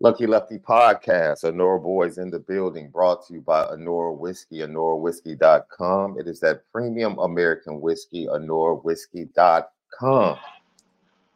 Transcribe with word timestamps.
Lucky 0.00 0.28
Lefty 0.28 0.58
Podcast, 0.58 1.42
Anora 1.42 1.82
Boys 1.82 2.18
in 2.18 2.30
the 2.30 2.38
building, 2.38 2.88
brought 2.88 3.26
to 3.26 3.34
you 3.34 3.40
by 3.40 3.64
Anora 3.64 4.16
Whiskey, 4.16 4.58
AnoraWhiskey.com. 4.58 6.20
It 6.20 6.28
is 6.28 6.38
that 6.38 6.62
premium 6.70 7.18
American 7.18 7.80
whiskey, 7.80 8.26
AnoraWhiskey.com. 8.26 10.36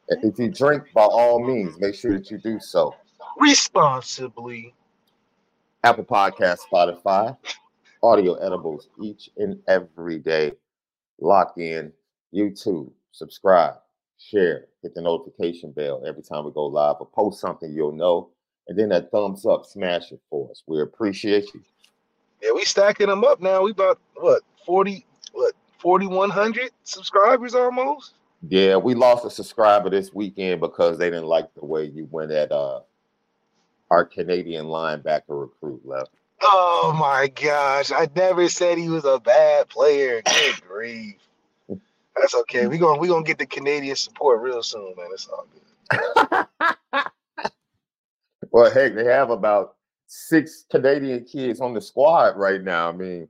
If 0.08 0.38
you 0.38 0.48
drink, 0.48 0.84
by 0.94 1.02
all 1.02 1.44
means, 1.44 1.77
make 1.80 1.96
sure 1.96 2.12
that 2.12 2.30
you 2.30 2.38
do 2.38 2.60
so. 2.60 2.94
responsibly. 3.36 4.72
Apple 5.83 6.05
Podcast, 6.05 6.58
Spotify, 6.72 7.36
audio 8.00 8.34
edibles 8.34 8.90
each 9.02 9.28
and 9.38 9.58
every 9.66 10.20
day. 10.20 10.52
Lock 11.20 11.55
in, 11.58 11.92
YouTube, 12.33 12.92
subscribe, 13.10 13.74
share, 14.18 14.66
hit 14.83 14.94
the 14.94 15.02
notification 15.02 15.72
bell 15.72 16.00
every 16.06 16.22
time 16.22 16.44
we 16.44 16.52
go 16.52 16.66
live 16.66 16.94
or 17.00 17.06
post 17.06 17.40
something 17.40 17.72
you'll 17.72 17.90
know. 17.90 18.28
And 18.73 18.78
then 18.78 18.89
that 18.89 19.11
thumbs 19.11 19.45
up, 19.45 19.67
smash 19.67 20.12
it 20.12 20.20
for 20.31 20.51
us. 20.51 20.62
We 20.67 20.81
appreciate 20.81 21.53
you. 21.53 21.61
Yeah, 22.42 22.53
we 22.53 22.65
stacking 22.65 23.09
them 23.09 23.23
up 23.23 23.39
now. 23.39 23.64
We 23.64 23.73
about 23.73 24.01
what 24.14 24.41
forty, 24.64 25.05
what 25.34 25.53
forty 25.77 26.06
one 26.06 26.31
hundred 26.31 26.70
subscribers 26.83 27.55
almost. 27.55 28.14
Yeah, 28.48 28.77
we 28.77 28.95
lost 28.95 29.27
a 29.27 29.31
subscriber 29.31 29.91
this 29.91 30.14
weekend 30.14 30.62
because 30.62 30.97
they 30.97 31.11
didn't 31.11 31.27
like 31.27 31.53
the 31.53 31.67
way 31.67 31.84
you 31.84 32.09
went 32.11 32.31
at 32.31 32.51
uh 32.51 32.81
our 33.91 34.06
Canadian 34.06 34.64
linebacker 34.64 35.25
recruit 35.29 35.83
left. 35.85 36.13
Oh 36.41 36.96
my 36.98 37.29
gosh! 37.29 37.92
I 37.92 38.08
never 38.17 38.48
said 38.48 38.79
he 38.79 38.89
was 38.89 39.05
a 39.05 39.20
bad 39.20 39.69
player. 39.69 40.23
Good 40.23 40.63
grief. 40.67 41.17
That's 42.17 42.35
okay. 42.35 42.67
We're 42.69 42.79
gonna 42.79 42.98
we 42.98 43.08
gonna 43.08 43.23
get 43.23 43.36
the 43.36 43.45
Canadian 43.45 43.96
support 43.96 44.41
real 44.41 44.63
soon, 44.63 44.95
man. 44.96 45.11
It's 45.13 45.29
all 45.29 45.46
good. 45.91 46.46
Well, 48.52 48.70
heck, 48.70 48.95
they 48.95 49.05
have 49.07 49.30
about 49.30 49.77
six 50.07 50.67
Canadian 50.70 51.24
kids 51.24 51.61
on 51.61 51.73
the 51.73 51.80
squad 51.80 52.36
right 52.36 52.63
now. 52.63 52.90
I 52.90 52.92
mean, 52.92 53.29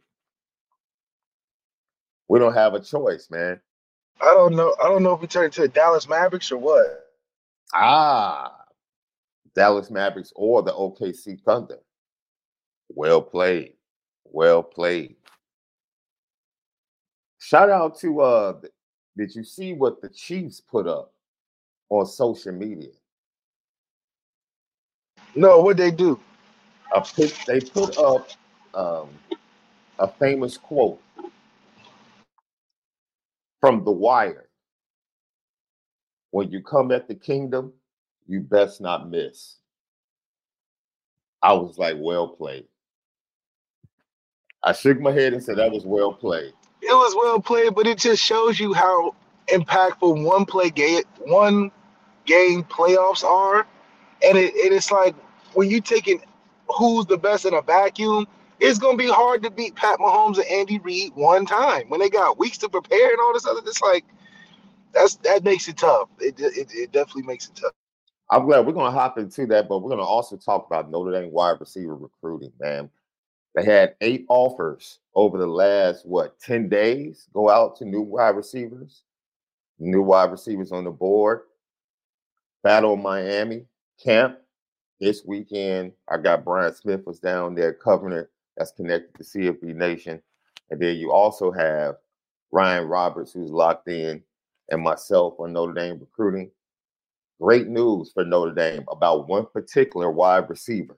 we 2.29 2.41
don't 2.41 2.55
have 2.55 2.75
a 2.75 2.81
choice, 2.81 3.29
man. 3.31 3.61
I 4.21 4.35
don't 4.35 4.57
know. 4.57 4.75
I 4.83 4.89
don't 4.89 5.05
know 5.05 5.15
if 5.15 5.21
we 5.21 5.29
turn 5.29 5.45
into 5.47 5.63
the 5.63 5.69
Dallas 5.69 6.09
Mavericks 6.09 6.51
or 6.51 6.59
what. 6.59 7.07
Ah, 7.73 8.53
Dallas 9.55 9.91
Mavericks 9.91 10.33
or 10.35 10.63
the 10.63 10.73
OKC 10.73 11.41
Thunder. 11.43 11.79
Well 12.89 13.23
played. 13.23 13.75
Well 14.25 14.63
played. 14.63 15.17
Shout 17.39 17.71
out 17.71 17.99
to 18.01 18.21
uh 18.21 18.61
did 19.17 19.35
you 19.35 19.45
see 19.45 19.73
what 19.73 20.01
the 20.01 20.09
Chiefs 20.09 20.61
put 20.61 20.87
up 20.87 21.13
on 21.91 22.07
social 22.07 22.53
media? 22.53 22.91
No, 25.35 25.61
what 25.61 25.77
they 25.77 25.91
do? 25.91 26.21
They 27.47 27.61
put 27.61 27.99
up 27.99 28.29
um, 28.75 29.09
a 29.99 30.09
famous 30.09 30.57
quote 30.59 31.01
from 33.61 33.85
The 33.85 33.93
Wire. 33.93 34.49
When 36.31 36.51
you 36.51 36.63
come 36.63 36.93
at 36.93 37.09
the 37.09 37.15
kingdom, 37.15 37.73
you 38.27 38.41
best 38.41 38.81
not 38.81 39.11
miss. 39.11 39.57
I 41.43 41.53
was 41.55 41.79
like, 41.79 41.97
well 41.99 42.29
played. 42.29 42.65
I 44.65 44.73
shook 44.73 45.01
my 45.01 45.13
head 45.13 45.33
and 45.33 45.43
said, 45.43 45.57
that 45.59 45.73
was 45.73 45.85
well 45.85 46.13
played. 46.13 46.53
It 46.83 46.95
was 46.95 47.15
well 47.17 47.41
played, 47.41 47.75
but 47.75 47.87
it 47.87 47.99
just 47.99 48.23
shows 48.23 48.61
you 48.61 48.73
how 48.73 49.15
impactful 49.49 50.25
one 50.25 50.45
play 50.47 50.71
game, 50.71 51.03
one 51.27 51.71
game 52.27 52.65
playoffs 52.65 53.25
are, 53.25 53.67
and 54.25 54.39
it 54.39 54.55
and 54.55 54.75
it's 54.75 54.91
like 54.91 55.15
when 55.55 55.71
you 55.71 55.81
taking 55.81 56.23
who's 56.69 57.07
the 57.07 57.19
best 57.19 57.45
in 57.45 57.55
a 57.55 57.63
vacuum, 57.63 58.27
it's 58.61 58.79
gonna 58.79 58.97
be 58.97 59.09
hard 59.09 59.43
to 59.43 59.51
beat 59.51 59.75
Pat 59.75 59.99
Mahomes 59.99 60.39
and 60.39 60.47
Andy 60.47 60.79
Reid 60.79 61.13
one 61.15 61.47
time 61.47 61.89
when 61.89 62.01
they 62.01 62.09
got 62.09 62.39
weeks 62.39 62.59
to 62.59 62.69
prepare 62.69 63.11
and 63.11 63.19
all 63.21 63.33
this 63.33 63.47
other. 63.47 63.61
It's 63.67 63.83
like 63.83 64.05
that's 64.93 65.17
that 65.17 65.45
makes 65.45 65.69
it 65.69 65.77
tough. 65.77 66.09
It 66.19 66.39
it, 66.41 66.71
it 66.73 66.93
definitely 66.93 67.25
makes 67.25 67.49
it 67.49 67.57
tough. 67.57 67.73
I'm 68.31 68.47
glad 68.47 68.67
we're 68.67 68.73
to 68.73 68.91
hop 68.91 69.19
into 69.19 69.47
that, 69.49 69.69
but 69.69 69.81
we're 69.81 69.91
to 69.95 70.05
also 70.05 70.37
talk 70.37 70.67
about 70.67 70.91
Notre 70.91 71.13
Dame 71.13 71.31
wide 71.31 71.61
receiver 71.61 71.95
recruiting, 71.95 72.53
man. 72.59 72.89
They 73.55 73.65
had 73.65 73.95
eight 74.01 74.25
offers 74.31 75.01
over 75.15 75.37
the 75.37 75.47
last, 75.47 76.07
what, 76.07 76.41
10 76.41 76.71
days 76.71 77.29
go 77.35 77.51
out 77.51 77.77
to 77.77 77.85
new 77.85 78.01
wide 78.01 78.37
receivers, 78.37 79.03
new 79.79 80.01
wide 80.01 80.31
receivers 80.31 80.73
on 80.73 80.85
the 80.85 80.91
board. 80.91 81.43
Battle 82.63 82.95
of 82.95 83.01
Miami 83.01 83.67
camp 84.03 84.39
this 85.01 85.25
weekend. 85.25 85.93
I 86.09 86.19
got 86.19 86.45
Brian 86.45 86.75
Smith 86.75 87.07
was 87.07 87.19
down 87.19 87.55
there 87.55 87.73
covering 87.73 88.17
it. 88.17 88.31
That's 88.57 88.73
connected 88.73 89.15
to 89.17 89.25
CFB 89.25 89.75
Nation. 89.75 90.23
And 90.71 90.81
then 90.81 90.97
you 90.97 91.13
also 91.13 91.51
have 91.51 91.97
Ryan 92.51 92.87
Roberts, 92.87 93.33
who's 93.33 93.51
locked 93.51 93.89
in, 93.89 94.23
and 94.71 94.83
myself 94.83 95.35
on 95.39 95.53
Notre 95.53 95.73
Dame 95.75 95.99
recruiting. 95.99 96.51
Great 97.41 97.67
news 97.67 98.13
for 98.13 98.25
Notre 98.25 98.55
Dame 98.55 98.85
about 98.91 99.29
one 99.29 99.47
particular 99.53 100.11
wide 100.11 100.49
receiver. 100.49 100.97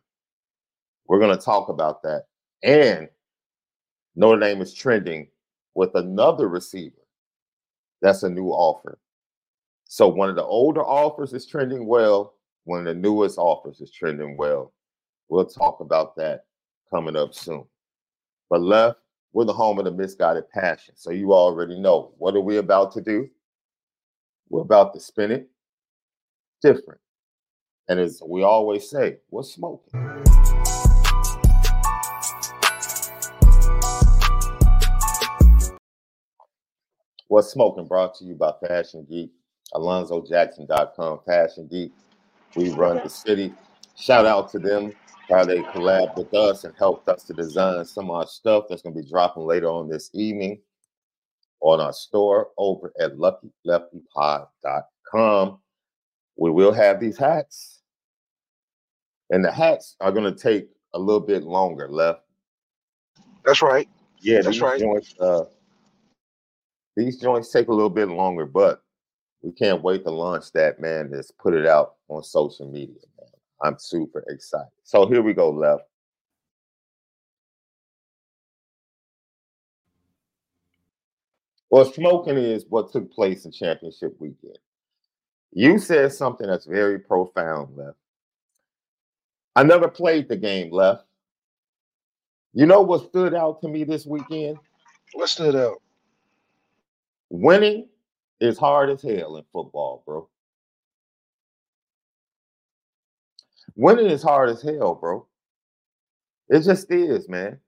We're 1.06 1.19
going 1.19 1.37
to 1.37 1.43
talk 1.43 1.69
about 1.69 2.03
that. 2.03 2.25
And 2.62 3.09
Notre 4.16 4.41
Dame 4.41 4.61
is 4.61 4.75
trending 4.75 5.28
with 5.75 5.94
another 5.94 6.49
receiver. 6.49 7.03
That's 8.03 8.22
a 8.22 8.31
new 8.31 8.49
offer. 8.49 8.99
So 9.87 10.08
one 10.08 10.29
of 10.29 10.37
the 10.37 10.44
older 10.44 10.85
offers 10.85 11.32
is 11.32 11.47
trending 11.47 11.87
well. 11.87 12.34
One 12.64 12.81
of 12.81 12.87
the 12.87 12.94
newest 12.94 13.37
offers 13.37 13.82
is 13.82 13.90
trending 13.90 14.38
well. 14.38 14.72
We'll 15.28 15.44
talk 15.44 15.81
about 15.81 16.16
that 16.16 16.46
coming 16.90 17.14
up 17.14 17.34
soon. 17.34 17.66
But 18.49 18.62
left, 18.62 19.00
we're 19.34 19.44
the 19.44 19.52
home 19.52 19.78
of 19.78 19.84
the 19.84 19.90
misguided 19.90 20.49
passion. 20.49 20.94
So 20.96 21.11
you 21.11 21.34
already 21.34 21.78
know 21.78 22.14
what 22.16 22.34
are 22.34 22.40
we 22.40 22.56
about 22.56 22.93
to 22.93 23.02
do? 23.02 23.28
We're 24.49 24.62
about 24.62 24.94
to 24.94 25.00
spin 25.00 25.31
it 25.31 25.50
different. 26.62 27.00
And 27.88 28.00
as 28.00 28.22
we 28.26 28.43
always 28.44 28.88
say, 28.88 29.19
what's 29.28 29.52
smoking? 29.52 29.93
What's 37.28 37.49
smoking 37.49 37.87
brought 37.87 38.14
to 38.19 38.25
you 38.25 38.34
by 38.34 38.52
Fashion 38.66 39.05
Geek, 39.06 39.32
AlonzoJackson.com, 39.75 41.20
Fashion 41.26 41.69
Geek. 41.70 41.93
We 42.56 42.71
run 42.71 42.97
the 43.03 43.11
city. 43.11 43.53
Shout 43.97 44.27
out 44.27 44.51
to 44.53 44.59
them 44.59 44.93
how 45.31 45.45
they 45.45 45.62
collab 45.62 46.17
with 46.17 46.35
us 46.35 46.65
and 46.65 46.75
helped 46.77 47.09
us 47.09 47.23
to 47.25 47.33
design 47.33 47.85
some 47.85 48.11
of 48.11 48.17
our 48.17 48.27
stuff 48.27 48.65
that's 48.69 48.83
going 48.83 48.95
to 48.95 49.03
be 49.03 49.09
dropping 49.09 49.45
later 49.45 49.69
on 49.69 49.89
this 49.89 50.11
evening 50.12 50.61
on 51.61 51.81
our 51.81 51.93
store 51.93 52.49
over 52.59 52.93
at 53.01 53.17
luckyleftypod.com. 53.17 55.59
We 56.37 56.51
will 56.51 56.73
have 56.73 57.01
these 57.01 57.17
hats. 57.17 57.81
And 59.31 59.43
the 59.45 59.50
hats 59.50 59.97
are 60.00 60.12
going 60.12 60.33
to 60.33 60.39
take 60.39 60.69
a 60.93 60.99
little 60.99 61.21
bit 61.21 61.45
longer 61.45 61.89
left. 61.89 62.21
That's 63.45 63.62
right. 63.62 63.89
Yeah, 64.21 64.37
That's 64.37 64.49
these 64.49 64.61
right. 64.61 64.81
joints 64.81 65.15
uh 65.21 65.45
these 66.97 67.21
joints 67.21 67.50
take 67.50 67.69
a 67.69 67.75
little 67.75 67.91
bit 67.91 68.09
longer, 68.09 68.47
but 68.47 68.84
we 69.44 69.52
can't 69.52 69.82
wait 69.82 70.05
to 70.05 70.11
launch 70.11 70.52
that, 70.52 70.81
man. 70.81 71.11
Just 71.12 71.37
put 71.37 71.52
it 71.52 71.67
out 71.67 71.96
on 72.08 72.25
social 72.25 72.67
media, 72.67 72.96
man. 73.20 73.29
I'm 73.62 73.79
super 73.79 74.25
excited. 74.29 74.70
So 74.85 75.06
here 75.06 75.20
we 75.20 75.35
go, 75.35 75.50
left. 75.50 75.82
Well, 81.69 81.85
smoking 81.85 82.38
is 82.38 82.64
what 82.70 82.91
took 82.91 83.12
place 83.12 83.44
in 83.44 83.52
championship 83.52 84.17
weekend. 84.19 84.58
You 85.52 85.79
said 85.79 86.12
something 86.12 86.47
that's 86.47 86.67
very 86.67 86.99
profound, 86.99 87.76
left. 87.76 87.99
I 89.56 89.62
never 89.62 89.88
played 89.88 90.29
the 90.29 90.37
game, 90.37 90.73
left. 90.73 91.05
You 92.55 92.64
know 92.64 92.81
what 92.81 93.08
stood 93.08 93.35
out 93.35 93.61
to 93.61 93.69
me 93.69 93.85
this 93.85 94.06
weekend? 94.06 94.56
What 95.12 95.29
stood 95.29 95.55
out? 95.55 95.82
Winning 97.29 97.88
is 98.41 98.59
hard 98.59 98.91
as 98.91 99.03
hell 99.03 99.37
in 99.37 99.45
football, 99.53 100.03
bro. 100.07 100.29
Winning 103.77 104.07
is 104.07 104.23
hard 104.23 104.51
as 104.51 104.63
hell, 104.63 104.95
bro. 104.95 105.27
It 106.49 106.61
just 106.61 106.91
is, 106.91 107.29
man. 107.29 107.59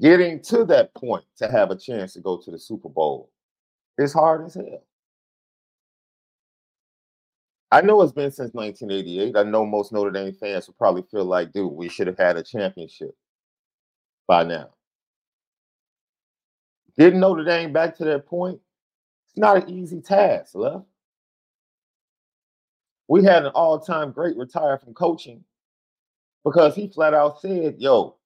Getting 0.00 0.42
to 0.44 0.64
that 0.66 0.94
point 0.94 1.24
to 1.38 1.50
have 1.50 1.70
a 1.70 1.76
chance 1.76 2.14
to 2.14 2.20
go 2.20 2.36
to 2.38 2.50
the 2.50 2.58
Super 2.58 2.88
Bowl 2.88 3.30
is 3.96 4.12
hard 4.12 4.46
as 4.46 4.54
hell. 4.54 4.84
I 7.70 7.82
know 7.82 8.00
it's 8.02 8.12
been 8.12 8.30
since 8.30 8.54
1988. 8.54 9.36
I 9.36 9.42
know 9.42 9.66
most 9.66 9.92
Notre 9.92 10.10
Dame 10.10 10.32
fans 10.32 10.66
will 10.66 10.74
probably 10.78 11.02
feel 11.10 11.24
like, 11.24 11.52
dude, 11.52 11.72
we 11.72 11.88
should 11.88 12.06
have 12.06 12.18
had 12.18 12.36
a 12.36 12.42
championship 12.42 13.14
by 14.26 14.42
now. 14.44 14.70
Getting 16.98 17.20
Notre 17.20 17.44
Dame 17.44 17.72
back 17.72 17.96
to 17.96 18.04
that 18.04 18.26
point, 18.26 18.56
it's 18.56 18.67
not 19.38 19.64
an 19.64 19.70
easy 19.70 20.00
task, 20.00 20.54
love. 20.54 20.84
We 23.08 23.24
had 23.24 23.44
an 23.44 23.52
all-time 23.54 24.12
great 24.12 24.36
retire 24.36 24.78
from 24.78 24.94
coaching 24.94 25.44
because 26.44 26.74
he 26.74 26.88
flat 26.88 27.14
out 27.14 27.40
said, 27.40 27.76
yo, 27.78 28.16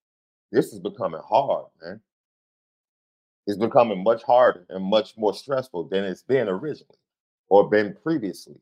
this 0.50 0.72
is 0.72 0.80
becoming 0.80 1.20
hard, 1.24 1.66
man. 1.82 2.00
It's 3.46 3.58
becoming 3.58 4.02
much 4.02 4.22
harder 4.22 4.66
and 4.68 4.84
much 4.84 5.16
more 5.16 5.34
stressful 5.34 5.88
than 5.88 6.04
it's 6.04 6.22
been 6.22 6.48
originally 6.48 6.98
or 7.48 7.68
been 7.68 7.96
previously. 8.02 8.60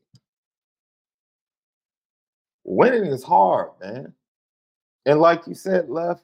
Winning 2.63 3.05
is 3.05 3.23
hard, 3.23 3.69
man. 3.81 4.13
And 5.05 5.19
like 5.19 5.47
you 5.47 5.55
said, 5.55 5.89
left, 5.89 6.23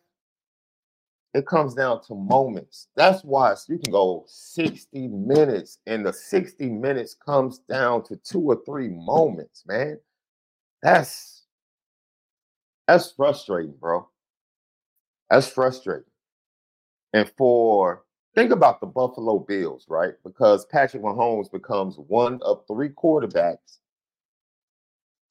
it 1.34 1.46
comes 1.46 1.74
down 1.76 2.02
to 2.08 2.16
moments. 2.16 2.88
That's 2.96 3.24
why 3.24 3.56
you 3.68 3.78
can 3.80 3.92
go 3.92 4.26
60 4.28 5.08
minutes, 5.10 5.80
and 5.86 6.06
the 6.06 6.14
60 6.14 6.70
minutes 6.70 7.16
comes 7.16 7.60
down 7.70 8.04
to 8.06 8.16
two 8.18 8.42
or 8.42 8.62
three 8.66 8.90
moments, 8.90 9.64
man. 9.68 10.00
That's 10.82 11.44
that's 12.88 13.12
frustrating, 13.12 13.76
bro. 13.80 14.08
That's 15.30 15.48
frustrating. 15.48 16.06
And 17.14 17.32
for 17.38 18.04
think 18.36 18.52
about 18.52 18.80
the 18.80 18.88
Buffalo 18.88 19.40
Bills, 19.40 19.86
right? 19.90 20.14
Because 20.24 20.66
Patrick 20.66 21.04
Mahomes 21.04 21.52
becomes 21.52 21.98
one 21.98 22.40
of 22.44 22.64
three 22.68 22.90
quarterbacks 22.90 23.80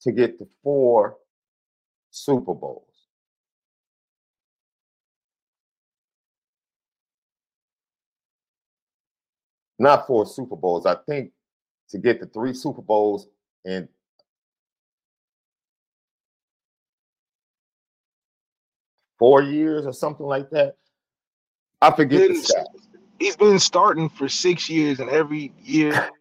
to 0.01 0.11
get 0.11 0.37
to 0.39 0.47
four 0.63 1.17
Super 2.11 2.53
Bowls. 2.53 2.86
Not 9.79 10.07
four 10.07 10.25
Super 10.25 10.55
Bowls. 10.55 10.85
I 10.85 10.95
think 11.07 11.31
to 11.89 11.97
get 11.97 12.19
to 12.19 12.25
three 12.27 12.53
Super 12.53 12.81
Bowls 12.81 13.27
in 13.65 13.87
four 19.19 19.41
years 19.41 19.85
or 19.85 19.93
something 19.93 20.25
like 20.25 20.49
that. 20.51 20.75
I 21.81 21.91
forget 21.91 22.29
the 22.29 22.35
stat. 22.35 22.67
He's 23.19 23.35
been 23.35 23.59
starting 23.59 24.09
for 24.09 24.29
six 24.29 24.69
years, 24.69 24.99
and 24.99 25.09
every 25.09 25.51
year 25.63 26.09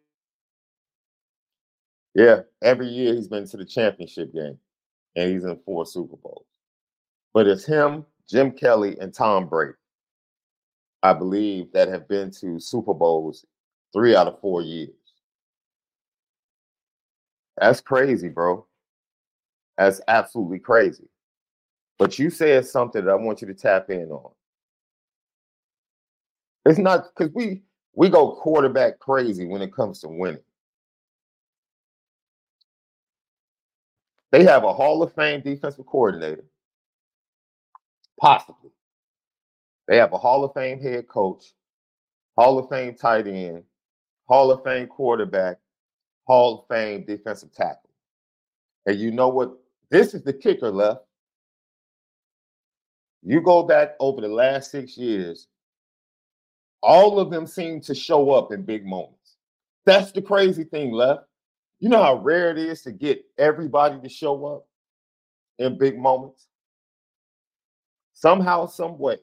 Yeah, 2.16 2.40
every 2.62 2.88
year 2.88 3.14
he's 3.14 3.28
been 3.28 3.46
to 3.46 3.58
the 3.58 3.64
championship 3.66 4.32
game 4.32 4.58
and 5.16 5.30
he's 5.30 5.44
in 5.44 5.58
four 5.66 5.84
Super 5.84 6.16
Bowls. 6.16 6.46
But 7.34 7.46
it's 7.46 7.66
him, 7.66 8.06
Jim 8.26 8.52
Kelly, 8.52 8.96
and 8.98 9.12
Tom 9.12 9.46
Brady, 9.46 9.74
I 11.06 11.12
believe, 11.12 11.72
that 11.72 11.88
have 11.88 12.08
been 12.08 12.32
to 12.32 12.58
Super 12.58 12.92
Bowls 12.92 13.46
three 13.92 14.16
out 14.16 14.26
of 14.26 14.40
four 14.40 14.60
years. 14.60 14.90
That's 17.58 17.80
crazy, 17.80 18.28
bro. 18.28 18.66
That's 19.78 20.00
absolutely 20.08 20.58
crazy. 20.58 21.08
But 21.98 22.18
you 22.18 22.28
said 22.28 22.66
something 22.66 23.04
that 23.04 23.10
I 23.10 23.14
want 23.14 23.40
you 23.40 23.46
to 23.46 23.54
tap 23.54 23.88
in 23.88 24.10
on. 24.10 24.32
It's 26.64 26.78
not 26.78 27.06
because 27.16 27.32
we 27.34 27.62
we 27.94 28.08
go 28.08 28.32
quarterback 28.32 28.98
crazy 28.98 29.46
when 29.46 29.62
it 29.62 29.72
comes 29.72 30.00
to 30.00 30.08
winning. 30.08 30.42
They 34.32 34.42
have 34.44 34.64
a 34.64 34.72
Hall 34.74 35.02
of 35.04 35.14
Fame 35.14 35.40
defensive 35.40 35.86
coordinator, 35.86 36.44
possibly. 38.20 38.70
They 39.88 39.96
have 39.98 40.12
a 40.12 40.18
Hall 40.18 40.44
of 40.44 40.52
Fame 40.54 40.80
head 40.80 41.08
coach, 41.08 41.54
Hall 42.36 42.58
of 42.58 42.68
Fame 42.68 42.94
tight 42.94 43.26
end, 43.26 43.62
Hall 44.28 44.50
of 44.50 44.64
Fame 44.64 44.88
quarterback, 44.88 45.58
Hall 46.26 46.60
of 46.60 46.74
Fame 46.74 47.04
defensive 47.06 47.52
tackle. 47.52 47.90
And 48.86 48.98
you 48.98 49.10
know 49.10 49.28
what? 49.28 49.56
This 49.90 50.14
is 50.14 50.22
the 50.22 50.32
kicker 50.32 50.70
left. 50.70 51.02
You 53.22 53.40
go 53.40 53.62
back 53.62 53.94
over 54.00 54.20
the 54.20 54.28
last 54.28 54.70
six 54.70 54.96
years, 54.96 55.48
all 56.82 57.18
of 57.18 57.30
them 57.30 57.46
seem 57.46 57.80
to 57.82 57.94
show 57.94 58.30
up 58.30 58.52
in 58.52 58.62
big 58.62 58.86
moments. 58.86 59.36
That's 59.84 60.12
the 60.12 60.22
crazy 60.22 60.64
thing 60.64 60.92
left. 60.92 61.22
You 61.80 61.88
know 61.88 62.02
how 62.02 62.16
rare 62.16 62.50
it 62.50 62.58
is 62.58 62.82
to 62.82 62.92
get 62.92 63.24
everybody 63.38 64.00
to 64.00 64.08
show 64.08 64.46
up 64.46 64.66
in 65.58 65.78
big 65.78 65.98
moments? 65.98 66.46
Somehow, 68.14 68.66
some 68.66 68.98
way, 68.98 69.18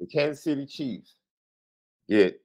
the 0.00 0.06
Kansas 0.06 0.44
City 0.44 0.66
Chiefs 0.66 1.16
get 2.08 2.40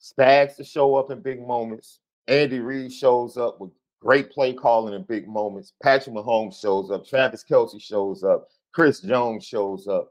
Spags 0.00 0.56
to 0.56 0.64
show 0.64 0.96
up 0.96 1.10
in 1.10 1.20
big 1.20 1.46
moments. 1.46 2.00
Andy 2.26 2.60
Reid 2.60 2.92
shows 2.92 3.36
up 3.36 3.60
with 3.60 3.70
great 4.00 4.30
play 4.30 4.54
calling 4.54 4.94
in 4.94 5.02
big 5.02 5.28
moments. 5.28 5.74
Patrick 5.82 6.14
Mahomes 6.14 6.58
shows 6.60 6.90
up. 6.90 7.06
Travis 7.06 7.44
Kelce 7.48 7.80
shows 7.80 8.24
up. 8.24 8.48
Chris 8.72 9.00
Jones 9.00 9.44
shows 9.44 9.86
up. 9.86 10.08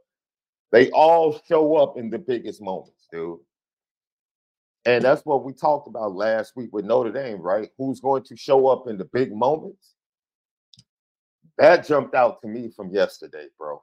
They 0.72 0.92
all 0.92 1.42
show 1.48 1.76
up 1.78 1.98
in 1.98 2.10
the 2.10 2.20
biggest 2.20 2.62
moments, 2.62 3.08
dude. 3.12 3.40
And 4.86 5.04
that's 5.04 5.26
what 5.26 5.44
we 5.44 5.54
talked 5.54 5.88
about 5.88 6.16
last 6.16 6.56
week 6.56 6.70
with 6.72 6.86
Notre 6.86 7.12
Dame, 7.12 7.42
right? 7.42 7.70
Who's 7.78 8.00
going 8.00 8.24
to 8.24 8.38
show 8.38 8.68
up 8.68 8.88
in 8.88 8.98
the 8.98 9.06
big 9.06 9.34
moments? 9.34 9.96
That 11.58 11.86
jumped 11.86 12.16
out 12.16 12.42
to 12.42 12.48
me 12.48 12.70
from 12.76 12.94
yesterday, 12.94 13.48
bro. 13.58 13.82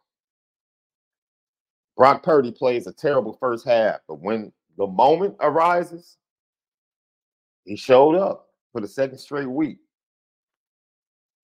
Brock 1.97 2.23
Purdy 2.23 2.53
plays 2.53 2.87
a 2.87 2.93
terrible 2.93 3.37
first 3.41 3.65
half, 3.65 4.01
but 4.07 4.21
when 4.21 4.53
the 4.77 4.87
moment 4.87 5.37
arises, 5.41 6.19
he 7.65 7.77
showed 7.77 8.15
up 8.15 8.49
for 8.73 8.81
the 8.81 8.89
second 8.89 9.19
straight 9.19 9.49
week. 9.49 9.79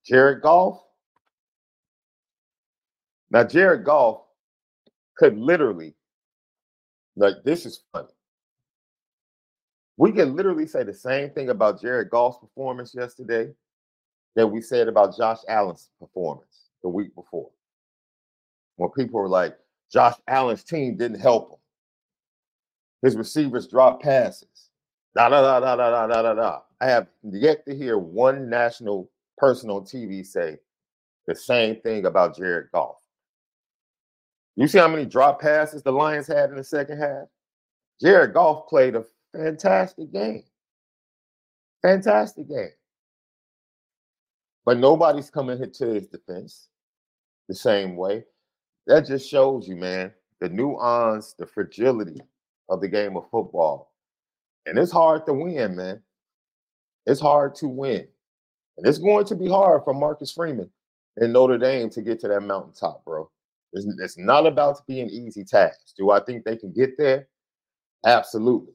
Jared 0.05 0.43
Goff. 0.43 0.83
Now, 3.31 3.45
Jared 3.45 3.85
Goff 3.85 4.23
could 5.17 5.39
literally, 5.39 5.95
like, 7.17 7.37
this 7.45 7.65
is 7.65 7.83
funny. 7.93 8.09
We 9.97 10.13
can 10.13 10.37
literally 10.37 10.67
say 10.67 10.83
the 10.83 10.93
same 10.93 11.31
thing 11.31 11.49
about 11.49 11.81
Jared 11.81 12.11
Goff's 12.11 12.39
performance 12.39 12.95
yesterday 12.95 13.53
that 14.35 14.47
we 14.47 14.61
said 14.61 14.89
about 14.89 15.17
Josh 15.17 15.39
Allen's 15.49 15.91
performance 15.99 16.69
the 16.83 16.89
week 16.89 17.15
before. 17.15 17.51
When 18.77 18.91
people 18.91 19.21
were 19.21 19.29
like, 19.29 19.57
Josh 19.93 20.17
Allen's 20.27 20.65
team 20.65 20.97
didn't 20.97 21.21
help 21.21 21.51
him. 21.51 21.59
His 23.03 23.17
receivers 23.17 23.69
dropped 23.69 24.03
passes. 24.03 24.71
Da 25.15 25.29
da 25.29 25.43
da 25.43 25.61
da 25.61 25.77
da 25.77 26.07
da 26.07 26.23
da 26.23 26.35
da. 26.35 26.61
I 26.81 26.87
have 26.87 27.09
yet 27.23 27.67
to 27.67 27.75
hear 27.75 27.99
one 27.99 28.49
national 28.49 29.11
person 29.37 29.71
on 29.71 29.83
TV 29.83 30.25
say 30.25 30.59
the 31.27 31.35
same 31.35 31.77
thing 31.81 32.07
about 32.07 32.37
Jared 32.37 32.69
Goff. 32.73 32.97
You 34.57 34.67
see 34.67 34.79
how 34.79 34.89
many 34.89 35.05
drop 35.05 35.41
passes 35.41 35.83
the 35.83 35.93
Lions 35.93 36.27
had 36.27 36.51
in 36.51 36.57
the 36.57 36.65
second 36.65 36.99
half? 36.99 37.27
Jared 38.01 38.35
Goff 38.35 38.69
played 38.69 38.97
a 38.97 39.05
fantastic 39.35 40.13
game. 40.13 40.45
Fantastic 41.83 42.49
game. 42.49 42.71
But 44.65 44.79
nobody's 44.79 45.31
coming 45.31 45.59
to 45.59 45.87
his 45.87 46.07
defense 46.07 46.69
the 47.49 47.55
same 47.55 47.97
way. 47.97 48.25
That 48.87 49.07
just 49.07 49.29
shows 49.29 49.69
you, 49.69 49.77
man, 49.77 50.13
the 50.41 50.49
nuance, 50.49 51.35
the 51.39 51.47
fragility 51.47 52.21
of 52.69 52.81
the 52.81 52.89
game 52.89 53.17
of 53.17 53.31
football. 53.31 53.93
And 54.67 54.79
it's 54.79 54.93
hard 54.93 55.27
to 55.27 55.33
win, 55.33 55.77
man. 55.77 56.03
It's 57.07 57.21
hard 57.21 57.55
to 57.57 57.69
win. 57.69 58.07
And 58.77 58.87
it's 58.87 58.99
going 58.99 59.25
to 59.27 59.35
be 59.35 59.49
hard 59.49 59.83
for 59.85 59.95
Marcus 59.95 60.33
Freeman 60.33 60.71
and 61.17 61.33
Notre 61.33 61.59
Dame 61.59 61.91
to 61.91 62.03
get 62.03 62.21
to 62.21 62.29
that 62.29 62.41
mountaintop, 62.41 63.05
bro. 63.05 63.31
It's, 63.73 63.87
it's 64.01 64.19
not 64.19 64.47
about 64.47 64.77
to 64.77 64.83
be 64.87 65.01
an 65.01 65.11
easy 65.11 65.45
task. 65.45 65.95
Do 65.97 66.11
I 66.11 66.21
think 66.21 66.45
they 66.45 66.57
can 66.57 66.73
get 66.73 66.97
there? 66.99 67.29
Absolutely. 68.07 68.75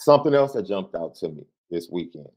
Something 0.00 0.34
else 0.34 0.54
that 0.54 0.66
jumped 0.66 0.94
out 0.94 1.14
to 1.16 1.28
me 1.28 1.44
this 1.70 1.88
weekend. 1.90 2.28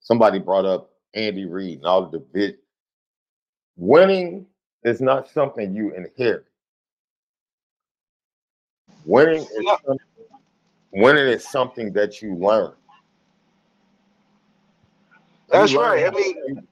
Somebody 0.00 0.38
brought 0.38 0.64
up 0.64 0.92
Andy 1.14 1.46
Reid 1.46 1.78
and 1.78 1.86
all 1.86 2.06
the 2.06 2.20
bit. 2.20 2.60
Winning 3.76 4.46
is 4.84 5.00
not 5.00 5.28
something 5.28 5.74
you 5.74 5.92
inherit. 5.94 6.46
Winning 9.04 9.42
is 9.42 9.66
something, 9.84 9.98
winning 10.92 11.26
is 11.26 11.44
something 11.44 11.92
that 11.94 12.22
you 12.22 12.36
learn. 12.36 12.72
That's 15.50 15.72
You 15.72 15.80
learn 15.80 16.02
right. 16.02 16.06
I 16.06 16.10
mean. 16.10 16.68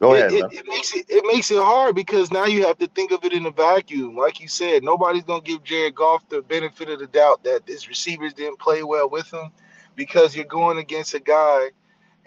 Go 0.00 0.14
ahead, 0.14 0.32
it, 0.32 0.46
it, 0.50 0.52
it 0.52 0.66
makes 0.68 0.94
it 0.94 1.06
it 1.08 1.24
makes 1.26 1.50
it 1.50 1.62
hard 1.62 1.94
because 1.94 2.30
now 2.30 2.44
you 2.46 2.66
have 2.66 2.78
to 2.78 2.86
think 2.88 3.12
of 3.12 3.24
it 3.24 3.32
in 3.32 3.46
a 3.46 3.50
vacuum. 3.50 4.16
Like 4.16 4.40
you 4.40 4.48
said, 4.48 4.82
nobody's 4.82 5.24
gonna 5.24 5.42
give 5.42 5.64
Jared 5.64 5.94
Goff 5.94 6.28
the 6.28 6.42
benefit 6.42 6.88
of 6.90 6.98
the 6.98 7.06
doubt 7.06 7.44
that 7.44 7.62
his 7.66 7.88
receivers 7.88 8.34
didn't 8.34 8.58
play 8.58 8.82
well 8.82 9.08
with 9.08 9.32
him 9.32 9.50
because 9.96 10.34
you're 10.34 10.44
going 10.44 10.78
against 10.78 11.14
a 11.14 11.20
guy 11.20 11.70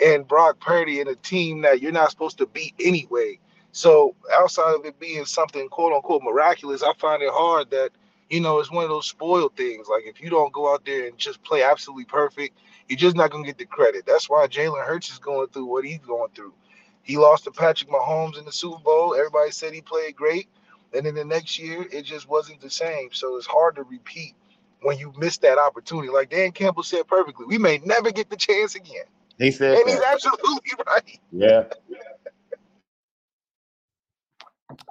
and 0.03 0.27
Brock 0.27 0.59
Purdy 0.59 1.01
and 1.01 1.09
a 1.09 1.15
team 1.15 1.61
that 1.61 1.81
you're 1.81 1.91
not 1.91 2.11
supposed 2.11 2.37
to 2.39 2.45
beat 2.47 2.73
anyway. 2.79 3.39
So 3.71 4.15
outside 4.33 4.75
of 4.75 4.85
it 4.85 4.99
being 4.99 5.25
something 5.25 5.67
quote 5.69 5.93
unquote 5.93 6.23
miraculous, 6.23 6.83
I 6.83 6.93
find 6.97 7.21
it 7.21 7.31
hard 7.31 7.69
that 7.71 7.91
you 8.29 8.39
know 8.41 8.59
it's 8.59 8.71
one 8.71 8.83
of 8.83 8.89
those 8.89 9.07
spoiled 9.07 9.55
things. 9.55 9.87
Like 9.87 10.03
if 10.05 10.21
you 10.21 10.29
don't 10.29 10.53
go 10.53 10.73
out 10.73 10.85
there 10.85 11.07
and 11.07 11.17
just 11.17 11.43
play 11.43 11.63
absolutely 11.63 12.05
perfect, 12.05 12.57
you're 12.89 12.97
just 12.97 13.15
not 13.15 13.31
gonna 13.31 13.45
get 13.45 13.57
the 13.57 13.65
credit. 13.65 14.05
That's 14.05 14.29
why 14.29 14.47
Jalen 14.47 14.85
Hurts 14.85 15.11
is 15.11 15.19
going 15.19 15.47
through 15.49 15.65
what 15.65 15.85
he's 15.85 15.99
going 15.99 16.31
through. 16.33 16.53
He 17.07 17.17
lost 17.17 17.45
to 17.45 17.51
Patrick 17.51 17.89
Mahomes 17.89 18.37
in 18.37 18.43
the 18.43 18.51
Super 18.51 18.83
Bowl. 18.83 19.15
Everybody 19.15 19.51
said 19.51 19.73
he 19.73 19.79
played 19.79 20.13
great. 20.17 20.49
And 20.93 21.05
then 21.05 21.15
the 21.15 21.23
next 21.23 21.57
year, 21.57 21.87
it 21.89 22.01
just 22.01 22.27
wasn't 22.27 22.59
the 22.59 22.69
same. 22.69 23.09
So 23.13 23.37
it's 23.37 23.47
hard 23.47 23.77
to 23.77 23.83
repeat 23.83 24.35
when 24.81 24.97
you 24.97 25.13
miss 25.17 25.37
that 25.37 25.57
opportunity. 25.57 26.09
Like 26.09 26.29
Dan 26.29 26.51
Campbell 26.51 26.83
said 26.83 27.07
perfectly, 27.07 27.45
we 27.45 27.57
may 27.57 27.77
never 27.85 28.11
get 28.11 28.29
the 28.29 28.35
chance 28.35 28.75
again. 28.75 29.05
He 29.37 29.51
said 29.51 29.77
And 29.77 29.89
he's 29.89 30.01
absolutely 30.01 30.71
right. 30.85 31.19
Yeah. 31.31 31.63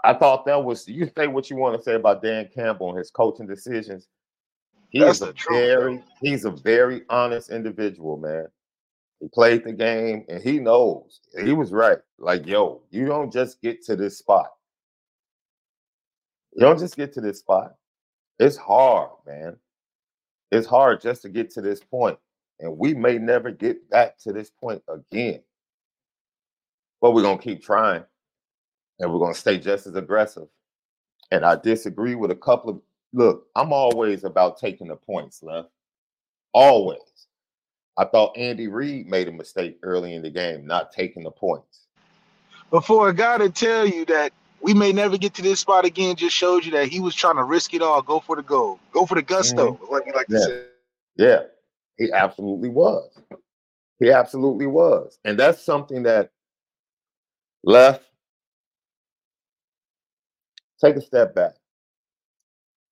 I 0.02 0.14
thought 0.14 0.46
that 0.46 0.64
was 0.64 0.88
you 0.88 1.10
say 1.14 1.26
what 1.26 1.50
you 1.50 1.56
want 1.56 1.76
to 1.76 1.82
say 1.82 1.96
about 1.96 2.22
Dan 2.22 2.48
Campbell 2.54 2.90
and 2.90 2.98
his 2.98 3.10
coaching 3.10 3.46
decisions. 3.46 4.08
He 4.88 5.00
That's 5.00 5.16
is 5.16 5.22
a 5.22 5.26
the 5.26 5.32
truth, 5.34 5.58
very 5.58 6.04
he's 6.22 6.46
a 6.46 6.50
very 6.50 7.02
honest 7.10 7.50
individual, 7.50 8.16
man. 8.16 8.46
He 9.20 9.28
played 9.28 9.64
the 9.64 9.72
game 9.72 10.24
and 10.28 10.42
he 10.42 10.58
knows 10.58 11.20
he 11.42 11.52
was 11.52 11.72
right. 11.72 11.98
Like, 12.18 12.46
yo, 12.46 12.82
you 12.90 13.06
don't 13.06 13.32
just 13.32 13.60
get 13.62 13.82
to 13.86 13.96
this 13.96 14.18
spot. 14.18 14.50
You 16.54 16.60
don't 16.60 16.78
just 16.78 16.96
get 16.96 17.12
to 17.14 17.20
this 17.20 17.38
spot. 17.38 17.74
It's 18.38 18.56
hard, 18.56 19.10
man. 19.26 19.56
It's 20.52 20.66
hard 20.66 21.00
just 21.00 21.22
to 21.22 21.28
get 21.28 21.50
to 21.52 21.60
this 21.60 21.80
point, 21.80 22.18
And 22.60 22.78
we 22.78 22.94
may 22.94 23.18
never 23.18 23.50
get 23.50 23.88
back 23.90 24.18
to 24.20 24.32
this 24.32 24.50
point 24.50 24.82
again. 24.88 25.40
But 27.00 27.12
we're 27.12 27.22
gonna 27.22 27.38
keep 27.38 27.62
trying 27.62 28.04
and 28.98 29.12
we're 29.12 29.18
gonna 29.18 29.34
stay 29.34 29.58
just 29.58 29.86
as 29.86 29.96
aggressive. 29.96 30.48
And 31.30 31.44
I 31.44 31.56
disagree 31.56 32.14
with 32.14 32.30
a 32.30 32.36
couple 32.36 32.70
of 32.70 32.80
look, 33.12 33.46
I'm 33.56 33.72
always 33.72 34.24
about 34.24 34.58
taking 34.58 34.88
the 34.88 34.96
points, 34.96 35.42
left. 35.42 35.68
Always. 36.52 37.00
I 37.98 38.04
thought 38.04 38.36
Andy 38.36 38.68
Reid 38.68 39.08
made 39.08 39.28
a 39.28 39.32
mistake 39.32 39.78
early 39.82 40.14
in 40.14 40.22
the 40.22 40.30
game, 40.30 40.66
not 40.66 40.92
taking 40.92 41.24
the 41.24 41.30
points. 41.30 41.86
Before 42.70 43.08
a 43.08 43.14
guy 43.14 43.38
to 43.38 43.48
tell 43.48 43.86
you 43.86 44.04
that 44.06 44.32
we 44.60 44.74
may 44.74 44.92
never 44.92 45.16
get 45.16 45.34
to 45.34 45.42
this 45.42 45.60
spot 45.60 45.84
again 45.84 46.16
just 46.16 46.34
shows 46.34 46.66
you 46.66 46.72
that 46.72 46.88
he 46.88 47.00
was 47.00 47.14
trying 47.14 47.36
to 47.36 47.44
risk 47.44 47.72
it 47.74 47.82
all, 47.82 48.02
go 48.02 48.20
for 48.20 48.36
the 48.36 48.42
goal, 48.42 48.78
go 48.92 49.06
for 49.06 49.14
the 49.14 49.22
gusto, 49.22 49.72
mm-hmm. 49.72 49.92
like 49.92 50.06
we 50.06 50.12
like 50.12 50.26
to 50.26 50.40
say. 50.40 50.62
Yeah, 51.16 51.42
he 51.96 52.12
absolutely 52.12 52.68
was. 52.68 53.08
He 53.98 54.10
absolutely 54.10 54.66
was. 54.66 55.18
And 55.24 55.38
that's 55.38 55.64
something 55.64 56.02
that 56.02 56.30
left. 57.62 58.04
Take 60.80 60.96
a 60.96 61.00
step 61.00 61.34
back. 61.34 61.54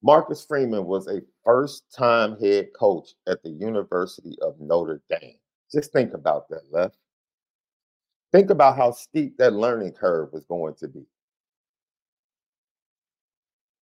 Marcus 0.09 0.45
Freeman 0.45 0.85
was 0.85 1.09
a 1.09 1.23
first 1.47 1.85
time 1.97 2.39
head 2.39 2.69
coach 2.79 3.15
at 3.27 3.43
the 3.43 3.49
University 3.49 4.37
of 4.43 4.55
Notre 4.61 5.01
Dame. 5.09 5.37
Just 5.73 5.93
think 5.95 6.13
about 6.13 6.47
that, 6.51 6.61
left. 6.71 6.99
Think 8.31 8.51
about 8.51 8.77
how 8.77 8.91
steep 8.91 9.39
that 9.39 9.55
learning 9.55 9.93
curve 9.93 10.29
was 10.31 10.45
going 10.45 10.75
to 10.75 10.89
be. 10.89 11.07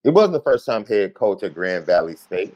It 0.05 0.11
wasn't 0.11 0.35
the 0.35 0.43
first 0.43 0.65
time 0.65 0.87
head 0.87 1.15
coach 1.15 1.43
at 1.43 1.55
Grand 1.55 1.87
Valley 1.87 2.15
State. 2.15 2.55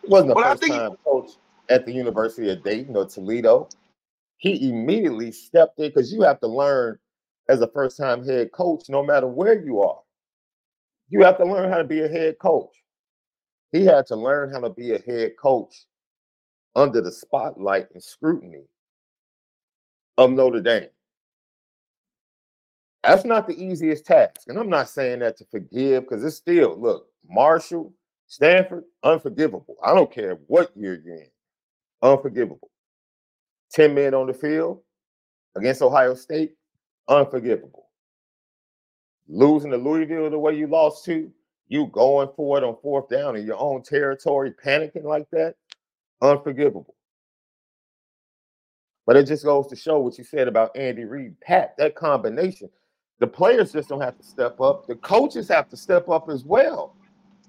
It 0.00 0.08
wasn't 0.08 0.28
the 0.28 0.34
Well, 0.36 0.50
first 0.50 0.62
think- 0.62 0.74
time 0.74 0.96
coach 1.04 1.30
at 1.68 1.86
the 1.86 1.92
University 1.92 2.50
of 2.50 2.62
Dayton 2.62 2.96
or 2.96 3.04
Toledo. 3.06 3.68
he 4.40 4.68
immediately 4.70 5.32
stepped 5.32 5.80
in 5.80 5.88
because 5.88 6.12
you 6.12 6.22
have 6.22 6.38
to 6.38 6.46
learn 6.46 6.96
as 7.48 7.60
a 7.60 7.66
first 7.66 7.96
time 7.96 8.24
head 8.24 8.52
coach, 8.52 8.88
no 8.88 9.02
matter 9.02 9.26
where 9.26 9.60
you 9.60 9.82
are. 9.82 10.00
You 11.08 11.24
have 11.24 11.38
to 11.38 11.44
learn 11.44 11.68
how 11.68 11.78
to 11.78 11.84
be 11.84 12.02
a 12.02 12.08
head 12.08 12.38
coach. 12.38 12.70
He 13.72 13.84
had 13.84 14.06
to 14.06 14.16
learn 14.16 14.50
how 14.50 14.60
to 14.60 14.70
be 14.70 14.94
a 14.94 14.98
head 14.98 15.32
coach 15.40 15.86
under 16.74 17.00
the 17.00 17.12
spotlight 17.12 17.88
and 17.92 18.02
scrutiny 18.02 18.64
of 20.16 20.30
Notre 20.30 20.60
Dame. 20.60 20.88
That's 23.02 23.24
not 23.24 23.46
the 23.46 23.62
easiest 23.62 24.06
task. 24.06 24.42
And 24.48 24.58
I'm 24.58 24.68
not 24.68 24.88
saying 24.88 25.20
that 25.20 25.36
to 25.38 25.44
forgive 25.46 26.04
because 26.04 26.24
it's 26.24 26.36
still, 26.36 26.78
look, 26.78 27.06
Marshall, 27.28 27.94
Stanford, 28.26 28.84
unforgivable. 29.02 29.76
I 29.82 29.94
don't 29.94 30.12
care 30.12 30.38
what 30.46 30.76
year 30.76 31.00
you're 31.04 31.16
in, 31.16 31.28
unforgivable. 32.02 32.70
10 33.72 33.94
men 33.94 34.14
on 34.14 34.26
the 34.26 34.34
field 34.34 34.80
against 35.56 35.82
Ohio 35.82 36.14
State, 36.14 36.54
unforgivable. 37.08 37.88
Losing 39.28 39.70
to 39.70 39.76
Louisville 39.76 40.30
the 40.30 40.38
way 40.38 40.56
you 40.56 40.66
lost 40.66 41.04
to, 41.04 41.30
you 41.68 41.86
going 41.86 42.28
for 42.34 42.58
it 42.58 42.64
on 42.64 42.76
fourth 42.82 43.08
down 43.08 43.36
in 43.36 43.46
your 43.46 43.58
own 43.58 43.82
territory, 43.82 44.52
panicking 44.52 45.04
like 45.04 45.28
that, 45.32 45.54
unforgivable. 46.20 46.94
But 49.06 49.16
it 49.16 49.26
just 49.26 49.44
goes 49.44 49.66
to 49.68 49.76
show 49.76 50.00
what 50.00 50.18
you 50.18 50.24
said 50.24 50.48
about 50.48 50.76
Andy 50.76 51.04
Reid, 51.04 51.40
Pat, 51.40 51.74
that 51.78 51.94
combination. 51.94 52.68
The 53.20 53.26
players 53.26 53.72
just 53.72 53.88
don't 53.88 54.00
have 54.00 54.18
to 54.18 54.24
step 54.24 54.60
up. 54.60 54.86
The 54.86 54.96
coaches 54.96 55.48
have 55.48 55.68
to 55.70 55.76
step 55.76 56.08
up 56.08 56.28
as 56.28 56.44
well. 56.44 56.94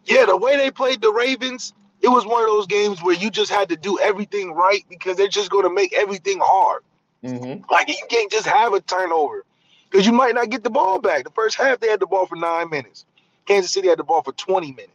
Yeah, 0.06 0.26
the 0.26 0.38
way 0.38 0.58
they 0.58 0.72
played 0.72 1.02
the 1.02 1.12
Ravens, 1.12 1.74
it 2.02 2.08
was 2.08 2.26
one 2.26 2.42
of 2.42 2.48
those 2.48 2.66
games 2.66 3.04
where 3.04 3.16
you 3.16 3.30
just 3.30 3.52
had 3.52 3.70
to 3.70 3.76
do 3.76 4.00
everything 4.00 4.54
right 4.54 4.84
because 4.90 5.18
they're 5.18 5.28
just 5.28 5.52
going 5.52 5.66
to 5.66 5.74
make 5.74 5.94
everything 5.94 6.40
hard. 6.42 6.84
Mm-hmm. 7.24 7.64
Like 7.70 7.90
you 7.90 7.96
can't 8.10 8.32
just 8.32 8.48
have 8.48 8.74
a 8.74 8.82
turnover 8.82 9.44
because 9.90 10.06
you 10.06 10.14
might 10.14 10.36
not 10.36 10.50
get 10.50 10.64
the 10.64 10.70
ball 10.70 11.00
back. 11.00 11.26
The 11.26 11.32
first 11.32 11.58
half 11.58 11.80
they 11.80 11.90
had 11.90 12.00
the 12.00 12.08
ball 12.08 12.26
for 12.26 12.38
nine 12.38 12.70
minutes. 12.70 13.06
Kansas 13.50 13.72
City 13.72 13.88
had 13.88 13.98
the 13.98 14.04
ball 14.04 14.22
for 14.22 14.32
20 14.32 14.74
minutes. 14.74 14.94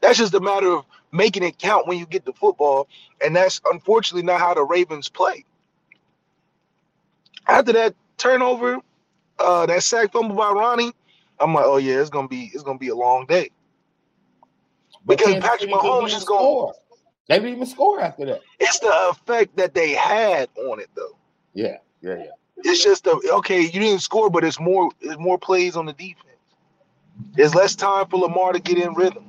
That's 0.00 0.16
just 0.16 0.32
a 0.32 0.40
matter 0.40 0.72
of 0.72 0.86
making 1.12 1.42
it 1.42 1.58
count 1.58 1.86
when 1.86 1.98
you 1.98 2.06
get 2.06 2.24
the 2.24 2.32
football, 2.32 2.88
and 3.22 3.36
that's 3.36 3.60
unfortunately 3.70 4.22
not 4.22 4.40
how 4.40 4.54
the 4.54 4.62
Ravens 4.64 5.10
play. 5.10 5.44
After 7.46 7.72
that 7.74 7.94
turnover, 8.16 8.78
uh, 9.38 9.66
that 9.66 9.82
sack 9.82 10.12
fumble 10.12 10.36
by 10.36 10.50
Ronnie, 10.50 10.92
I'm 11.38 11.52
like, 11.52 11.64
oh 11.66 11.76
yeah, 11.76 12.00
it's 12.00 12.08
gonna 12.08 12.28
be 12.28 12.50
it's 12.54 12.62
gonna 12.62 12.78
be 12.78 12.88
a 12.88 12.96
long 12.96 13.26
day. 13.26 13.50
Because 15.06 15.34
Patrick 15.36 15.70
Mahomes 15.70 16.16
is 16.16 16.24
going. 16.24 16.72
They 17.28 17.36
didn't 17.36 17.50
even 17.56 17.66
score 17.66 18.00
after 18.00 18.24
that. 18.24 18.40
It's 18.58 18.78
the 18.78 19.10
effect 19.10 19.54
that 19.56 19.74
they 19.74 19.92
had 19.92 20.48
on 20.56 20.80
it, 20.80 20.88
though. 20.94 21.16
Yeah, 21.52 21.76
yeah, 22.00 22.16
yeah. 22.16 22.24
It's 22.56 22.82
just 22.82 23.04
the 23.04 23.20
okay. 23.34 23.60
You 23.60 23.80
didn't 23.80 24.00
score, 24.00 24.30
but 24.30 24.44
it's 24.44 24.58
more. 24.58 24.90
It's 25.00 25.18
more 25.18 25.38
plays 25.38 25.76
on 25.76 25.84
the 25.84 25.92
defense. 25.92 26.24
There's 27.34 27.54
less 27.54 27.74
time 27.74 28.06
for 28.08 28.18
Lamar 28.18 28.52
to 28.52 28.60
get 28.60 28.78
in 28.78 28.94
rhythm. 28.94 29.24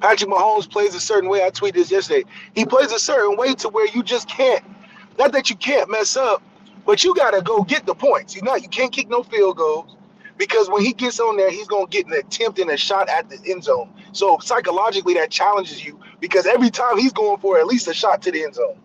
Patrick 0.00 0.30
Mahomes 0.30 0.70
plays 0.70 0.94
a 0.94 1.00
certain 1.00 1.28
way. 1.30 1.44
I 1.44 1.50
tweeted 1.50 1.74
this 1.74 1.90
yesterday. 1.90 2.24
He 2.54 2.66
plays 2.66 2.92
a 2.92 2.98
certain 2.98 3.36
way 3.36 3.54
to 3.56 3.68
where 3.68 3.88
you 3.88 4.02
just 4.02 4.28
can't. 4.28 4.64
Not 5.18 5.32
that 5.32 5.50
you 5.50 5.56
can't 5.56 5.90
mess 5.90 6.16
up, 6.16 6.42
but 6.86 7.04
you 7.04 7.14
gotta 7.16 7.42
go 7.42 7.64
get 7.64 7.86
the 7.86 7.94
points. 7.94 8.36
You 8.36 8.42
know, 8.42 8.56
you 8.56 8.68
can't 8.68 8.92
kick 8.92 9.08
no 9.10 9.22
field 9.24 9.58
goals 9.58 9.96
because 10.38 10.70
when 10.70 10.84
he 10.84 10.92
gets 10.92 11.20
on 11.20 11.36
there, 11.36 11.50
he's 11.50 11.68
gonna 11.68 11.86
get 11.88 12.06
an 12.06 12.14
attempt 12.14 12.58
and 12.60 12.70
a 12.70 12.76
shot 12.76 13.08
at 13.08 13.28
the 13.30 13.38
end 13.50 13.64
zone. 13.64 13.92
So 14.12 14.38
psychologically, 14.40 15.14
that 15.14 15.30
challenges 15.30 15.84
you 15.84 16.00
because 16.20 16.46
every 16.46 16.70
time 16.70 16.98
he's 16.98 17.12
going 17.12 17.38
for 17.38 17.58
at 17.58 17.66
least 17.66 17.88
a 17.88 17.94
shot 17.94 18.22
to 18.22 18.32
the 18.32 18.44
end 18.44 18.54
zone. 18.56 18.76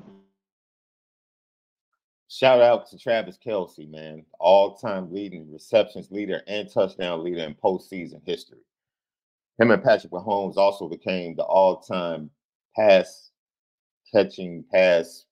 Shout 2.29 2.61
out 2.61 2.89
to 2.89 2.97
Travis 2.97 3.37
Kelce, 3.43 3.89
man, 3.89 4.25
all-time 4.39 5.13
leading 5.13 5.51
receptions 5.51 6.11
leader 6.11 6.41
and 6.47 6.69
touchdown 6.69 7.23
leader 7.23 7.39
in 7.43 7.55
postseason 7.55 8.21
history. 8.25 8.59
Him 9.59 9.71
and 9.71 9.81
Patrick 9.81 10.11
Mahomes 10.11 10.57
also 10.57 10.89
became 10.89 11.35
the 11.35 11.43
all-time 11.43 12.29
pass 12.75 13.31
catching 14.13 14.63
pass 14.71 15.25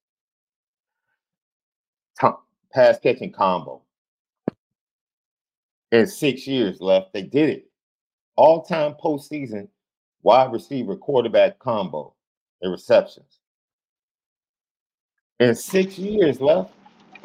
pass 2.73 2.99
catching 2.99 3.31
combo. 3.31 3.81
In 5.91 6.08
six 6.08 6.47
years 6.47 6.79
left, 6.79 7.13
they 7.13 7.23
did 7.23 7.49
it. 7.49 7.69
All-time 8.38 8.95
postseason 9.03 9.67
wide 10.23 10.51
receiver 10.51 10.95
quarterback 10.95 11.60
combo 11.60 12.15
in 12.62 12.71
receptions. 12.71 13.39
In 15.41 15.55
six 15.55 15.99
years 15.99 16.39
left. 16.39 16.71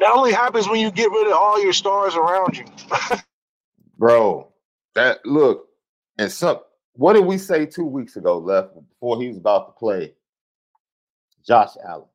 That 0.01 0.13
only 0.13 0.33
happens 0.33 0.67
when 0.67 0.79
you 0.79 0.89
get 0.89 1.11
rid 1.11 1.27
of 1.27 1.33
all 1.33 1.63
your 1.63 1.73
stars 1.73 2.15
around 2.15 2.57
you. 2.57 2.65
Bro, 3.99 4.51
that 4.95 5.23
look, 5.27 5.67
and 6.17 6.31
some 6.31 6.59
what 6.93 7.13
did 7.13 7.23
we 7.23 7.37
say 7.37 7.67
two 7.67 7.85
weeks 7.85 8.15
ago 8.15 8.39
left 8.39 8.73
before 8.73 9.21
he 9.21 9.27
was 9.27 9.37
about 9.37 9.67
to 9.67 9.79
play 9.79 10.13
Josh 11.45 11.69
Allen? 11.87 12.07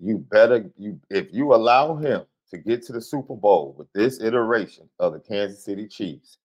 You 0.00 0.18
better 0.18 0.68
you 0.76 0.98
if 1.10 1.32
you 1.32 1.54
allow 1.54 1.94
him 1.94 2.22
to 2.50 2.58
get 2.58 2.84
to 2.86 2.92
the 2.92 3.00
Super 3.00 3.36
Bowl 3.36 3.76
with 3.78 3.86
this 3.92 4.20
iteration 4.20 4.90
of 4.98 5.12
the 5.12 5.20
Kansas 5.20 5.64
City 5.64 5.86
Chiefs, 5.86 6.38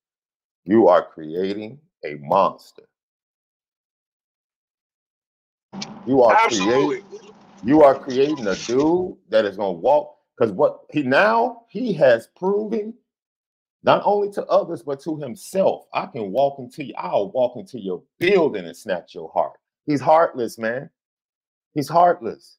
you 0.63 0.88
are 0.88 1.03
creating 1.03 1.80
a 2.06 2.17
monster. 2.21 2.88
You 6.06 6.21
are 6.21 6.36
Absolutely. 6.36 7.01
creating 7.01 7.34
you 7.63 7.84
are 7.84 7.98
creating 7.98 8.48
a 8.48 8.56
dude 8.56 9.15
that 9.30 9.46
is 9.46 9.58
gonna 9.58 9.72
walk 9.72 10.15
because 10.38 10.52
what 10.54 10.82
he 10.91 11.04
now 11.04 11.63
he 11.70 11.93
has 11.93 12.28
proven 12.36 12.93
not 13.84 14.02
only 14.06 14.30
to 14.32 14.46
others 14.48 14.84
but 14.84 15.00
to 15.02 15.17
himself. 15.17 15.86
I 15.93 16.06
can 16.08 16.32
walk 16.32 16.60
into 16.60 16.84
you, 16.84 16.93
I'll 16.98 17.32
walk 17.32 17.58
into 17.58 17.80
your 17.80 18.04
building 18.20 18.65
and 18.65 18.76
snatch 18.76 19.15
your 19.15 19.32
heart. 19.34 19.60
He's 19.86 20.02
heartless, 20.02 20.58
man. 20.58 20.89
He's 21.74 21.88
heartless. 21.88 22.58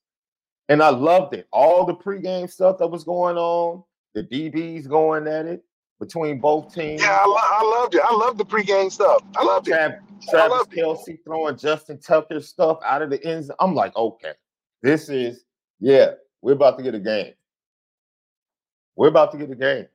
And 0.68 0.82
I 0.82 0.90
loved 0.90 1.34
it. 1.34 1.46
All 1.52 1.84
the 1.84 1.94
pregame 1.94 2.50
stuff 2.50 2.78
that 2.78 2.86
was 2.86 3.04
going 3.04 3.36
on, 3.36 3.82
the 4.14 4.22
DBs 4.22 4.88
going 4.88 5.26
at 5.26 5.46
it 5.46 5.62
between 6.00 6.40
both 6.40 6.74
teams. 6.74 7.02
Yeah, 7.02 7.18
I, 7.22 7.26
lo- 7.26 7.36
I 7.38 7.80
loved 7.80 7.94
it. 7.94 8.02
I 8.04 8.14
love 8.14 8.38
the 8.38 8.44
pregame 8.44 8.90
stuff. 8.92 9.22
I 9.36 9.44
loved 9.44 9.66
Trav- 9.66 9.94
it. 9.94 10.28
Travis 10.28 10.66
Kelce 10.68 11.08
it. 11.08 11.20
throwing 11.24 11.56
Justin 11.56 11.98
Tucker 12.00 12.40
stuff 12.40 12.78
out 12.84 13.02
of 13.02 13.10
the 13.10 13.22
end. 13.24 13.50
I'm 13.60 13.74
like, 13.74 13.96
okay, 13.96 14.32
this 14.82 15.08
is, 15.08 15.44
yeah, 15.80 16.12
we're 16.42 16.52
about 16.52 16.76
to 16.78 16.84
get 16.84 16.94
a 16.94 17.00
game. 17.00 17.32
We're 18.96 19.08
about 19.08 19.32
to 19.32 19.38
get 19.38 19.50
a 19.50 19.54
game. 19.54 19.86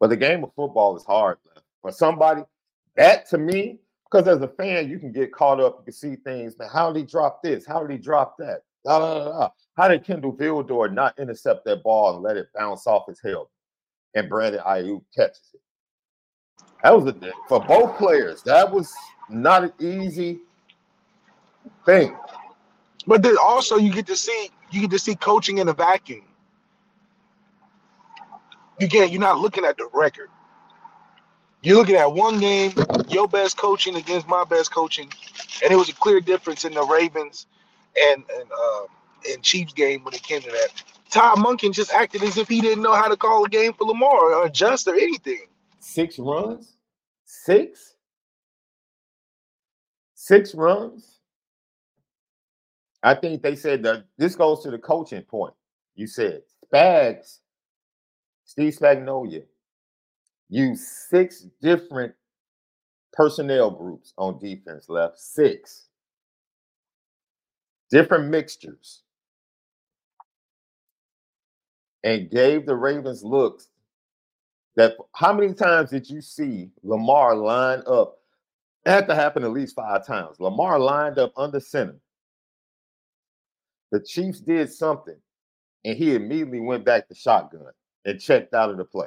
But 0.00 0.10
the 0.10 0.16
game 0.16 0.42
of 0.42 0.52
football 0.54 0.96
is 0.96 1.04
hard. 1.04 1.38
For 1.80 1.92
somebody, 1.92 2.42
that 2.96 3.28
to 3.30 3.38
me, 3.38 3.78
because 4.10 4.28
as 4.28 4.42
a 4.42 4.48
fan, 4.48 4.88
you 4.88 4.98
can 4.98 5.12
get 5.12 5.32
caught 5.32 5.60
up. 5.60 5.78
You 5.78 5.84
can 5.84 5.92
see 5.92 6.16
things, 6.16 6.58
man. 6.58 6.68
How 6.72 6.92
did 6.92 7.00
he 7.00 7.06
drop 7.06 7.42
this? 7.42 7.66
How 7.66 7.80
did 7.80 7.90
he 7.90 7.98
drop 7.98 8.36
that? 8.38 8.62
Da, 8.84 8.98
da, 8.98 9.24
da, 9.24 9.48
How 9.76 9.88
did 9.88 10.04
Kendall 10.04 10.36
Vildor 10.36 10.92
not 10.92 11.18
intercept 11.18 11.64
that 11.66 11.82
ball 11.82 12.14
and 12.14 12.22
let 12.22 12.36
it 12.36 12.48
bounce 12.54 12.86
off 12.86 13.06
his 13.08 13.20
helmet? 13.22 13.48
and 14.14 14.28
Brandon 14.28 14.60
Aiyuk 14.66 15.02
catches 15.14 15.50
it. 15.54 15.60
That 16.82 16.96
was 16.96 17.06
a 17.06 17.32
for 17.48 17.64
both 17.64 17.96
players. 17.96 18.42
That 18.42 18.70
was 18.70 18.92
not 19.28 19.64
an 19.64 19.72
easy 19.78 20.40
thing. 21.86 22.16
But 23.06 23.22
then 23.22 23.36
also 23.42 23.76
you 23.76 23.92
get 23.92 24.06
to 24.06 24.16
see 24.16 24.50
you 24.70 24.80
get 24.80 24.90
to 24.90 24.98
see 24.98 25.14
coaching 25.14 25.58
in 25.58 25.68
a 25.68 25.72
vacuum. 25.72 26.22
Get 28.78 29.10
you're 29.10 29.20
not 29.20 29.38
looking 29.38 29.64
at 29.64 29.76
the 29.76 29.88
record. 29.92 30.28
You're 31.62 31.76
looking 31.76 31.94
at 31.94 32.12
one 32.12 32.40
game, 32.40 32.72
your 33.08 33.28
best 33.28 33.56
coaching 33.56 33.94
against 33.94 34.26
my 34.26 34.42
best 34.42 34.72
coaching, 34.72 35.08
and 35.62 35.72
it 35.72 35.76
was 35.76 35.88
a 35.88 35.94
clear 35.94 36.20
difference 36.20 36.64
in 36.64 36.74
the 36.74 36.82
Ravens 36.82 37.46
and 38.10 38.24
and 38.34 38.50
uh, 38.50 38.84
and 39.30 39.42
Chiefs 39.42 39.72
game 39.72 40.02
when 40.02 40.14
it 40.14 40.22
came 40.22 40.40
to 40.42 40.50
that. 40.50 40.68
Todd 41.10 41.38
Monken 41.38 41.72
just 41.72 41.92
acted 41.92 42.22
as 42.22 42.38
if 42.38 42.48
he 42.48 42.60
didn't 42.60 42.82
know 42.82 42.94
how 42.94 43.06
to 43.06 43.16
call 43.16 43.44
a 43.44 43.48
game 43.48 43.74
for 43.74 43.84
Lamar 43.84 44.34
or 44.34 44.46
adjust 44.46 44.88
or 44.88 44.94
anything. 44.94 45.46
Six 45.78 46.18
runs? 46.18 46.72
Six? 47.26 47.96
Six 50.14 50.54
runs? 50.54 51.11
I 53.02 53.14
think 53.14 53.42
they 53.42 53.56
said 53.56 53.84
that 53.84 54.04
this 54.18 54.36
goes 54.36 54.62
to 54.64 54.72
the 54.72 54.78
coaching 54.78 55.22
point. 55.22 55.54
You 55.96 56.06
said 56.08 56.42
Spags, 56.72 57.38
Steve 58.44 58.74
Spagnuolo, 58.76 59.42
used 60.50 60.82
six 60.84 61.46
different 61.62 62.14
personnel 63.12 63.70
groups 63.70 64.14
on 64.18 64.38
defense 64.40 64.88
left. 64.88 65.18
Six 65.18 65.88
different 67.90 68.28
mixtures 68.30 69.02
and 72.04 72.30
gave 72.30 72.66
the 72.66 72.76
Ravens 72.76 73.24
looks 73.24 73.68
that 74.76 74.94
how 75.14 75.32
many 75.32 75.54
times 75.54 75.90
did 75.90 76.08
you 76.10 76.22
see 76.22 76.70
Lamar 76.82 77.36
line 77.36 77.82
up? 77.86 78.18
It 78.86 78.90
had 78.90 79.08
to 79.08 79.16
happen 79.16 79.44
at 79.44 79.52
least 79.52 79.76
five 79.76 80.06
times. 80.06 80.40
Lamar 80.40 80.80
lined 80.80 81.18
up 81.18 81.32
under 81.36 81.60
center. 81.60 81.96
The 83.92 84.00
Chiefs 84.00 84.40
did 84.40 84.72
something, 84.72 85.18
and 85.84 85.96
he 85.96 86.14
immediately 86.14 86.60
went 86.60 86.84
back 86.84 87.06
to 87.08 87.14
shotgun 87.14 87.66
and 88.04 88.20
checked 88.20 88.54
out 88.54 88.70
of 88.70 88.78
the 88.78 88.84
play. 88.84 89.06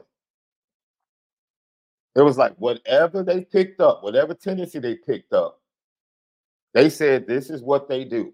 It 2.16 2.22
was 2.22 2.38
like 2.38 2.56
whatever 2.58 3.24
they 3.24 3.44
picked 3.44 3.82
up, 3.82 4.04
whatever 4.04 4.34
tendency 4.34 4.80
they 4.80 4.96
picked 4.96 5.34
up, 5.34 5.60
they 6.74 6.90
said 6.90 7.28
this 7.28 7.50
is 7.50 7.62
what 7.62 7.90
they 7.90 8.06
do. 8.06 8.34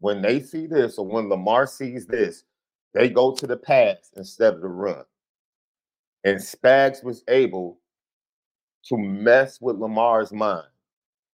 When 0.00 0.22
they 0.22 0.40
see 0.40 0.66
this, 0.66 0.96
or 0.96 1.06
when 1.06 1.28
Lamar 1.28 1.66
sees 1.66 2.06
this, 2.06 2.44
they 2.94 3.10
go 3.10 3.34
to 3.34 3.46
the 3.46 3.56
pass 3.56 4.10
instead 4.16 4.54
of 4.54 4.60
the 4.60 4.68
run. 4.68 5.04
And 6.24 6.38
Spags 6.38 7.02
was 7.02 7.24
able 7.28 7.80
to 8.84 8.96
mess 8.96 9.60
with 9.60 9.76
Lamar's 9.76 10.32
mind 10.32 10.68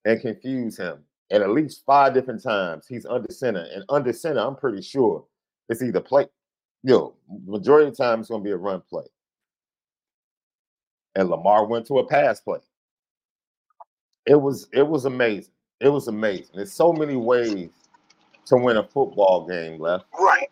and 0.05 0.21
confuse 0.21 0.77
him. 0.77 1.03
And 1.33 1.41
at 1.41 1.49
least 1.49 1.83
five 1.83 2.13
different 2.13 2.43
times 2.43 2.85
he's 2.87 3.07
under 3.07 3.33
center. 3.33 3.67
And 3.73 3.83
under 3.89 4.13
center, 4.13 4.39
I'm 4.39 4.55
pretty 4.55 4.83
sure 4.83 5.25
it's 5.67 5.81
either 5.81 5.99
play, 5.99 6.27
you 6.83 6.93
know, 6.93 7.13
majority 7.47 7.87
of 7.87 7.97
the 7.97 8.03
time 8.03 8.19
it's 8.19 8.29
going 8.29 8.41
to 8.41 8.45
be 8.45 8.51
a 8.51 8.57
run 8.57 8.83
play. 8.87 9.05
And 11.15 11.29
Lamar 11.29 11.65
went 11.65 11.87
to 11.87 11.97
a 11.97 12.07
pass 12.07 12.39
play. 12.39 12.59
It 14.27 14.39
was 14.39 14.67
it 14.73 14.87
was 14.87 15.05
amazing. 15.05 15.53
It 15.79 15.89
was 15.89 16.07
amazing. 16.07 16.51
There's 16.53 16.71
so 16.71 16.93
many 16.93 17.15
ways 17.15 17.69
to 18.45 18.55
win 18.55 18.77
a 18.77 18.83
football 18.83 19.47
game 19.47 19.81
left. 19.81 20.05
Right. 20.19 20.49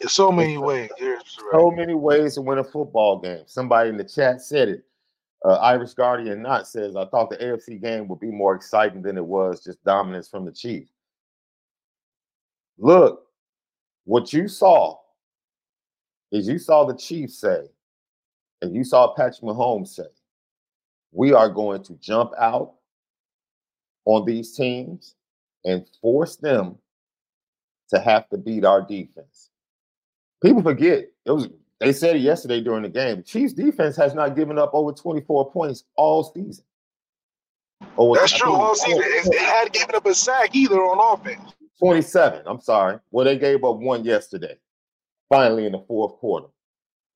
There's 0.00 0.12
so 0.12 0.32
many 0.32 0.58
ways. 0.58 0.90
There's 0.98 1.22
so 1.52 1.70
many 1.70 1.94
ways 1.94 2.34
to 2.34 2.42
win 2.42 2.58
a 2.58 2.64
football 2.64 3.20
game. 3.20 3.44
Somebody 3.46 3.90
in 3.90 3.96
the 3.96 4.04
chat 4.04 4.42
said 4.42 4.68
it. 4.68 4.84
Uh, 5.44 5.56
Irish 5.56 5.92
Guardian 5.92 6.40
Not 6.40 6.66
says, 6.66 6.96
I 6.96 7.04
thought 7.06 7.28
the 7.28 7.36
AFC 7.36 7.80
game 7.80 8.08
would 8.08 8.20
be 8.20 8.30
more 8.30 8.54
exciting 8.54 9.02
than 9.02 9.18
it 9.18 9.24
was, 9.24 9.62
just 9.62 9.84
dominance 9.84 10.26
from 10.26 10.46
the 10.46 10.52
Chiefs. 10.52 10.90
Look, 12.78 13.26
what 14.04 14.32
you 14.32 14.48
saw 14.48 14.98
is 16.32 16.48
you 16.48 16.58
saw 16.58 16.84
the 16.84 16.96
Chiefs 16.96 17.38
say, 17.38 17.64
and 18.62 18.74
you 18.74 18.84
saw 18.84 19.14
Patrick 19.14 19.42
Mahomes 19.42 19.88
say, 19.88 20.06
we 21.12 21.34
are 21.34 21.50
going 21.50 21.82
to 21.84 21.94
jump 22.00 22.32
out 22.38 22.74
on 24.06 24.24
these 24.24 24.56
teams 24.56 25.14
and 25.64 25.86
force 26.00 26.36
them 26.36 26.76
to 27.90 28.00
have 28.00 28.28
to 28.30 28.38
beat 28.38 28.64
our 28.64 28.80
defense. 28.80 29.50
People 30.42 30.62
forget 30.62 31.04
it 31.24 31.30
was 31.30 31.48
they 31.80 31.92
said 31.92 32.16
it 32.16 32.20
yesterday 32.20 32.60
during 32.60 32.82
the 32.82 32.88
game. 32.88 33.16
The 33.16 33.22
Chiefs 33.22 33.52
defense 33.52 33.96
has 33.96 34.14
not 34.14 34.36
given 34.36 34.58
up 34.58 34.70
over 34.72 34.92
24 34.92 35.50
points 35.50 35.84
all 35.96 36.24
season. 36.24 36.64
Oh, 37.98 38.14
That's 38.14 38.32
true. 38.32 38.52
All 38.52 38.74
season. 38.74 39.02
It 39.02 39.38
had 39.38 39.72
given 39.72 39.94
up 39.94 40.06
a 40.06 40.14
sack 40.14 40.54
either 40.54 40.76
on 40.76 41.18
offense. 41.18 41.52
27. 41.78 42.42
I'm 42.46 42.60
sorry. 42.60 42.98
Well, 43.10 43.24
they 43.24 43.38
gave 43.38 43.64
up 43.64 43.76
one 43.76 44.04
yesterday. 44.04 44.58
Finally, 45.28 45.66
in 45.66 45.72
the 45.72 45.84
fourth 45.86 46.14
quarter, 46.16 46.46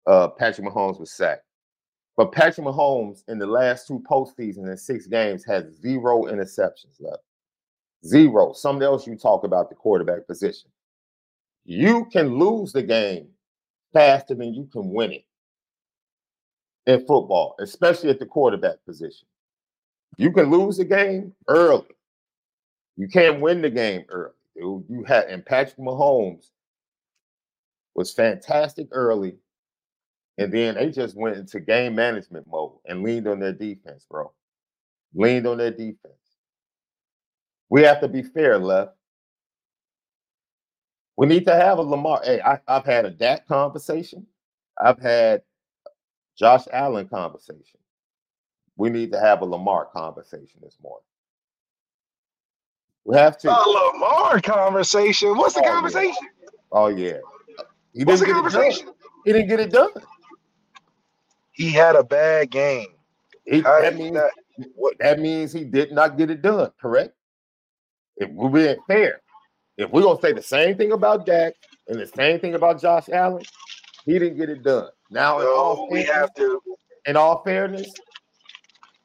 uh, 0.06 0.28
Patrick 0.28 0.66
Mahomes 0.66 0.98
was 0.98 1.12
sacked. 1.12 1.44
But 2.16 2.32
Patrick 2.32 2.66
Mahomes 2.66 3.22
in 3.28 3.38
the 3.38 3.46
last 3.46 3.86
two 3.86 4.02
postseasons 4.10 4.68
in 4.68 4.76
six 4.76 5.06
games 5.06 5.44
has 5.44 5.66
zero 5.80 6.24
interceptions 6.24 7.00
left. 7.00 7.22
Zero. 8.04 8.52
Something 8.52 8.82
else 8.82 9.06
you 9.06 9.16
talk 9.16 9.44
about 9.44 9.68
the 9.68 9.76
quarterback 9.76 10.26
position. 10.26 10.70
You 11.64 12.06
can 12.12 12.36
lose 12.38 12.72
the 12.72 12.82
game 12.82 13.28
faster 13.92 14.35
than 14.35 14.55
you 14.55 14.68
can 14.72 14.92
win 14.92 15.12
it 15.12 15.24
in 16.87 17.01
football, 17.01 17.55
especially 17.61 18.11
at 18.11 18.18
the 18.18 18.27
quarterback 18.27 18.85
position. 18.87 19.27
You 20.16 20.33
can 20.33 20.51
lose 20.51 20.79
the 20.79 20.85
game 20.85 21.33
early. 21.46 21.87
You 22.96 23.09
can't 23.09 23.40
win 23.40 23.62
the 23.62 23.70
game 23.70 24.05
early. 24.09 24.33
You 24.57 25.05
had 25.07 25.27
and 25.27 25.46
Patrick 25.46 25.79
Mahomes 25.79 26.51
was 27.94 28.12
fantastic 28.12 28.88
early, 28.90 29.37
and 30.38 30.53
then 30.53 30.74
they 30.74 30.90
just 30.90 31.16
went 31.16 31.37
into 31.37 31.61
game 31.61 31.94
management 31.94 32.46
mode 32.48 32.72
and 32.87 33.03
leaned 33.03 33.29
on 33.29 33.38
their 33.38 33.53
defense, 33.53 34.05
bro. 34.11 34.33
Leaned 35.14 35.46
on 35.46 35.59
their 35.59 35.70
defense. 35.70 36.14
We 37.70 37.83
have 37.83 38.01
to 38.01 38.09
be 38.09 38.22
fair, 38.22 38.59
left. 38.59 38.97
We 41.18 41.26
need 41.26 41.46
to 41.46 41.54
have 41.54 41.78
a 41.78 41.83
Lamar. 41.83 42.20
Hey, 42.22 42.40
I, 42.40 42.61
have 42.68 42.85
had 42.85 43.04
a 43.04 43.11
Dak 43.11 43.48
conversation. 43.48 44.24
I've 44.81 45.00
had 45.00 45.42
Josh 46.38 46.62
Allen 46.72 47.09
conversation. 47.09 47.81
We 48.76 48.88
need 48.88 49.11
to 49.11 49.18
have 49.18 49.42
a 49.42 49.44
Lamar 49.44 49.87
conversation 49.87 50.61
this 50.62 50.76
morning. 50.81 51.02
We 53.04 53.16
have 53.16 53.37
to. 53.38 53.50
A 53.50 53.50
Lamar 53.50 54.40
conversation. 54.40 55.37
What's 55.37 55.54
the 55.54 55.64
oh, 55.64 55.72
conversation? 55.72 56.28
Yeah. 56.40 56.48
Oh 56.70 56.87
yeah. 56.87 57.16
He 57.92 58.04
What's 58.04 58.20
the 58.20 58.26
conversation? 58.26 58.90
He 59.24 59.33
didn't 59.33 59.48
get 59.48 59.59
it 59.59 59.72
done. 59.72 59.90
He 61.50 61.70
had 61.70 61.96
a 61.96 62.04
bad 62.04 62.50
game. 62.50 62.90
He, 63.44 63.62
that 63.62 63.96
means 63.96 64.14
that, 64.14 64.31
what, 64.76 64.94
that 65.00 65.18
means 65.18 65.52
he 65.52 65.64
did 65.64 65.90
not 65.90 66.16
get 66.16 66.31
it 66.31 66.42
done. 66.42 66.70
Correct. 66.81 67.12
If 68.18 68.31
we're 68.31 68.50
being 68.50 68.76
fair, 68.87 69.20
if 69.78 69.90
we're 69.90 70.02
gonna 70.02 70.20
say 70.20 70.32
the 70.32 70.42
same 70.42 70.76
thing 70.76 70.92
about 70.92 71.24
Dak 71.24 71.54
and 71.86 71.98
the 71.98 72.06
same 72.06 72.40
thing 72.40 72.54
about 72.54 72.80
Josh 72.80 73.08
Allen, 73.08 73.44
he 74.04 74.18
didn't 74.18 74.36
get 74.36 74.50
it 74.50 74.62
done. 74.62 74.88
Now, 75.10 75.40
in 75.40 75.46
all 75.46 75.88
we 75.90 76.02
have 76.02 76.34
to. 76.34 76.60
In 77.06 77.16
all 77.16 77.42
fairness, 77.42 77.90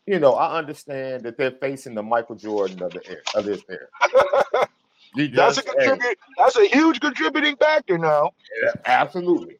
you 0.06 0.20
know, 0.20 0.34
I 0.34 0.58
understand 0.58 1.24
that 1.24 1.38
they're 1.38 1.52
facing 1.52 1.96
the 1.96 2.04
Michael 2.04 2.36
Jordan 2.36 2.82
of 2.82 2.92
the 2.92 3.08
air 3.08 3.22
of 3.36 3.46
this 3.46 3.62
era. 3.70 3.88
that's 5.34 5.58
a 5.60 5.64
contribute. 5.64 6.18
That's 6.38 6.58
a 6.58 6.68
huge 6.68 7.00
contributing 7.00 7.56
factor 7.56 7.98
now. 7.98 8.32
Yeah, 8.62 8.72
absolutely. 8.86 9.58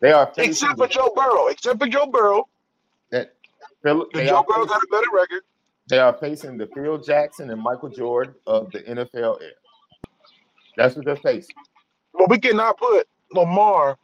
They 0.00 0.12
are 0.12 0.32
except 0.36 0.78
for 0.78 0.88
Joe 0.88 1.12
Burrow. 1.14 1.46
Except 1.46 1.78
for 1.78 1.86
Joe 1.86 2.06
Burrow. 2.06 2.48
That 3.10 3.34
Phil, 3.82 4.06
Joe 4.14 4.44
Burrow 4.48 4.66
got 4.66 4.82
a 4.82 4.86
better 4.90 5.06
record. 5.12 5.42
They 5.88 5.98
are 5.98 6.16
facing 6.18 6.58
the 6.58 6.66
Phil 6.74 6.98
Jackson 6.98 7.50
and 7.50 7.62
Michael 7.62 7.90
Jordan 7.90 8.34
of 8.46 8.72
the 8.72 8.80
NFL 8.80 9.40
era. 9.40 9.52
That's 10.76 10.94
what 10.94 11.04
they're 11.04 11.16
facing. 11.16 11.56
Well, 12.12 12.28
we 12.28 12.38
cannot 12.38 12.78
put 12.78 13.08
Lamar 13.32 13.98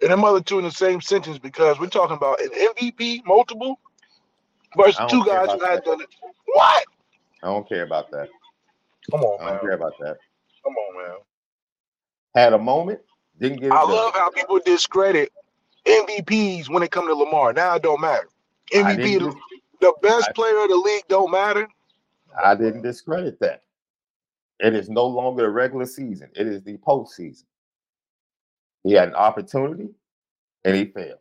and 0.00 0.10
them 0.10 0.24
other 0.24 0.40
two 0.40 0.58
in 0.58 0.64
the 0.64 0.70
same 0.70 1.00
sentence 1.00 1.38
because 1.38 1.78
we're 1.78 1.88
talking 1.88 2.16
about 2.16 2.40
an 2.40 2.50
MVP, 2.50 3.24
multiple, 3.24 3.78
versus 4.76 5.00
two 5.08 5.24
guys 5.24 5.48
who 5.52 5.64
had 5.64 5.84
done 5.84 6.00
it. 6.00 6.08
What? 6.46 6.84
I 7.42 7.46
don't 7.46 7.68
care 7.68 7.84
about 7.84 8.10
that. 8.10 8.28
Come 9.10 9.22
on, 9.22 9.40
I 9.40 9.44
don't 9.44 9.54
man. 9.54 9.60
care 9.60 9.72
about 9.72 9.94
that. 10.00 10.16
Come 10.64 10.74
on, 10.74 11.02
man. 11.02 11.16
Had 12.34 12.52
a 12.52 12.58
moment, 12.58 13.00
didn't 13.40 13.58
get. 13.60 13.66
It. 13.66 13.72
I 13.72 13.80
done. 13.80 13.90
love 13.90 14.14
how 14.14 14.30
people 14.30 14.60
discredit 14.64 15.32
MVPs 15.86 16.68
when 16.68 16.82
it 16.82 16.90
comes 16.90 17.08
to 17.08 17.14
Lamar. 17.14 17.52
Now 17.52 17.74
it 17.76 17.82
don't 17.82 18.00
matter. 18.00 18.28
MVP, 18.72 19.18
the, 19.18 19.34
the 19.80 19.94
best 20.02 20.28
I, 20.30 20.32
player 20.32 20.62
of 20.62 20.68
the 20.68 20.76
league, 20.76 21.04
don't 21.08 21.30
matter. 21.30 21.68
I 22.42 22.54
didn't 22.54 22.82
discredit 22.82 23.38
that. 23.40 23.62
It 24.62 24.76
is 24.76 24.88
no 24.88 25.04
longer 25.04 25.42
the 25.42 25.50
regular 25.50 25.86
season, 25.86 26.30
it 26.36 26.46
is 26.46 26.62
the 26.62 26.78
postseason. 26.78 27.44
He 28.84 28.92
had 28.92 29.08
an 29.08 29.14
opportunity 29.16 29.88
and 30.64 30.76
he 30.76 30.84
failed. 30.84 31.18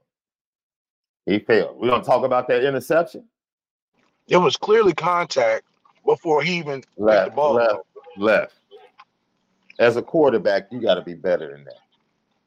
He 1.26 1.40
failed. 1.40 1.78
We're 1.78 1.90
going 1.90 2.02
to 2.02 2.08
talk 2.08 2.24
about 2.24 2.48
that 2.48 2.64
interception. 2.64 3.26
It 4.28 4.38
was 4.38 4.58
clearly 4.58 4.94
contact 4.94 5.66
before 6.06 6.44
he 6.44 6.58
even 6.58 6.84
left, 6.98 7.32
the 7.32 7.36
ball. 7.36 7.54
Left, 7.56 7.80
left. 8.18 8.54
As 9.80 9.98
a 9.98 10.02
quarterback, 10.02 10.68
you 10.72 10.80
got 10.80 10.96
to 10.96 11.02
be 11.02 11.16
better 11.16 11.52
than 11.52 11.64
that. 11.66 11.80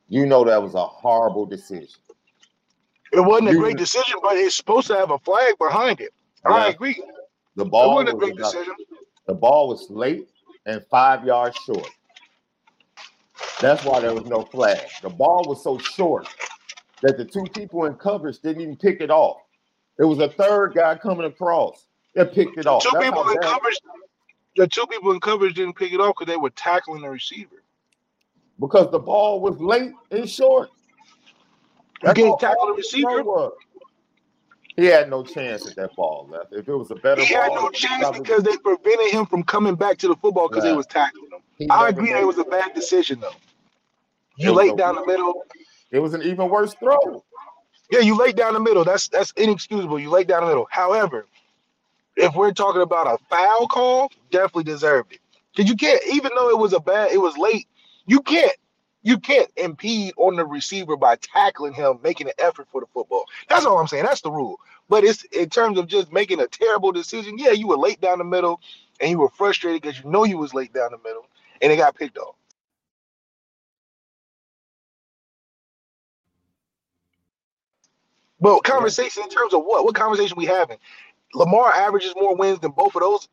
You 0.09 0.27
know 0.27 0.45
that 0.45 0.63
was 0.63 0.75
a 0.75 0.85
horrible 0.85 1.45
decision. 1.45 2.01
It 3.13 3.21
wasn't 3.21 3.51
you, 3.51 3.59
a 3.59 3.61
great 3.61 3.79
decision, 3.79 4.19
but 4.23 4.37
it's 4.37 4.57
supposed 4.57 4.87
to 4.89 4.95
have 4.95 5.11
a 5.11 5.19
flag 5.19 5.55
behind 5.59 6.01
it. 6.01 6.13
I 6.45 6.69
agree. 6.69 7.03
The 7.57 7.65
ball 7.65 8.01
it 8.01 8.05
wasn't 8.05 8.21
was 8.21 8.31
a 8.31 8.33
great 8.33 8.37
decision. 8.37 8.75
The 9.27 9.35
ball 9.35 9.69
was 9.69 9.89
late 9.91 10.29
and 10.67 10.85
five 10.91 11.25
yards 11.25 11.57
short. 11.65 11.89
That's 13.61 13.85
why 13.85 14.01
there 14.01 14.15
was 14.15 14.27
no 14.27 14.43
flag. 14.43 14.81
The 15.03 15.09
ball 15.09 15.45
was 15.47 15.63
so 15.63 15.79
short 15.79 16.29
that 17.03 17.17
the 17.17 17.25
two 17.25 17.45
people 17.55 17.85
in 17.85 17.95
coverage 17.95 18.39
didn't 18.41 18.63
even 18.63 18.77
pick 18.77 19.01
it 19.01 19.11
off. 19.11 19.39
It 19.99 20.05
was 20.05 20.19
a 20.19 20.29
third 20.29 20.75
guy 20.75 20.97
coming 20.97 21.27
across 21.27 21.87
that 22.15 22.33
picked 22.33 22.59
it 22.59 22.67
off. 22.67 22.83
Two 22.83 22.91
That's 22.93 23.05
people 23.05 23.29
in 23.29 23.39
coverage. 23.39 23.79
The 24.57 24.67
two 24.67 24.87
people 24.87 25.13
in 25.13 25.21
coverage 25.21 25.55
didn't 25.55 25.75
pick 25.75 25.93
it 25.93 26.01
off 26.01 26.15
because 26.19 26.33
they 26.33 26.37
were 26.37 26.51
tackling 26.51 27.03
the 27.03 27.11
receiver. 27.11 27.63
Because 28.61 28.91
the 28.91 28.99
ball 28.99 29.41
was 29.41 29.59
late 29.61 29.93
and 30.11 30.29
short. 30.29 30.71
You 32.03 32.13
can't 32.13 32.39
tackle 32.39 32.69
the 32.69 32.75
receiver. 32.75 33.23
Was. 33.23 33.53
He 34.77 34.87
had 34.87 35.09
no 35.09 35.23
chance 35.23 35.69
at 35.69 35.77
that 35.77 35.95
ball 35.95 36.29
left. 36.31 36.53
If 36.53 36.69
it 36.69 36.75
was 36.75 36.91
a 36.91 36.97
better 36.97 37.23
he 37.23 37.33
ball, 37.33 37.43
had 37.43 37.53
no 37.53 37.71
chance 37.71 38.19
because 38.19 38.43
they 38.43 38.57
prevented 38.57 39.13
him 39.13 39.27
from 39.27 39.45
coming 39.45 39.77
back 39.77 39.99
to 39.99 40.09
the 40.09 40.17
football 40.17 40.49
because 40.49 40.65
right. 40.65 40.71
they 40.71 40.77
was 40.77 40.87
tackling 40.87 41.31
him. 41.31 41.41
He 41.57 41.69
I 41.71 41.89
agree 41.89 42.13
that 42.13 42.23
it 42.23 42.27
was 42.27 42.39
a 42.39 42.45
bad 42.45 42.75
decision 42.75 43.21
though. 43.21 43.31
You 44.37 44.53
laid 44.53 44.77
down 44.77 44.97
the 44.97 45.07
middle. 45.07 45.45
It 45.93 46.01
was 46.01 46.15
an 46.15 46.23
even 46.23 46.49
worse 46.49 46.75
throw. 46.75 47.25
Yeah, 47.91 48.01
you 48.01 48.17
laid 48.17 48.35
down 48.35 48.55
the 48.55 48.61
middle. 48.61 48.83
That's 48.83 49.07
that's 49.09 49.33
inexcusable. 49.37 50.01
You 50.01 50.11
laid 50.11 50.27
down 50.27 50.43
the 50.43 50.49
middle. 50.49 50.67
However, 50.71 51.27
if 52.17 52.35
we're 52.35 52.53
talking 52.53 52.83
about 52.83 53.07
a 53.07 53.19
foul 53.31 53.69
call, 53.69 54.11
definitely 54.31 54.65
deserved 54.65 55.13
it. 55.13 55.21
Because 55.55 55.71
you 55.71 55.77
can't, 55.77 56.03
even 56.13 56.33
though 56.35 56.51
it 56.51 56.59
was 56.59 56.73
a 56.73 56.81
bad, 56.81 57.13
it 57.13 57.19
was 57.19 57.37
late, 57.39 57.69
you 58.07 58.21
can't 58.21 58.53
You 59.05 59.19
can't 59.19 59.51
impede 59.57 60.15
on 60.19 60.37
the 60.37 60.47
receiver 60.47 60.97
by 60.97 61.17
tackling 61.19 61.75
him, 61.75 62.01
making 62.05 62.29
an 62.29 62.35
effort 62.39 62.69
for 62.73 62.83
the 62.83 62.89
football. 62.95 63.27
That's 63.51 63.67
all 63.67 63.79
I'm 63.79 63.89
saying. 63.89 64.05
That's 64.07 64.23
the 64.23 64.33
rule. 64.33 64.61
But 64.91 65.05
it's 65.05 65.25
in 65.27 65.51
terms 65.51 65.79
of 65.79 65.89
just 65.89 66.13
making 66.13 66.41
a 66.41 66.49
terrible 66.49 66.93
decision. 66.93 67.39
Yeah, 67.39 67.53
you 67.53 67.69
were 67.69 67.79
late 67.79 68.03
down 68.03 68.19
the 68.19 68.25
middle, 68.25 68.61
and 69.01 69.11
you 69.11 69.21
were 69.21 69.31
frustrated 69.31 69.83
because 69.83 70.01
you 70.05 70.11
know 70.11 70.25
you 70.25 70.39
was 70.39 70.55
late 70.55 70.75
down 70.75 70.93
the 70.93 70.99
middle, 70.99 71.27
and 71.63 71.73
it 71.73 71.79
got 71.79 71.97
picked 71.97 72.19
off. 72.19 72.37
But 78.41 78.65
conversation 78.65 79.25
in 79.25 79.31
terms 79.31 79.55
of 79.55 79.63
what? 79.65 79.85
What 79.85 79.97
conversation 79.97 80.37
we 80.39 80.47
having? 80.47 80.79
Lamar 81.35 81.73
averages 81.73 82.15
more 82.17 82.37
wins 82.37 82.61
than 82.61 82.73
both 82.73 82.97
of 82.97 83.03
those 83.03 83.29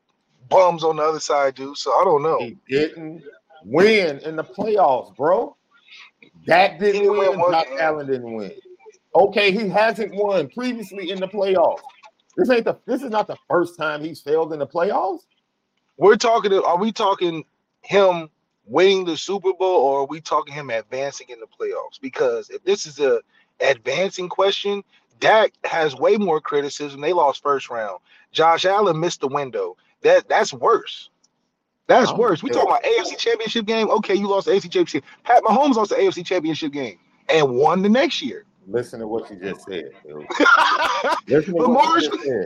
bums 0.49 0.84
on 0.84 0.97
the 0.97 1.03
other 1.03 1.21
side 1.21 1.55
do. 1.55 1.75
So 1.75 1.91
I 1.93 2.03
don't 2.05 2.23
know. 2.23 2.39
He 2.39 2.57
didn't 2.69 3.23
win 3.65 4.19
in 4.19 4.38
the 4.38 4.43
playoffs, 4.45 5.15
bro. 5.17 5.55
Dak 6.45 6.80
didn't 6.80 7.10
win. 7.12 7.39
Josh 7.39 7.65
game. 7.67 7.77
Allen 7.80 8.08
didn't 8.08 8.34
win. 8.34 8.51
Okay, 9.15 9.51
he 9.51 9.67
hasn't 9.67 10.13
won 10.15 10.49
previously 10.49 11.12
in 11.12 11.19
the 11.19 11.27
playoffs. 11.27 11.82
This 12.38 12.49
ain't 12.49 12.65
the. 12.65 12.77
This 12.86 13.04
is 13.04 13.10
not 13.12 13.27
the 13.27 13.38
first 13.49 13.77
time 13.77 14.04
he's 14.04 14.21
failed 14.21 14.54
in 14.54 14.60
the 14.60 14.67
playoffs. 14.67 15.21
We're 15.97 16.15
talking. 16.15 16.54
Are 16.54 16.77
we 16.77 16.91
talking 16.91 17.43
him 17.82 18.30
winning 18.65 19.06
the 19.06 19.17
Super 19.17 19.54
Bowl, 19.54 19.82
or 19.82 20.01
are 20.01 20.06
we 20.06 20.21
talking 20.21 20.54
him 20.54 20.69
advancing 20.69 21.27
in 21.30 21.39
the 21.39 21.47
playoffs? 21.47 21.99
Because 22.01 22.49
if 22.49 22.63
this 22.63 22.86
is 22.86 22.99
a 22.99 23.21
advancing 23.60 24.30
question, 24.30 24.84
Dak 25.19 25.54
has 25.65 25.95
way 25.95 26.17
more 26.17 26.41
criticism. 26.41 27.01
They 27.01 27.13
lost 27.13 27.43
first 27.43 27.69
round. 27.69 27.99
Josh 28.32 28.65
Allen 28.65 28.99
missed 28.99 29.21
the 29.21 29.27
window. 29.27 29.77
That 30.01 30.27
that's 30.30 30.54
worse. 30.54 31.10
That's 31.91 32.13
worse. 32.13 32.41
We 32.41 32.49
talking 32.49 32.69
about 32.69 32.84
AFC 32.84 33.17
Championship 33.17 33.65
game. 33.65 33.89
Okay, 33.89 34.15
you 34.15 34.27
lost 34.27 34.45
the 34.45 34.54
AFC 34.54 34.63
Championship. 34.63 35.04
Pat 35.23 35.43
Mahomes 35.43 35.75
lost 35.75 35.89
the 35.89 35.97
AFC 35.97 36.25
Championship 36.25 36.71
game 36.71 36.97
and 37.30 37.49
won 37.56 37.82
the 37.82 37.89
next 37.89 38.21
year. 38.21 38.45
Listen 38.67 38.99
to 39.01 39.08
what 39.08 39.30
you 39.30 39.36
just 39.38 39.65
said. 39.65 39.91
Listen 41.27 41.56
to 41.56 41.62
Lamar 41.62 41.82
what 41.84 42.04
said. 42.23 42.45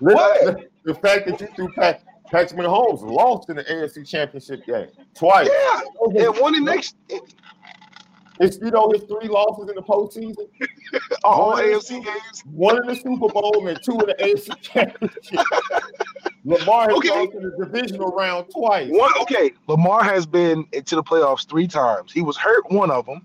Listen, 0.00 0.66
The 0.84 0.94
fact 0.94 1.26
that 1.28 1.40
you 1.40 1.46
threw 1.54 1.68
Pat, 1.74 2.02
Patrick 2.30 2.58
Mahomes 2.58 3.02
lost 3.02 3.50
in 3.50 3.56
the 3.56 3.64
AFC 3.64 4.08
Championship 4.08 4.64
game 4.66 4.88
twice. 5.14 5.48
yeah, 6.12 6.26
and 6.26 6.38
won 6.40 6.54
the 6.54 6.60
next 6.60 6.96
It's 8.40 8.58
you 8.62 8.70
know 8.70 8.90
his 8.90 9.02
three 9.02 9.28
losses 9.28 9.68
in 9.68 9.76
the 9.76 9.82
postseason, 9.82 10.48
all 11.24 11.56
AFC 11.56 12.02
games. 12.02 12.42
one 12.50 12.78
in 12.82 12.86
the 12.88 12.96
Super 12.96 13.28
Bowl 13.28 13.68
and 13.68 13.78
two 13.84 13.92
in 13.92 14.06
the 14.06 14.16
AFC 14.18 14.58
Championship. 14.62 15.46
Lamar 16.44 16.88
has 16.88 16.98
Okay. 16.98 17.08
gone 17.08 17.30
to 17.30 17.50
the 17.50 17.64
divisional 17.64 18.10
round 18.10 18.50
twice. 18.50 18.90
One, 18.90 19.12
okay, 19.22 19.52
Lamar 19.68 20.02
has 20.02 20.26
been 20.26 20.66
into 20.72 20.96
the 20.96 21.02
playoffs 21.02 21.46
three 21.46 21.68
times. 21.68 22.12
He 22.12 22.20
was 22.20 22.36
hurt 22.36 22.70
one 22.70 22.90
of 22.90 23.06
them. 23.06 23.24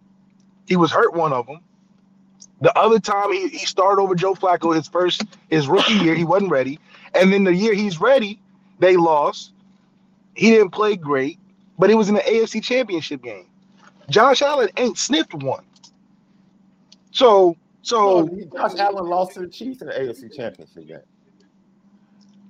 He 0.67 0.75
was 0.75 0.91
hurt 0.91 1.13
one 1.13 1.34
of 1.34 1.47
them. 1.47 1.62
The 2.62 2.77
other 2.77 2.99
time 2.99 3.32
he, 3.32 3.47
he 3.47 3.65
started 3.65 4.01
over 4.01 4.15
Joe 4.15 4.34
Flacco 4.34 4.75
his 4.75 4.88
first 4.88 5.23
his 5.49 5.67
rookie 5.67 5.93
year, 5.93 6.15
he 6.15 6.23
wasn't 6.23 6.51
ready. 6.51 6.80
And 7.13 7.32
then 7.32 7.43
the 7.43 7.53
year 7.53 7.73
he's 7.73 7.99
ready, 7.99 8.39
they 8.80 8.97
lost. 8.97 9.53
He 10.36 10.51
didn't 10.51 10.71
play 10.71 10.95
great, 10.95 11.39
but 11.80 11.89
it 11.89 11.95
was 11.95 12.10
in 12.10 12.15
the 12.15 12.21
AFC 12.21 12.63
Championship 12.63 13.23
game. 13.23 13.47
Josh 14.10 14.41
Allen 14.41 14.69
ain't 14.77 14.97
sniffed 14.97 15.34
one. 15.34 15.63
So 17.12 17.56
so 17.82 18.27
Josh 18.53 18.75
Allen 18.77 19.06
lost 19.06 19.34
to 19.34 19.41
the 19.41 19.47
Chiefs 19.47 19.82
in 19.82 19.88
the 19.88 19.93
AFC 19.93 20.36
Championship 20.36 20.88
game. 20.88 20.99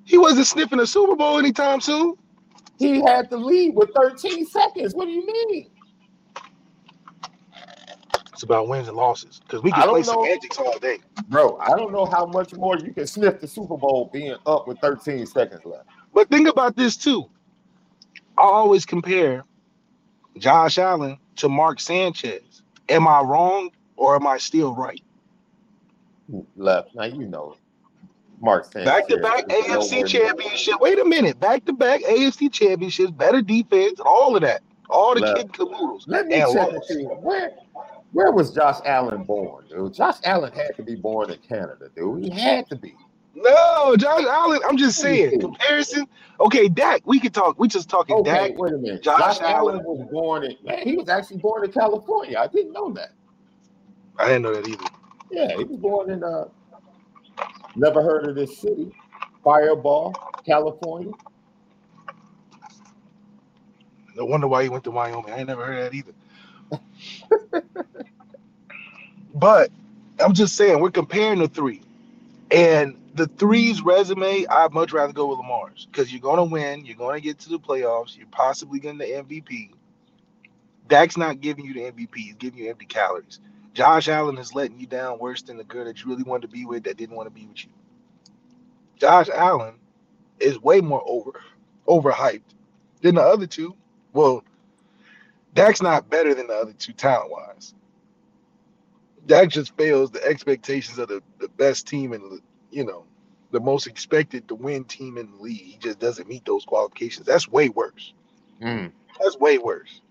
He 0.08 0.18
wasn't 0.18 0.48
sniffing 0.48 0.80
a 0.80 0.88
Super 0.88 1.16
Bowl 1.16 1.38
anytime 1.38 1.82
soon. 1.82 2.16
He 2.80 3.02
had 3.02 3.30
the 3.30 3.38
lead 3.38 3.76
with 3.76 3.90
13 3.94 4.46
seconds. 4.46 4.96
What 4.96 5.06
do 5.06 5.12
you 5.12 5.26
mean? 5.26 5.70
It's 8.32 8.44
about 8.44 8.68
wins 8.68 8.88
and 8.88 8.96
losses 8.96 9.42
because 9.46 9.64
we 9.64 9.72
can 9.72 9.82
don't 9.82 9.90
play 9.90 10.04
some 10.04 10.16
know. 10.16 10.26
antics 10.26 10.58
all 10.60 10.78
day. 10.80 11.00
Bro, 11.28 11.58
I 11.58 11.70
don't 11.70 11.92
know 11.92 12.06
how 12.06 12.26
much 12.26 12.54
more 12.54 12.78
you 12.78 12.94
can 12.94 13.08
sniff 13.08 13.42
the 13.42 13.48
Super 13.48 13.76
Bowl 13.76 14.10
being 14.14 14.36
up 14.46 14.68
with 14.68 14.80
13 14.80 15.26
seconds 15.26 15.66
left. 15.66 15.88
But 16.14 16.30
think 16.30 16.48
about 16.48 16.76
this 16.76 16.96
too. 16.96 17.26
I 18.38 18.44
always 18.44 18.86
compare 18.86 19.44
Josh 20.38 20.78
Allen 20.78 21.18
to 21.38 21.50
Mark 21.50 21.80
Sanchez. 21.80 22.62
Am 22.88 23.08
I 23.08 23.22
wrong 23.22 23.72
or 23.96 24.16
am 24.16 24.28
I 24.28 24.38
still 24.38 24.74
right? 24.76 25.02
Left. 26.56 26.94
Now 26.96 27.06
you 27.06 27.28
know 27.28 27.54
it. 27.54 27.60
Mark. 28.40 28.72
Back 28.74 29.08
to 29.08 29.18
back 29.18 29.48
AFC 29.48 29.92
near- 29.98 30.06
championship. 30.08 30.76
Wait 30.80 31.00
a 31.00 31.06
minute. 31.06 31.40
Back 31.40 31.66
to 31.66 31.74
back 31.74 32.02
AFC 32.02 32.52
championships, 32.52 33.12
better 33.12 33.42
defense, 33.42 34.00
all 34.00 34.36
of 34.36 34.42
that. 34.44 34.62
All 34.90 35.16
the 35.16 35.34
kid 35.36 35.52
caboodles. 35.54 36.06
Let 36.08 36.28
me 36.28 36.36
And 36.36 36.54
check 36.54 36.68
and 36.68 36.76
lost. 36.78 36.88
see 36.88 37.04
where 37.04 37.52
where 38.14 38.32
was 38.32 38.52
Josh 38.52 38.78
Allen 38.86 39.24
born, 39.24 39.66
dude? 39.70 39.94
Josh 39.94 40.16
Allen 40.24 40.52
had 40.54 40.76
to 40.78 40.84
be 40.84 40.96
born 40.96 41.30
in 41.32 41.38
Canada, 41.40 41.90
dude. 41.96 42.24
He 42.24 42.30
had 42.30 42.68
to 42.70 42.76
be. 42.76 42.96
No, 43.36 43.96
Josh 43.98 44.24
Allen. 44.26 44.60
I'm 44.68 44.78
just 44.78 45.00
saying. 45.00 45.40
Comparison. 45.42 46.08
Okay, 46.40 46.70
Dak. 46.70 47.02
We 47.06 47.20
could 47.20 47.34
talk. 47.34 47.60
We 47.60 47.68
just 47.68 47.90
talking 47.90 48.16
Okay, 48.18 48.32
Dak. 48.50 48.58
wait 48.58 48.74
a 48.74 48.78
minute. 48.78 49.04
Josh 49.04 49.20
Josh, 49.20 49.42
Allen. 49.42 49.76
Allen 49.76 49.84
was 49.86 50.08
born 50.12 50.44
in 50.46 50.56
man, 50.64 50.80
he 50.88 50.96
was 50.96 51.10
actually 51.10 51.38
born 51.38 51.66
in 51.66 51.72
California. 51.72 52.38
I 52.40 52.48
didn't 52.48 52.72
know 52.72 52.92
that. 52.94 53.10
I 54.18 54.28
didn't 54.28 54.44
know 54.44 54.54
that 54.56 54.68
either. 54.68 54.86
Yeah, 55.30 55.58
he 55.58 55.64
was 55.66 55.78
born 55.80 56.10
in 56.12 56.24
uh 56.24 56.46
never 57.76 58.02
heard 58.02 58.28
of 58.28 58.36
this 58.36 58.58
city. 58.58 58.92
Firebaugh, 59.46 60.14
California. 60.46 61.12
No 64.16 64.26
wonder 64.26 64.48
why 64.48 64.64
he 64.64 64.70
went 64.70 64.84
to 64.86 64.92
Wyoming. 64.92 65.32
I 65.32 65.40
ain't 65.40 65.48
never 65.48 65.66
heard 65.66 65.78
of 65.78 65.92
that 65.92 65.94
either. 65.94 67.64
but 69.36 69.72
I'm 70.20 70.34
just 70.34 70.56
saying, 70.56 70.82
we're 70.82 70.92
comparing 70.92 71.40
the 71.40 71.48
three. 71.48 71.82
And 72.50 72.98
the 73.14 73.28
three's 73.28 73.82
resume, 73.82 74.46
I'd 74.48 74.74
much 74.74 74.94
rather 74.94 75.14
go 75.14 75.28
with 75.28 75.40
Lamar's 75.40 75.88
because 75.92 76.12
you're 76.12 76.22
going 76.22 76.38
to 76.38 76.44
win. 76.44 76.86
You're 76.86 76.98
going 76.98 77.16
to 77.16 77.22
get 77.22 77.40
to 77.40 77.50
the 77.50 77.60
playoffs. 77.60 78.18
You're 78.18 78.28
possibly 78.32 78.80
getting 78.80 79.00
the 79.00 79.06
MVP. 79.06 79.72
Dak's 80.88 81.18
not 81.18 81.42
giving 81.42 81.66
you 81.66 81.74
the 81.74 81.92
MVP. 81.92 82.16
He's 82.16 82.36
giving 82.36 82.60
you 82.60 82.70
empty 82.70 82.86
calories. 82.86 83.40
Josh 83.78 84.08
Allen 84.08 84.40
is 84.40 84.56
letting 84.56 84.80
you 84.80 84.88
down 84.88 85.20
worse 85.20 85.44
than 85.44 85.56
the 85.56 85.64
girl 85.64 85.86
that 85.86 86.02
you 86.02 86.10
really 86.10 86.24
wanted 86.24 86.48
to 86.48 86.48
be 86.48 86.66
with 86.66 86.86
that 86.86 86.98
didn't 86.98 87.16
want 87.16 87.28
to 87.28 87.32
be 87.32 87.46
with 87.46 87.64
you. 87.64 87.70
Josh 88.96 89.30
Allen 89.30 89.76
is 90.40 90.60
way 90.60 90.82
more 90.82 91.04
over 91.06 91.40
overhyped 91.88 92.42
than 93.02 93.14
the 93.14 93.22
other 93.22 93.46
two. 93.46 93.76
Well, 94.14 94.44
Dak's 95.54 95.84
not 95.84 96.10
better 96.10 96.34
than 96.34 96.48
the 96.48 96.56
other 96.56 96.74
two 96.74 96.92
talent 96.92 97.30
wise. 97.30 97.76
Dak 99.28 99.50
just 99.50 99.78
fails 99.78 100.10
the 100.10 100.26
expectations 100.26 100.98
of 100.98 101.10
the, 101.10 101.22
the 101.38 101.50
best 101.50 101.86
team 101.88 102.14
in 102.14 102.22
the 102.22 102.40
you 102.72 102.84
know 102.84 103.04
the 103.52 103.60
most 103.60 103.86
expected 103.86 104.48
to 104.48 104.56
win 104.56 104.86
team 104.86 105.20
in 105.20 105.30
the 105.30 105.38
league. 105.38 105.62
He 105.62 105.78
just 105.78 106.00
doesn't 106.00 106.28
meet 106.28 106.46
those 106.46 106.66
qualifications. 106.66 107.28
That's 107.28 107.48
way 107.48 107.70
worse. 107.70 108.16
Mm. 108.60 108.92
That's 109.22 109.38
way 109.38 109.60
worse. 109.60 110.02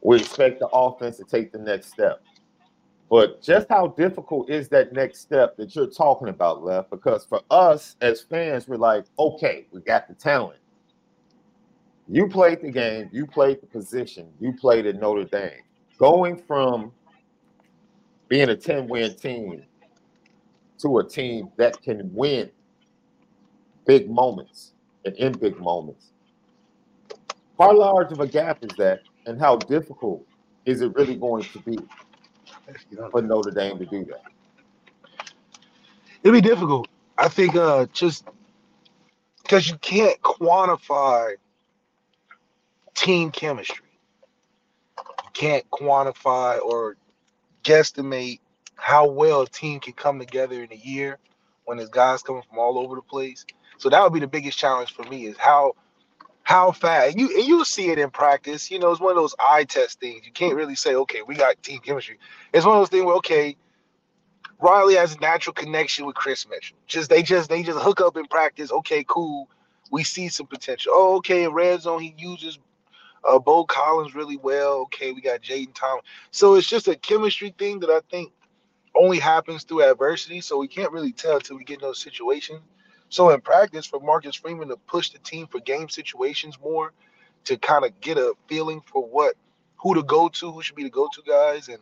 We 0.00 0.16
expect 0.18 0.60
the 0.60 0.68
offense 0.68 1.18
to 1.18 1.24
take 1.24 1.52
the 1.52 1.58
next 1.58 1.88
step. 1.88 2.22
But 3.10 3.42
just 3.42 3.68
how 3.68 3.88
difficult 3.88 4.50
is 4.50 4.68
that 4.70 4.92
next 4.92 5.20
step 5.20 5.56
that 5.58 5.76
you're 5.76 5.86
talking 5.86 6.28
about, 6.28 6.64
Left? 6.64 6.90
Because 6.90 7.24
for 7.24 7.40
us 7.50 7.96
as 8.00 8.22
fans, 8.22 8.66
we're 8.66 8.76
like, 8.76 9.04
okay, 9.18 9.66
we 9.72 9.80
got 9.80 10.08
the 10.08 10.14
talent. 10.14 10.58
You 12.08 12.28
played 12.28 12.60
the 12.60 12.70
game, 12.70 13.08
you 13.12 13.26
played 13.26 13.62
the 13.62 13.66
position, 13.66 14.28
you 14.40 14.52
played 14.52 14.86
at 14.86 14.96
Notre 14.96 15.24
Dame. 15.24 15.62
Going 15.98 16.36
from 16.36 16.92
being 18.28 18.48
a 18.48 18.56
10 18.56 18.88
win 18.88 19.14
team 19.14 19.62
to 20.78 20.98
a 20.98 21.08
team 21.08 21.50
that 21.56 21.80
can 21.82 22.12
win 22.12 22.50
big 23.86 24.10
moments 24.10 24.72
and 25.04 25.14
in 25.16 25.32
big 25.32 25.58
moments. 25.60 26.10
How 27.58 27.76
large 27.76 28.10
of 28.10 28.20
a 28.20 28.26
gap 28.26 28.64
is 28.64 28.76
that, 28.76 29.02
and 29.26 29.38
how 29.40 29.56
difficult 29.56 30.26
is 30.64 30.80
it 30.80 30.94
really 30.94 31.14
going 31.14 31.44
to 31.44 31.58
be 31.60 31.78
for 33.10 33.22
Notre 33.22 33.52
Dame 33.52 33.78
to 33.78 33.86
do 33.86 34.04
that? 34.06 34.22
It'll 36.22 36.32
be 36.32 36.40
difficult. 36.40 36.88
I 37.16 37.28
think 37.28 37.54
uh 37.54 37.86
just 37.92 38.26
because 39.42 39.68
you 39.68 39.76
can't 39.76 40.20
quantify 40.22 41.34
team 42.94 43.30
chemistry. 43.30 43.83
You 45.34 45.40
can't 45.48 45.70
quantify 45.70 46.60
or 46.60 46.96
guesstimate 47.64 48.40
how 48.76 49.08
well 49.08 49.42
a 49.42 49.48
team 49.48 49.80
can 49.80 49.94
come 49.94 50.18
together 50.18 50.62
in 50.62 50.72
a 50.72 50.76
year 50.76 51.18
when 51.64 51.78
there's 51.78 51.90
guys 51.90 52.22
coming 52.22 52.42
from 52.48 52.58
all 52.58 52.78
over 52.78 52.94
the 52.96 53.02
place. 53.02 53.46
So 53.78 53.88
that 53.88 54.02
would 54.02 54.12
be 54.12 54.20
the 54.20 54.26
biggest 54.26 54.58
challenge 54.58 54.92
for 54.94 55.04
me 55.04 55.26
is 55.26 55.36
how 55.38 55.74
how 56.42 56.72
fast 56.72 57.12
and 57.12 57.20
you 57.20 57.34
and 57.36 57.46
you'll 57.46 57.64
see 57.64 57.90
it 57.90 57.98
in 57.98 58.10
practice. 58.10 58.70
You 58.70 58.78
know, 58.78 58.90
it's 58.90 59.00
one 59.00 59.12
of 59.12 59.16
those 59.16 59.34
eye 59.38 59.64
test 59.64 60.00
things. 60.00 60.26
You 60.26 60.32
can't 60.32 60.54
really 60.54 60.74
say, 60.74 60.94
okay, 60.94 61.22
we 61.26 61.34
got 61.34 61.62
team 61.62 61.80
chemistry. 61.80 62.18
It's 62.52 62.66
one 62.66 62.76
of 62.76 62.82
those 62.82 62.90
things 62.90 63.04
where 63.04 63.16
okay, 63.16 63.56
Riley 64.60 64.96
has 64.96 65.14
a 65.16 65.20
natural 65.20 65.54
connection 65.54 66.06
with 66.06 66.16
Kris 66.16 66.48
Mitchell. 66.48 66.76
Just 66.86 67.10
they 67.10 67.22
just 67.22 67.48
they 67.48 67.62
just 67.62 67.78
hook 67.78 68.00
up 68.00 68.16
in 68.16 68.26
practice. 68.26 68.70
Okay, 68.70 69.04
cool. 69.08 69.48
We 69.90 70.04
see 70.04 70.28
some 70.28 70.46
potential. 70.46 70.92
Oh, 70.94 71.16
okay, 71.18 71.44
in 71.44 71.52
red 71.52 71.82
zone 71.82 72.02
he 72.02 72.14
uses 72.18 72.58
uh, 73.28 73.38
Beaux 73.38 73.64
Collins 73.64 74.14
really 74.14 74.36
well. 74.36 74.82
Okay, 74.82 75.12
we 75.12 75.20
got 75.20 75.40
Jayden 75.42 75.74
Thomas. 75.74 76.04
So 76.30 76.54
it's 76.54 76.66
just 76.66 76.88
a 76.88 76.96
chemistry 76.96 77.54
thing 77.58 77.80
that 77.80 77.90
I 77.90 78.00
think 78.10 78.32
only 78.96 79.18
happens 79.18 79.64
through 79.64 79.82
adversity. 79.82 80.40
So 80.40 80.58
we 80.58 80.68
can't 80.68 80.92
really 80.92 81.12
tell 81.12 81.36
until 81.36 81.56
we 81.56 81.64
get 81.64 81.80
in 81.80 81.82
those 81.82 82.00
situations. 82.00 82.60
So 83.08 83.30
in 83.30 83.40
practice, 83.40 83.86
for 83.86 84.00
Marcus 84.00 84.34
Freeman 84.34 84.68
to 84.68 84.76
push 84.76 85.10
the 85.10 85.18
team 85.18 85.46
for 85.46 85.60
game 85.60 85.88
situations 85.88 86.58
more, 86.62 86.92
to 87.44 87.56
kind 87.56 87.84
of 87.84 88.00
get 88.00 88.18
a 88.18 88.34
feeling 88.48 88.80
for 88.86 89.04
what 89.04 89.34
who 89.76 89.94
to 89.94 90.02
go 90.02 90.28
to, 90.28 90.50
who 90.50 90.62
should 90.62 90.76
be 90.76 90.84
the 90.84 90.90
go-to 90.90 91.22
guys, 91.26 91.68
and 91.68 91.78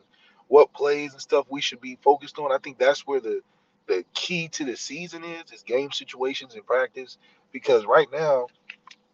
what 0.48 0.72
plays 0.74 1.12
and 1.12 1.22
stuff 1.22 1.46
we 1.48 1.60
should 1.60 1.80
be 1.80 1.96
focused 2.02 2.38
on. 2.38 2.52
I 2.52 2.58
think 2.58 2.78
that's 2.78 3.06
where 3.06 3.20
the 3.20 3.40
the 3.86 4.04
key 4.14 4.48
to 4.48 4.64
the 4.64 4.76
season 4.76 5.24
is 5.24 5.52
is 5.52 5.62
game 5.62 5.92
situations 5.92 6.54
in 6.54 6.62
practice. 6.62 7.18
Because 7.52 7.84
right 7.86 8.08
now, 8.12 8.46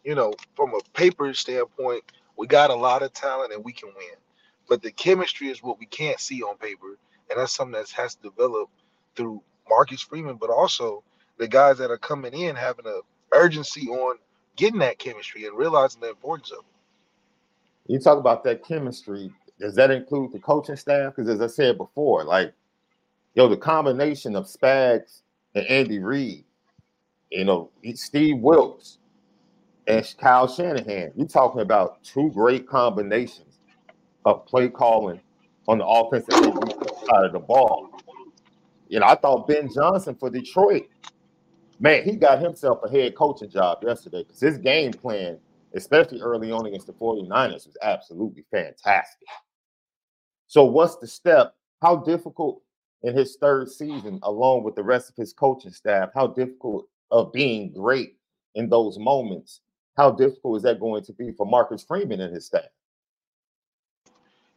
you 0.05 0.15
know, 0.15 0.33
from 0.57 0.73
a 0.75 0.81
paper 0.95 1.33
standpoint, 1.35 2.05
we 2.39 2.47
got 2.47 2.71
a 2.71 2.75
lot 2.75 3.03
of 3.03 3.13
talent 3.13 3.53
and 3.53 3.65
we 3.65 3.73
can 3.73 3.89
win. 3.89 4.17
But 4.69 4.83
the 4.83 4.93
chemistry 4.93 5.49
is 5.49 5.63
what 5.63 5.79
we 5.79 5.87
can't 5.87 6.21
see 6.21 6.43
on 6.43 6.57
paper, 6.57 6.99
and 7.29 7.39
that's 7.39 7.53
something 7.53 7.73
that 7.73 7.91
has 7.91 8.15
to 8.15 8.23
develop 8.23 8.71
through 9.17 9.43
Marcus 9.69 10.01
Freeman, 10.01 10.37
but 10.37 10.51
also 10.51 11.03
the 11.39 11.49
guys 11.49 11.79
that 11.79 11.91
are 11.91 11.99
coming 11.99 12.33
in 12.33 12.55
having 12.55 12.87
a 12.87 13.01
urgency 13.33 13.89
on 13.89 14.17
getting 14.57 14.79
that 14.81 14.99
chemistry 14.99 15.47
and 15.47 15.57
realizing 15.57 16.01
the 16.01 16.09
importance 16.09 16.51
of 16.51 16.59
it. 16.59 17.93
You 17.93 17.99
talk 17.99 18.19
about 18.19 18.45
that 18.45 18.65
chemistry. 18.65 19.33
Does 19.59 19.75
that 19.75 19.91
include 19.91 20.33
the 20.33 20.39
coaching 20.39 20.77
staff? 20.77 21.17
Because 21.17 21.31
as 21.31 21.41
I 21.41 21.47
said 21.47 21.79
before, 21.79 22.25
like 22.25 22.53
yo, 23.35 23.49
the 23.49 23.57
combination 23.57 24.37
of 24.37 24.45
Spags 24.45 25.23
and 25.55 25.67
Andy 25.67 25.99
Reid, 25.99 26.45
you 27.31 27.45
know, 27.45 27.71
Steve 27.95 28.39
Wilks 28.39 28.99
and 29.89 30.15
Kyle 30.19 30.47
Shanahan. 30.47 31.13
You're 31.17 31.27
talking 31.27 31.61
about 31.61 32.03
two 32.05 32.31
great 32.31 32.69
combinations 32.69 33.61
of 34.25 34.47
play 34.47 34.69
calling 34.69 35.21
on 35.67 35.79
the 35.79 35.87
offensive 35.87 36.35
side 36.35 37.25
of 37.25 37.33
the 37.33 37.39
ball. 37.41 37.91
You 38.89 39.01
know, 39.01 39.07
I 39.07 39.17
thought 39.17 39.49
Ben 39.49 39.69
Johnson 39.73 40.15
for 40.15 40.31
Detroit 40.31 40.89
man, 41.81 42.05
he 42.05 42.17
got 42.17 42.41
himself 42.41 42.81
a 42.85 42.91
head 42.91 43.15
coaching 43.15 43.51
job 43.51 43.83
yesterday 43.83 44.25
because 44.25 44.41
his 44.41 44.59
game 44.59 44.93
plan, 44.93 45.39
especially 45.75 46.21
early 46.21 46.51
on 46.51 46.67
against 46.67 46.87
the 46.87 46.93
49ers, 46.93 47.67
was 47.67 47.77
absolutely 47.83 48.45
fantastic. 48.51 49.29
So, 50.47 50.65
what's 50.65 50.97
the 50.97 51.07
step? 51.07 51.55
How 51.83 51.97
difficult 51.97 52.63
in 53.03 53.17
his 53.17 53.37
third 53.37 53.71
season, 53.71 54.19
along 54.23 54.65
with 54.65 54.75
the 54.75 54.83
rest 54.83 55.11
of 55.11 55.17
his 55.17 55.33
coaching 55.33 55.73
staff, 55.73 56.11
how 56.15 56.29
difficult 56.29 56.89
of 57.11 57.33
being 57.33 57.73
great 57.73 58.17
in 58.55 58.69
those 58.69 58.99
moments? 58.99 59.61
How 59.99 60.13
difficult 60.13 60.59
is 60.59 60.63
that 60.63 60.81
going 60.81 61.05
to 61.05 61.13
be 61.13 61.33
for 61.33 61.45
Marcus 61.45 61.85
Freeman 61.85 62.21
and 62.21 62.33
his 62.33 62.47
staff? 62.47 62.63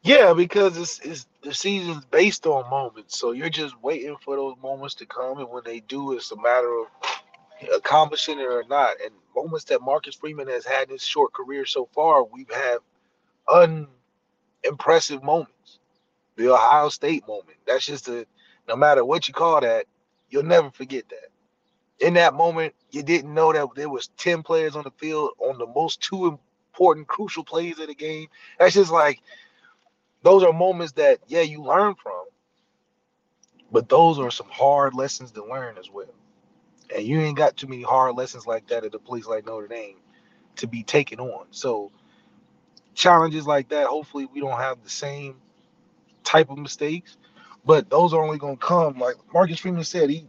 Yeah, 0.04 0.34
because 0.34 0.78
it's, 0.78 1.00
it's 1.00 1.28
the 1.44 1.54
season's 1.54 2.06
based 2.06 2.48
on 2.48 2.70
moments, 2.70 3.18
so 3.18 3.32
you're 3.32 3.50
just 3.50 3.76
waiting 3.82 4.16
for 4.24 4.36
those 4.36 4.56
moments 4.62 4.96
to 4.96 5.06
come, 5.08 5.40
and 5.40 5.50
when 5.50 5.64
they 5.66 5.80
do, 5.82 6.14
it's 6.14 6.32
a 6.32 6.42
matter 6.42 6.72
of 6.80 6.88
accomplishing 7.76 8.40
it 8.40 8.44
or 8.44 8.64
not. 8.70 8.96
And 9.04 9.14
moments 9.36 9.66
that 9.66 9.82
Marcus 9.82 10.16
Freeman 10.16 10.48
has 10.48 10.66
had 10.66 10.84
in 10.84 10.92
his 10.92 11.06
short 11.06 11.34
career 11.34 11.66
so 11.66 11.90
far, 11.94 12.24
we've 12.24 12.52
had 12.52 12.78
unimpressive 14.64 15.24
moments. 15.24 15.80
The 16.36 16.54
Ohio 16.54 16.90
State 16.90 17.28
moment. 17.28 17.58
That's 17.68 17.86
just 17.86 18.08
a 18.08 18.26
no 18.68 18.76
matter 18.76 19.04
what 19.04 19.28
you 19.28 19.34
call 19.34 19.62
that, 19.62 19.86
you'll 20.30 20.44
never 20.44 20.72
forget 20.72 21.10
that. 21.10 21.30
In 22.02 22.16
that 22.16 22.36
moment, 22.36 22.76
you 22.92 23.04
didn't 23.04 23.34
know 23.34 23.54
that 23.54 23.70
there 23.76 23.90
was 23.90 24.10
10 24.18 24.44
players 24.44 24.76
on 24.78 24.84
the 24.84 24.92
field 24.92 25.32
on 25.40 25.60
the 25.60 25.68
most 25.68 26.02
two 26.02 26.28
important 26.28 27.08
crucial 27.08 27.46
plays 27.46 27.80
of 27.80 27.88
the 27.88 27.96
game. 27.96 28.28
That's 28.60 28.76
just 28.76 28.92
like 28.92 29.22
those 30.24 30.44
are 30.44 30.54
moments 30.54 30.94
that 30.94 31.20
yeah, 31.28 31.42
you 31.42 31.64
learn 31.64 31.96
from. 31.96 32.26
But 33.72 33.90
those 33.90 34.20
are 34.20 34.32
some 34.32 34.50
hard 34.50 34.94
lessons 34.96 35.32
to 35.34 35.46
learn 35.46 35.78
as 35.78 35.90
well. 35.92 36.14
And 36.96 37.06
you 37.06 37.22
ain't 37.22 37.38
got 37.38 37.58
too 37.58 37.68
many 37.68 37.84
hard 37.84 38.16
lessons 38.16 38.48
like 38.48 38.68
that 38.68 38.86
at 38.86 38.96
a 38.96 39.00
place 39.00 39.28
like 39.28 39.46
Notre 39.46 39.68
Dame 39.68 39.98
to 40.58 40.68
be 40.68 40.84
taken 40.84 41.20
on. 41.20 41.48
So 41.52 41.92
challenges 42.96 43.48
like 43.48 43.70
that, 43.70 43.88
hopefully 43.88 44.28
we 44.34 44.42
don't 44.42 44.60
have 44.60 44.84
the 44.84 44.90
same 44.90 45.38
type 46.24 46.50
of 46.52 46.58
mistakes. 46.58 47.18
But 47.66 47.90
those 47.90 48.14
are 48.14 48.24
only 48.24 48.40
gonna 48.40 48.58
come, 48.58 48.98
like 49.00 49.16
Marcus 49.34 49.60
Freeman 49.60 49.84
said, 49.86 50.10
he 50.10 50.28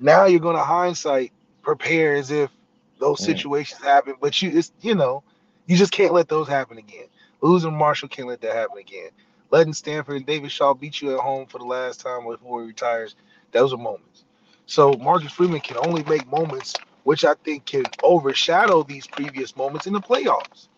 now 0.00 0.26
you're 0.26 0.40
gonna 0.40 0.64
hindsight 0.64 1.32
prepare 1.62 2.14
as 2.14 2.30
if 2.30 2.50
those 2.98 3.20
mm. 3.20 3.26
situations 3.26 3.80
happen, 3.82 4.14
but 4.20 4.40
you 4.40 4.50
it's 4.50 4.72
you 4.80 4.94
know, 4.94 5.22
you 5.66 5.76
just 5.76 5.92
can't 5.92 6.12
let 6.12 6.28
those 6.28 6.48
happen 6.48 6.78
again. 6.78 7.06
Losing 7.40 7.76
Marshall 7.76 8.08
can't 8.08 8.28
let 8.28 8.40
that 8.42 8.54
happen 8.54 8.78
again. 8.78 9.10
Letting 9.50 9.72
Stanford 9.72 10.16
and 10.16 10.26
David 10.26 10.52
Shaw 10.52 10.74
beat 10.74 11.00
you 11.00 11.14
at 11.14 11.20
home 11.20 11.46
for 11.46 11.58
the 11.58 11.64
last 11.64 12.00
time 12.00 12.26
before 12.26 12.62
he 12.62 12.68
retires, 12.68 13.16
those 13.52 13.72
are 13.72 13.78
moments. 13.78 14.24
So 14.66 14.92
Marcus 14.92 15.32
Freeman 15.32 15.60
can 15.60 15.76
only 15.78 16.04
make 16.04 16.30
moments 16.30 16.74
which 17.04 17.24
I 17.24 17.34
think 17.34 17.66
can 17.66 17.84
overshadow 18.02 18.82
these 18.82 19.06
previous 19.06 19.56
moments 19.56 19.86
in 19.86 19.92
the 19.92 20.00
playoffs. 20.00 20.68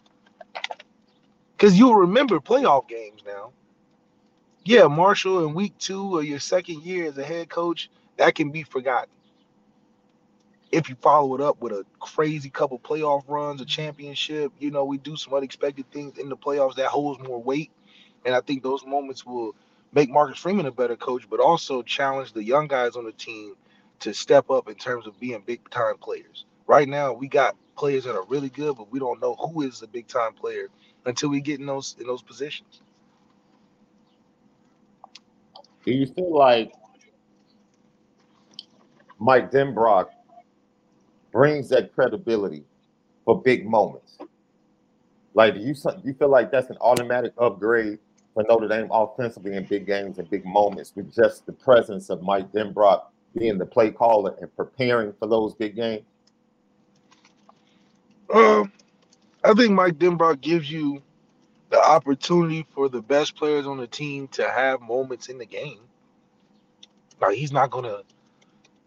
Because 1.57 1.79
you'll 1.79 1.97
remember 1.97 2.41
playoff 2.41 2.89
games 2.89 3.23
now. 3.27 3.51
Yeah, 4.65 4.87
Marshall 4.87 5.45
in 5.45 5.55
week 5.55 5.77
two 5.79 6.17
or 6.17 6.23
your 6.23 6.39
second 6.39 6.83
year 6.83 7.07
as 7.07 7.19
a 7.19 7.25
head 7.25 7.49
coach, 7.49 7.91
that 8.23 8.37
can 8.37 8.53
be 8.53 8.63
forgotten. 8.63 9.11
If 10.71 10.89
you 10.89 10.95
follow 11.03 11.35
it 11.35 11.41
up 11.41 11.61
with 11.61 11.73
a 11.73 11.85
crazy 11.99 12.51
couple 12.51 12.79
playoff 12.79 13.25
runs, 13.27 13.61
a 13.61 13.65
championship, 13.65 14.53
you 14.61 14.71
know, 14.71 14.85
we 14.85 14.97
do 14.99 15.17
some 15.17 15.35
unexpected 15.35 15.91
things 15.91 16.19
in 16.19 16.29
the 16.29 16.37
playoffs 16.37 16.77
that 16.77 16.87
holds 16.87 17.21
more 17.21 17.43
weight. 17.43 17.73
And 18.25 18.33
I 18.33 18.41
think 18.41 18.63
those 18.63 18.87
moments 18.87 19.27
will 19.27 19.57
make 19.93 20.09
Marcus 20.09 20.39
Freeman 20.39 20.67
a 20.67 20.71
better 20.71 20.95
coach, 20.95 21.29
but 21.29 21.41
also 21.41 21.83
challenge 21.83 22.33
the 22.33 22.45
young 22.45 22.69
guys 22.69 22.95
on 22.95 23.05
the 23.05 23.13
team 23.13 23.57
to 24.01 24.15
step 24.15 24.51
up 24.51 24.69
in 24.69 24.77
terms 24.77 25.09
of 25.09 25.19
being 25.19 25.43
big 25.45 25.69
time 25.69 25.99
players. 25.99 26.45
Right 26.69 26.89
now, 26.89 27.13
we 27.13 27.27
got 27.27 27.57
players 27.77 28.05
that 28.05 28.15
are 28.15 28.25
really 28.27 28.51
good, 28.51 28.77
but 28.77 28.93
we 28.93 29.01
don't 29.01 29.21
know 29.21 29.35
who 29.35 29.63
is 29.63 29.83
a 29.83 29.89
big 29.89 30.07
time 30.07 30.33
player 30.33 30.69
until 31.07 31.29
we 31.29 31.41
get 31.41 31.59
in 31.59 31.67
those 31.67 31.97
in 31.99 32.07
those 32.07 32.23
positions. 32.23 32.83
Do 35.85 35.93
you 35.93 36.07
feel 36.07 36.33
like 36.33 36.73
Mike 39.23 39.53
Denbrock 39.53 40.09
brings 41.31 41.69
that 41.69 41.95
credibility 41.95 42.65
for 43.25 43.41
big 43.41 43.65
moments? 43.65 44.19
Like, 45.35 45.55
do 45.55 45.61
you 45.61 45.75
you 46.03 46.15
feel 46.15 46.29
like 46.29 46.51
that's 46.51 46.71
an 46.71 46.77
automatic 46.81 47.33
upgrade 47.39 48.01
for 48.35 48.45
Notre 48.49 48.67
Dame 48.67 48.89
offensively 48.91 49.55
in 49.55 49.65
big 49.65 49.87
games 49.87 50.19
and 50.19 50.29
big 50.29 50.45
moments 50.45 50.93
with 50.97 51.15
just 51.15 51.47
the 51.47 51.53
presence 51.53 52.11
of 52.11 52.21
Mike 52.23 52.51
Denbrock 52.51 53.05
being 53.39 53.59
the 53.59 53.65
play 53.65 53.93
caller 53.93 54.35
and 54.41 54.55
preparing 54.57 55.13
for 55.21 55.29
those 55.29 55.55
big 55.55 55.77
games? 55.77 56.05
Um, 58.35 58.73
I 59.45 59.55
think 59.55 59.71
Mike 59.71 60.01
Denbrock 60.01 60.41
gives 60.41 60.69
you 60.69 61.01
the 61.71 61.81
opportunity 61.81 62.67
for 62.75 62.89
the 62.89 63.01
best 63.01 63.37
players 63.37 63.69
on 63.69 63.79
the 63.79 63.87
team 63.87 64.27
to 64.29 64.51
have 64.51 64.81
moments 64.81 65.29
in 65.29 65.39
the 65.39 65.47
game. 65.47 65.81
Like 67.21 67.37
he's 67.37 67.53
not 67.53 67.71
gonna 67.71 68.03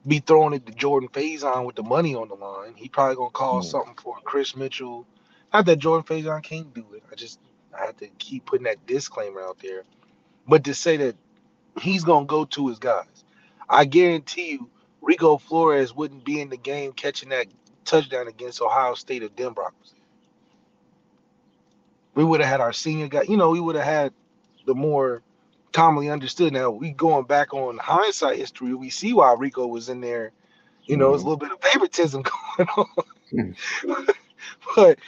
be 0.08 0.20
throwing 0.20 0.54
it 0.54 0.66
to 0.68 0.74
Jordan 0.74 1.10
Faison 1.10 1.66
with 1.66 1.76
the 1.76 1.84
money 1.84 2.16
on 2.16 2.30
the 2.30 2.36
line. 2.36 2.76
He 2.76 2.90
probably 2.90 3.16
gonna 3.18 3.32
call 3.32 3.62
Mm. 3.62 3.64
something 3.64 3.96
for 4.02 4.18
Kris 4.26 4.56
Mitchell. 4.56 5.08
Not 5.54 5.66
that 5.68 5.78
Jordan 5.80 6.06
Faison 6.06 6.44
can't 6.44 6.74
do 6.74 6.86
it. 6.96 7.04
I 7.12 7.16
just 7.16 7.40
I 7.78 7.86
have 7.86 7.98
to 7.98 8.08
keep 8.20 8.46
putting 8.46 8.66
that 8.66 8.86
disclaimer 8.88 9.42
out 9.42 9.60
there. 9.62 9.84
But 10.48 10.66
to 10.66 10.74
say 10.76 10.98
that 10.98 11.16
he's 11.82 12.04
gonna 12.06 12.26
go 12.26 12.46
to 12.46 12.68
his 12.70 12.80
guys, 12.80 13.26
I 13.70 13.86
guarantee 13.86 14.54
you, 14.54 14.70
Rico 15.02 15.38
Flores 15.38 15.96
wouldn't 15.96 16.26
be 16.26 16.42
in 16.42 16.50
the 16.50 16.58
game 16.58 16.94
catching 16.94 17.30
that 17.30 17.48
touchdown 17.86 18.28
against 18.28 18.62
Ohio 18.62 18.96
State 18.96 19.24
if 19.24 19.36
Denbrock 19.36 19.74
was 19.82 19.92
there. 19.94 20.02
We 22.16 22.26
would 22.26 22.42
have 22.42 22.50
had 22.50 22.62
our 22.62 22.74
senior 22.74 23.08
guy. 23.08 23.24
You 23.24 23.38
know, 23.38 23.52
we 23.52 23.60
would 23.62 23.76
have 23.76 23.86
had 23.86 24.14
the 24.66 24.76
more 24.76 25.24
commonly 25.76 26.10
understood. 26.10 26.54
Now 26.54 26.72
we 26.72 26.92
going 26.92 27.26
back 27.26 27.54
on 27.54 27.78
hindsight 27.78 28.38
history, 28.38 28.74
we 28.74 28.90
see 28.90 29.14
why 29.14 29.36
Rico 29.38 29.68
was 29.68 29.90
in 29.90 30.00
there. 30.00 30.32
You 30.86 30.96
know, 30.96 31.14
it's 31.14 31.24
a 31.24 31.26
mm-hmm. 31.26 31.30
little 31.30 31.38
bit 31.38 31.52
of 31.52 31.62
favoritism 31.62 32.24
going 32.58 32.70
on. 32.78 33.56
Hmm. 33.84 33.92
but 34.76 35.00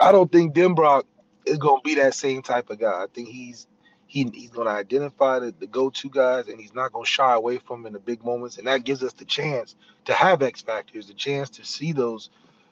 I 0.00 0.10
don't 0.10 0.32
think 0.32 0.54
Denbrock 0.54 1.04
is 1.46 1.58
going 1.58 1.80
to 1.80 1.84
be 1.84 1.94
that 1.96 2.14
same 2.14 2.42
type 2.42 2.70
of 2.70 2.80
guy. 2.80 3.04
I 3.04 3.06
think 3.14 3.28
he's 3.28 3.68
he, 4.06 4.28
he's 4.34 4.50
going 4.50 4.66
to 4.66 4.72
identify 4.72 5.38
the, 5.38 5.54
the 5.58 5.66
go-to 5.66 6.10
guys, 6.10 6.48
and 6.48 6.60
he's 6.60 6.74
not 6.74 6.92
going 6.92 7.04
to 7.06 7.10
shy 7.10 7.32
away 7.32 7.58
from 7.58 7.86
in 7.86 7.94
the 7.94 7.98
big 7.98 8.22
moments. 8.24 8.58
And 8.58 8.66
that 8.66 8.84
gives 8.84 9.02
us 9.02 9.14
the 9.14 9.24
chance 9.24 9.74
to 10.04 10.12
have 10.12 10.42
X 10.42 10.60
factors, 10.60 11.06
the 11.06 11.14
chance 11.14 11.48
to 11.50 11.64
see 11.64 11.92
those 11.92 12.28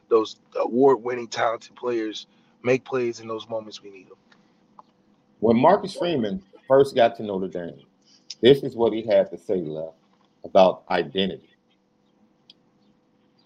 those 0.09 0.37
award-winning, 0.57 1.29
talented 1.29 1.77
players 1.77 2.27
make 2.65 2.85
plays 2.85 3.21
in 3.21 3.29
those 3.29 3.49
moments 3.49 3.81
we 3.81 3.91
need 3.91 4.09
them. 4.09 4.17
When 5.39 5.57
Marcus 5.57 5.95
Freeman 5.95 6.43
first 6.71 6.95
got 6.95 7.17
to 7.17 7.25
Notre 7.25 7.49
Dame, 7.49 7.85
this 8.41 8.63
is 8.63 8.77
what 8.77 8.93
he 8.93 9.03
had 9.05 9.29
to 9.33 9.37
say 9.37 9.57
left 9.57 9.97
about 10.45 10.85
identity. 10.89 11.51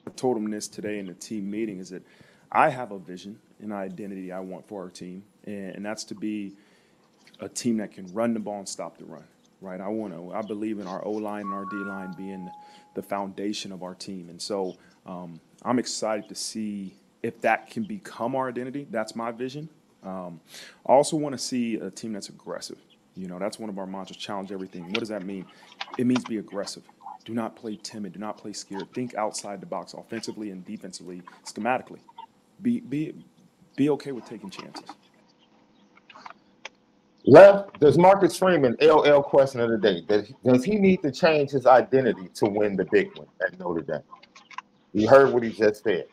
I 0.06 0.10
told 0.10 0.36
him 0.36 0.50
this 0.50 0.68
today 0.68 0.98
in 0.98 1.06
the 1.06 1.14
team 1.14 1.50
meeting 1.50 1.78
is 1.78 1.88
that 1.88 2.02
I 2.52 2.68
have 2.68 2.92
a 2.92 2.98
vision 2.98 3.38
and 3.60 3.72
identity 3.72 4.30
I 4.30 4.40
want 4.40 4.68
for 4.68 4.82
our 4.82 4.90
team, 4.90 5.24
and, 5.46 5.76
and 5.76 5.86
that's 5.86 6.04
to 6.04 6.14
be 6.14 6.52
a 7.40 7.48
team 7.48 7.78
that 7.78 7.92
can 7.92 8.12
run 8.12 8.34
the 8.34 8.40
ball 8.40 8.58
and 8.58 8.68
stop 8.68 8.98
the 8.98 9.06
run. 9.06 9.24
Right? 9.62 9.80
I 9.80 9.88
want 9.88 10.12
to. 10.12 10.34
I 10.34 10.42
believe 10.42 10.78
in 10.78 10.86
our 10.86 11.02
O 11.06 11.12
line 11.12 11.46
and 11.46 11.54
our 11.54 11.64
D 11.64 11.76
line 11.76 12.12
being 12.18 12.50
the 12.92 13.02
foundation 13.02 13.72
of 13.72 13.82
our 13.82 13.94
team, 13.94 14.28
and 14.28 14.40
so 14.40 14.76
um, 15.06 15.40
I'm 15.62 15.78
excited 15.78 16.28
to 16.28 16.34
see 16.34 16.94
if 17.22 17.40
that 17.40 17.70
can 17.70 17.84
become 17.84 18.36
our 18.36 18.50
identity. 18.50 18.86
That's 18.90 19.16
my 19.16 19.30
vision. 19.30 19.70
Um, 20.02 20.40
I 20.86 20.92
also 20.92 21.16
want 21.16 21.32
to 21.32 21.38
see 21.38 21.76
a 21.76 21.90
team 21.90 22.12
that's 22.12 22.28
aggressive. 22.28 22.76
You 23.14 23.28
know, 23.28 23.38
that's 23.38 23.58
one 23.58 23.70
of 23.70 23.78
our 23.78 23.86
mantras: 23.86 24.16
challenge 24.16 24.52
everything. 24.52 24.84
What 24.86 25.00
does 25.00 25.08
that 25.08 25.24
mean? 25.24 25.46
It 25.98 26.06
means 26.06 26.24
be 26.24 26.38
aggressive. 26.38 26.82
Do 27.24 27.32
not 27.32 27.56
play 27.56 27.78
timid. 27.82 28.12
Do 28.12 28.18
not 28.18 28.36
play 28.36 28.52
scared. 28.52 28.92
Think 28.92 29.14
outside 29.14 29.60
the 29.60 29.66
box, 29.66 29.94
offensively 29.94 30.50
and 30.50 30.64
defensively, 30.64 31.22
schematically. 31.44 32.00
Be 32.60 32.80
be 32.80 33.14
be 33.76 33.90
okay 33.90 34.12
with 34.12 34.26
taking 34.26 34.50
chances. 34.50 34.84
Left, 37.26 37.80
does 37.80 37.96
Marcus 37.96 38.36
Freeman, 38.36 38.76
LL 38.82 39.20
question 39.22 39.60
of 39.60 39.70
the 39.70 39.78
day, 39.78 40.02
does, 40.02 40.30
does 40.44 40.62
he 40.62 40.76
need 40.76 41.00
to 41.00 41.10
change 41.10 41.50
his 41.50 41.64
identity 41.64 42.28
to 42.34 42.44
win 42.44 42.76
the 42.76 42.84
big 42.84 43.16
one 43.16 43.26
at 43.42 43.58
Notre 43.58 43.80
Dame? 43.80 44.02
You 44.92 45.08
heard 45.08 45.32
what 45.32 45.42
he 45.42 45.50
just 45.50 45.82
said. 45.82 46.04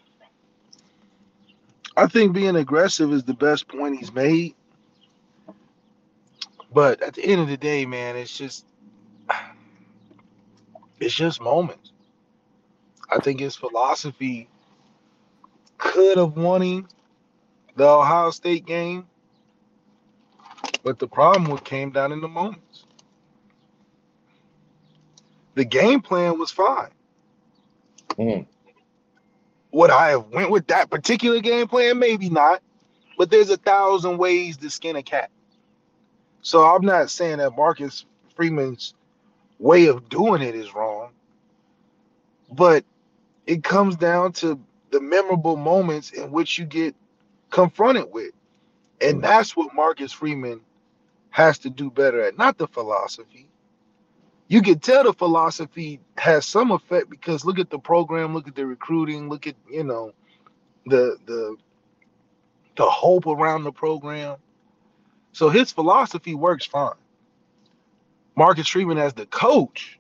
I 1.97 2.07
think 2.07 2.33
being 2.33 2.55
aggressive 2.55 3.11
is 3.11 3.23
the 3.25 3.33
best 3.33 3.67
point 3.67 3.99
he's 3.99 4.13
made. 4.13 4.55
But 6.73 7.01
at 7.01 7.15
the 7.15 7.25
end 7.25 7.41
of 7.41 7.47
the 7.47 7.57
day, 7.57 7.85
man, 7.85 8.15
it's 8.15 8.35
just 8.37 8.65
it's 10.99 11.13
just 11.13 11.41
moments. 11.41 11.91
I 13.09 13.19
think 13.19 13.39
his 13.39 13.55
philosophy 13.55 14.47
could 15.77 16.17
have 16.17 16.37
won 16.37 16.61
him 16.61 16.87
the 17.75 17.87
Ohio 17.87 18.31
State 18.31 18.65
game, 18.65 19.07
but 20.83 20.99
the 20.99 21.07
problem 21.07 21.57
came 21.59 21.91
down 21.91 22.11
in 22.11 22.21
the 22.21 22.27
moments. 22.27 22.85
The 25.55 25.65
game 25.65 26.01
plan 26.01 26.39
was 26.39 26.51
fine. 26.51 26.91
Mm. 28.17 28.45
Would 29.73 29.89
I 29.89 30.09
have 30.09 30.27
went 30.27 30.51
with 30.51 30.67
that 30.67 30.89
particular 30.89 31.39
game 31.39 31.67
plan? 31.67 31.99
Maybe 31.99 32.29
not. 32.29 32.61
But 33.17 33.29
there's 33.29 33.49
a 33.49 33.57
thousand 33.57 34.17
ways 34.17 34.57
to 34.57 34.69
skin 34.69 34.95
a 34.95 35.03
cat. 35.03 35.29
So 36.41 36.63
I'm 36.63 36.85
not 36.85 37.09
saying 37.09 37.37
that 37.37 37.55
Marcus 37.55 38.05
Freeman's 38.35 38.93
way 39.59 39.87
of 39.87 40.09
doing 40.09 40.41
it 40.41 40.55
is 40.55 40.73
wrong. 40.73 41.11
But 42.51 42.83
it 43.45 43.63
comes 43.63 43.95
down 43.95 44.33
to 44.33 44.59
the 44.91 44.99
memorable 44.99 45.55
moments 45.55 46.11
in 46.11 46.31
which 46.31 46.57
you 46.57 46.65
get 46.65 46.95
confronted 47.49 48.11
with. 48.11 48.33
And 48.99 49.15
mm-hmm. 49.15 49.21
that's 49.21 49.55
what 49.55 49.73
Marcus 49.73 50.11
Freeman 50.11 50.61
has 51.29 51.59
to 51.59 51.69
do 51.69 51.89
better 51.89 52.21
at, 52.21 52.37
not 52.37 52.57
the 52.57 52.67
philosophy. 52.67 53.47
You 54.47 54.61
can 54.61 54.79
tell 54.79 55.05
the 55.05 55.13
philosophy 55.13 56.01
has 56.17 56.45
some 56.45 56.71
effect 56.71 57.09
because 57.09 57.45
look 57.45 57.57
at 57.57 57.69
the 57.69 57.79
program, 57.79 58.33
look 58.33 58.49
at 58.49 58.55
the 58.55 58.65
recruiting, 58.65 59.29
look 59.29 59.47
at, 59.47 59.55
you 59.69 59.85
know, 59.85 60.11
the 60.85 61.15
the 61.25 61.55
the 62.75 62.89
hope 62.89 63.27
around 63.27 63.63
the 63.63 63.71
program. 63.71 64.35
So 65.33 65.49
his 65.49 65.71
philosophy 65.71 66.35
works 66.35 66.65
fine. 66.65 66.93
Marcus 68.35 68.67
Freeman 68.67 68.97
as 68.97 69.13
the 69.13 69.25
coach 69.27 69.99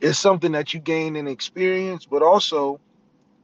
is 0.00 0.18
something 0.18 0.52
that 0.52 0.74
you 0.74 0.80
gain 0.80 1.16
in 1.16 1.28
experience, 1.28 2.06
but 2.06 2.22
also 2.22 2.80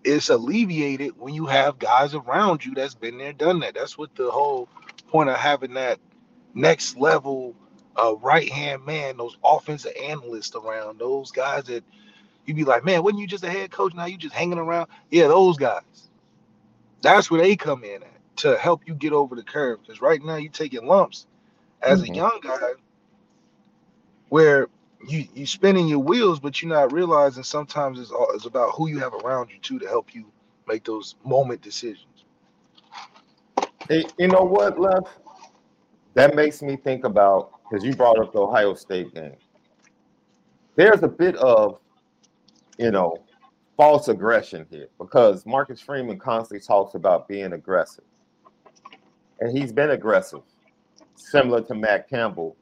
it's 0.04 0.30
alleviated 0.30 1.18
when 1.18 1.34
you 1.34 1.46
have 1.46 1.78
guys 1.78 2.14
around 2.14 2.64
you 2.64 2.74
that's 2.74 2.94
been 2.94 3.18
there, 3.18 3.32
done 3.32 3.60
that. 3.60 3.74
That's 3.74 3.98
what 3.98 4.14
the 4.16 4.30
whole 4.30 4.68
point 5.08 5.30
of 5.30 5.36
having 5.36 5.74
that 5.74 5.98
next 6.54 6.96
level 6.98 7.54
uh, 7.96 8.16
right 8.16 8.50
hand 8.50 8.84
man, 8.86 9.16
those 9.18 9.36
offensive 9.44 9.92
analysts 10.02 10.54
around, 10.56 10.98
those 10.98 11.30
guys 11.30 11.64
that 11.64 11.84
you'd 12.46 12.56
be 12.56 12.64
like, 12.64 12.84
man, 12.84 13.02
wasn't 13.02 13.20
you 13.20 13.26
just 13.28 13.44
a 13.44 13.50
head 13.50 13.70
coach? 13.70 13.94
Now 13.94 14.06
you 14.06 14.18
just 14.18 14.34
hanging 14.34 14.58
around. 14.58 14.88
Yeah, 15.10 15.28
those 15.28 15.58
guys. 15.58 15.82
That's 17.02 17.30
where 17.30 17.42
they 17.42 17.56
come 17.56 17.84
in 17.84 18.02
at 18.02 18.11
to 18.36 18.56
help 18.58 18.82
you 18.86 18.94
get 18.94 19.12
over 19.12 19.34
the 19.34 19.42
curve. 19.42 19.80
Because 19.82 20.00
right 20.00 20.22
now 20.22 20.36
you're 20.36 20.52
taking 20.52 20.86
lumps 20.86 21.26
as 21.82 22.02
a 22.02 22.08
Mhm. 22.08 22.16
young 22.16 22.40
guy 22.42 22.72
where 24.28 24.68
you 25.08 25.26
you 25.34 25.46
spinning 25.46 25.88
your 25.88 25.98
wheels, 25.98 26.40
but 26.40 26.62
you're 26.62 26.72
not 26.72 26.92
realizing 26.92 27.42
sometimes 27.42 27.98
it's 27.98 28.10
all 28.10 28.30
it's 28.34 28.46
about 28.46 28.72
who 28.74 28.88
you 28.88 28.98
have 29.00 29.14
around 29.14 29.50
you 29.50 29.58
too 29.60 29.78
to 29.78 29.88
help 29.88 30.14
you 30.14 30.24
make 30.66 30.84
those 30.84 31.16
moment 31.24 31.60
decisions. 31.60 32.24
Hey, 33.88 34.06
you 34.18 34.28
know 34.28 34.42
what, 34.44 34.78
Left? 34.78 35.18
That 36.14 36.34
makes 36.34 36.62
me 36.62 36.76
think 36.76 37.04
about 37.04 37.52
because 37.68 37.84
you 37.84 37.94
brought 37.94 38.18
up 38.18 38.32
the 38.32 38.40
Ohio 38.40 38.74
State 38.74 39.14
game. 39.14 39.34
There's 40.76 41.02
a 41.02 41.08
bit 41.08 41.36
of, 41.36 41.80
you 42.78 42.90
know, 42.90 43.16
false 43.76 44.08
aggression 44.08 44.66
here 44.70 44.88
because 44.98 45.44
Marcus 45.46 45.80
Freeman 45.80 46.18
constantly 46.18 46.64
talks 46.64 46.94
about 46.94 47.28
being 47.28 47.52
aggressive. 47.52 48.04
And 49.40 49.56
he's 49.56 49.72
been 49.72 49.90
aggressive, 49.90 50.42
similar 51.16 51.62
to 51.62 51.74
Matt 51.74 52.08
Campbell, 52.08 52.56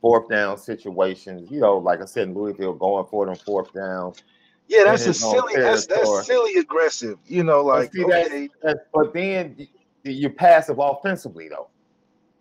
fourth 0.00 0.28
down 0.28 0.56
situations. 0.58 1.50
You 1.50 1.60
know, 1.60 1.78
like 1.78 2.00
I 2.00 2.06
said 2.06 2.28
in 2.28 2.34
Louisville, 2.34 2.72
going 2.74 3.06
for 3.06 3.26
them 3.26 3.34
fourth 3.36 3.72
down. 3.72 4.14
Yeah, 4.68 4.84
that's 4.84 5.06
a 5.06 5.12
silly 5.12 5.54
that's 5.56 5.86
that's 5.86 6.26
silly 6.26 6.54
aggressive. 6.54 7.18
You 7.26 7.44
know, 7.44 7.62
like 7.62 7.92
see, 7.92 8.04
that's- 8.04 8.26
okay, 8.28 8.48
That- 8.62 8.86
But 8.94 9.12
then 9.12 9.68
you're 10.04 10.30
passive 10.30 10.78
offensively, 10.78 11.48
though. 11.48 11.68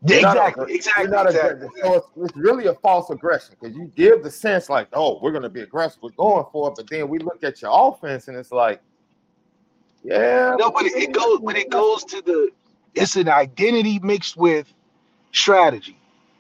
yeah, 0.06 0.16
You're 0.16 0.22
not 0.22 0.38
exactly, 0.38 0.64
aggra- 0.66 0.76
exactly, 0.76 1.06
exactly. 1.06 1.68
So 1.82 1.94
it's, 1.96 2.08
it's 2.18 2.38
really 2.38 2.68
a 2.68 2.74
false 2.76 3.10
aggression 3.10 3.56
because 3.60 3.76
you 3.76 3.92
give 3.96 4.24
the 4.24 4.32
sense 4.32 4.70
like, 4.70 4.88
oh, 4.94 5.20
we're 5.22 5.32
going 5.32 5.44
to 5.44 5.50
be 5.50 5.62
aggressive, 5.62 6.02
we're 6.02 6.12
going 6.12 6.46
for 6.52 6.70
it, 6.70 6.76
but 6.78 6.90
then 6.90 7.10
we 7.10 7.20
look 7.20 7.44
at 7.44 7.62
your 7.62 7.72
offense 7.74 8.28
and 8.30 8.38
it's 8.38 8.52
like, 8.52 8.82
yeah. 10.04 10.56
No, 10.58 10.72
but 10.72 10.86
it, 10.86 10.94
it 10.96 11.12
goes 11.12 11.40
but 11.44 11.56
it 11.58 11.70
goes 11.70 12.04
to 12.06 12.22
the 12.22 12.50
it's 12.96 13.16
an 13.16 13.30
identity 13.30 14.00
mixed 14.00 14.38
with 14.38 14.72
strategy. 15.32 15.98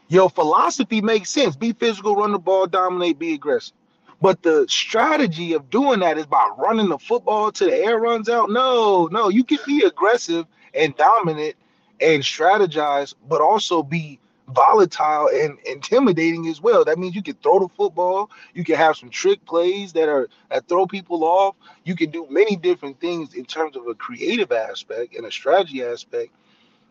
Your 0.09 0.29
philosophy 0.29 1.01
makes 1.01 1.29
sense. 1.29 1.55
Be 1.55 1.73
physical, 1.73 2.15
run 2.15 2.33
the 2.33 2.39
ball, 2.39 2.67
dominate, 2.67 3.17
be 3.17 3.33
aggressive. 3.33 3.73
But 4.21 4.43
the 4.43 4.65
strategy 4.69 5.53
of 5.53 5.69
doing 5.69 6.01
that 6.01 6.17
is 6.17 6.25
by 6.27 6.49
running 6.57 6.89
the 6.89 6.99
football 6.99 7.51
till 7.51 7.69
the 7.69 7.77
air 7.77 7.97
runs 7.97 8.29
out. 8.29 8.51
No, 8.51 9.07
no, 9.11 9.29
you 9.29 9.43
can 9.43 9.59
be 9.65 9.83
aggressive 9.85 10.45
and 10.75 10.95
dominant 10.95 11.55
and 12.01 12.21
strategize, 12.21 13.15
but 13.27 13.41
also 13.41 13.81
be 13.81 14.19
volatile 14.49 15.29
and 15.33 15.57
intimidating 15.65 16.47
as 16.47 16.61
well. 16.61 16.83
That 16.83 16.99
means 16.99 17.15
you 17.15 17.23
can 17.23 17.35
throw 17.35 17.59
the 17.59 17.69
football, 17.69 18.29
you 18.53 18.63
can 18.63 18.75
have 18.75 18.97
some 18.97 19.09
trick 19.09 19.43
plays 19.45 19.93
that 19.93 20.09
are 20.09 20.27
that 20.49 20.67
throw 20.67 20.85
people 20.85 21.23
off. 21.23 21.55
You 21.85 21.95
can 21.95 22.11
do 22.11 22.27
many 22.29 22.55
different 22.55 22.99
things 22.99 23.33
in 23.33 23.45
terms 23.45 23.75
of 23.75 23.87
a 23.87 23.95
creative 23.95 24.51
aspect 24.51 25.15
and 25.15 25.25
a 25.25 25.31
strategy 25.31 25.83
aspect. 25.83 26.31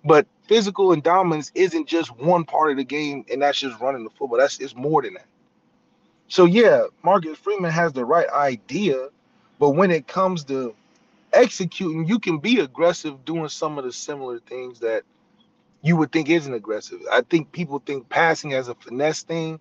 But 0.05 0.27
physical 0.49 0.93
and 0.93 1.03
dominance 1.03 1.53
isn't 1.55 1.87
just 1.87 2.17
one 2.17 2.45
part 2.45 2.71
of 2.71 2.77
the 2.77 2.85
game, 2.85 3.25
and 3.31 3.43
that's 3.43 3.61
just 3.61 3.81
running 3.81 4.05
the 4.05 4.11
football. 4.11 4.39
That's 4.39 4.59
it's 4.59 4.75
more 4.75 5.03
than 5.03 5.15
that. 5.15 5.27
So 6.29 6.45
yeah, 6.45 6.85
Marcus 7.03 7.39
Freeman 7.39 7.73
has 7.73 7.93
the 7.93 8.05
right 8.05 8.29
idea, 8.29 9.09
but 9.59 9.71
when 9.71 9.91
it 9.91 10.07
comes 10.07 10.45
to 10.45 10.75
executing, 11.33 12.07
you 12.07 12.19
can 12.19 12.39
be 12.39 12.61
aggressive 12.61 13.25
doing 13.25 13.49
some 13.49 13.79
of 13.79 13.85
the 13.85 13.93
similar 13.93 14.39
things 14.41 14.81
that 14.81 15.03
you 15.83 15.97
would 15.97 16.13
think 16.13 16.29
isn't 16.29 16.53
aggressive. 16.53 17.01
I 17.11 17.23
think 17.23 17.53
people 17.53 17.83
think 17.85 18.09
passing 18.09 18.53
as 18.55 18.69
a 18.69 18.75
finesse 18.75 19.23
thing. 19.23 19.61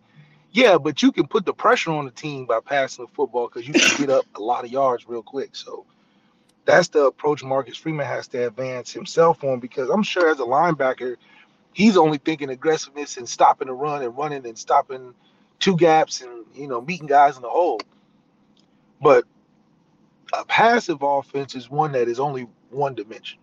Yeah, 0.51 0.77
but 0.77 1.01
you 1.01 1.11
can 1.11 1.27
put 1.27 1.45
the 1.45 1.53
pressure 1.53 1.91
on 1.91 2.05
the 2.05 2.11
team 2.11 2.45
by 2.45 2.59
passing 2.59 3.05
the 3.05 3.11
football 3.13 3.47
because 3.47 3.67
you 3.67 3.73
can 3.73 3.89
get 3.97 4.09
up 4.09 4.25
a 4.35 4.41
lot 4.41 4.65
of 4.65 4.71
yards 4.71 5.07
real 5.07 5.23
quick. 5.23 5.55
So 5.55 5.85
that's 6.69 6.89
the 6.89 7.05
approach 7.07 7.43
Marcus 7.43 7.77
Freeman 7.77 8.07
has 8.07 8.27
to 8.29 8.47
advance 8.47 8.93
himself 8.93 9.43
on 9.43 9.59
because 9.59 9.89
I'm 9.89 10.03
sure 10.03 10.29
as 10.31 10.39
a 10.39 10.45
linebacker, 10.45 11.17
he's 11.73 11.97
only 11.97 12.19
thinking 12.19 12.49
aggressiveness 12.51 13.17
and 13.17 13.29
stopping 13.29 13.67
the 13.67 13.73
run 13.73 14.03
and 14.03 14.17
running 14.17 14.45
and 14.47 14.57
stopping 14.57 15.15
two 15.59 15.77
gaps 15.77 16.21
and 16.21 16.45
you 16.55 16.67
know 16.67 16.81
meeting 16.81 17.07
guys 17.07 17.37
in 17.37 17.43
the 17.43 17.49
hole. 17.49 17.81
But 19.01 19.25
a 20.33 20.45
passive 20.45 20.99
offense 21.01 21.55
is 21.55 21.69
one 21.69 21.93
that 21.93 22.07
is 22.09 22.19
only 22.19 22.47
one 22.71 22.95
dimension. 22.95 23.39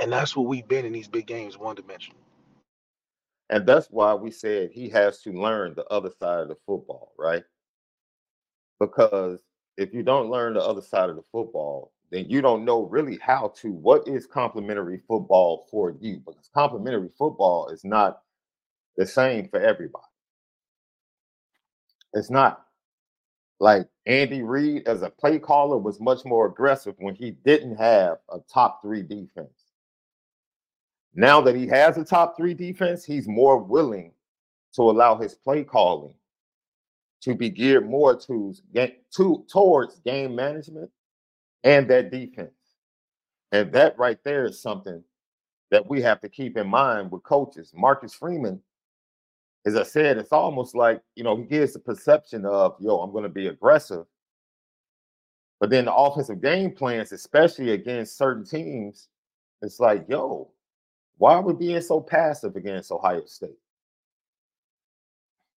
And 0.00 0.12
that's 0.12 0.36
what 0.36 0.46
we've 0.46 0.68
been 0.68 0.86
in 0.86 0.92
these 0.92 1.08
big 1.08 1.26
games, 1.26 1.58
one 1.58 1.76
dimension. 1.76 2.14
And 3.50 3.66
that's 3.66 3.88
why 3.88 4.14
we 4.14 4.30
said 4.30 4.70
he 4.72 4.88
has 4.90 5.22
to 5.22 5.32
learn 5.32 5.74
the 5.74 5.84
other 5.86 6.10
side 6.20 6.40
of 6.40 6.48
the 6.48 6.56
football, 6.66 7.12
right? 7.18 7.44
Because 8.80 9.40
if 9.76 9.92
you 9.94 10.02
don't 10.02 10.30
learn 10.30 10.54
the 10.54 10.62
other 10.62 10.82
side 10.82 11.10
of 11.10 11.16
the 11.16 11.22
football, 11.32 11.92
then 12.10 12.26
you 12.28 12.40
don't 12.40 12.64
know 12.64 12.82
really 12.82 13.18
how 13.22 13.52
to 13.60 13.72
what 13.72 14.06
is 14.06 14.26
complementary 14.26 15.00
football 15.08 15.66
for 15.70 15.94
you 16.00 16.18
because 16.24 16.48
complementary 16.54 17.10
football 17.18 17.68
is 17.68 17.84
not 17.84 18.20
the 18.96 19.06
same 19.06 19.48
for 19.48 19.60
everybody. 19.60 20.04
It's 22.12 22.30
not 22.30 22.64
like 23.60 23.88
Andy 24.06 24.42
Reid 24.42 24.86
as 24.86 25.02
a 25.02 25.10
play 25.10 25.38
caller 25.38 25.78
was 25.78 26.00
much 26.00 26.24
more 26.24 26.46
aggressive 26.46 26.94
when 26.98 27.14
he 27.14 27.32
didn't 27.32 27.76
have 27.76 28.18
a 28.30 28.38
top 28.52 28.82
three 28.82 29.02
defense. 29.02 29.72
Now 31.14 31.40
that 31.42 31.56
he 31.56 31.66
has 31.68 31.96
a 31.96 32.04
top 32.04 32.36
three 32.36 32.54
defense, 32.54 33.04
he's 33.04 33.28
more 33.28 33.58
willing 33.58 34.12
to 34.74 34.82
allow 34.82 35.16
his 35.16 35.34
play 35.34 35.64
calling 35.64 36.14
to 37.24 37.34
be 37.34 37.48
geared 37.48 37.88
more 37.88 38.14
to, 38.14 38.54
to 39.16 39.44
towards 39.50 40.00
game 40.00 40.34
management 40.34 40.90
and 41.62 41.88
that 41.88 42.10
defense. 42.10 42.52
And 43.50 43.72
that 43.72 43.98
right 43.98 44.18
there 44.24 44.44
is 44.44 44.60
something 44.60 45.02
that 45.70 45.88
we 45.88 46.02
have 46.02 46.20
to 46.20 46.28
keep 46.28 46.58
in 46.58 46.68
mind 46.68 47.10
with 47.10 47.22
coaches. 47.22 47.72
Marcus 47.74 48.12
Freeman, 48.12 48.60
as 49.64 49.74
I 49.74 49.84
said, 49.84 50.18
it's 50.18 50.32
almost 50.32 50.74
like, 50.74 51.00
you 51.16 51.24
know, 51.24 51.36
he 51.36 51.44
gives 51.44 51.72
the 51.72 51.78
perception 51.78 52.44
of, 52.44 52.76
yo, 52.78 52.98
I'm 53.00 53.12
going 53.12 53.22
to 53.24 53.30
be 53.30 53.46
aggressive. 53.46 54.04
But 55.60 55.70
then 55.70 55.86
the 55.86 55.94
offensive 55.94 56.42
game 56.42 56.72
plans, 56.72 57.12
especially 57.12 57.70
against 57.70 58.18
certain 58.18 58.44
teams, 58.44 59.08
it's 59.62 59.80
like, 59.80 60.04
yo, 60.08 60.50
why 61.16 61.34
are 61.34 61.42
we 61.42 61.54
being 61.54 61.80
so 61.80 62.00
passive 62.00 62.56
against 62.56 62.92
Ohio 62.92 63.24
State? 63.24 63.56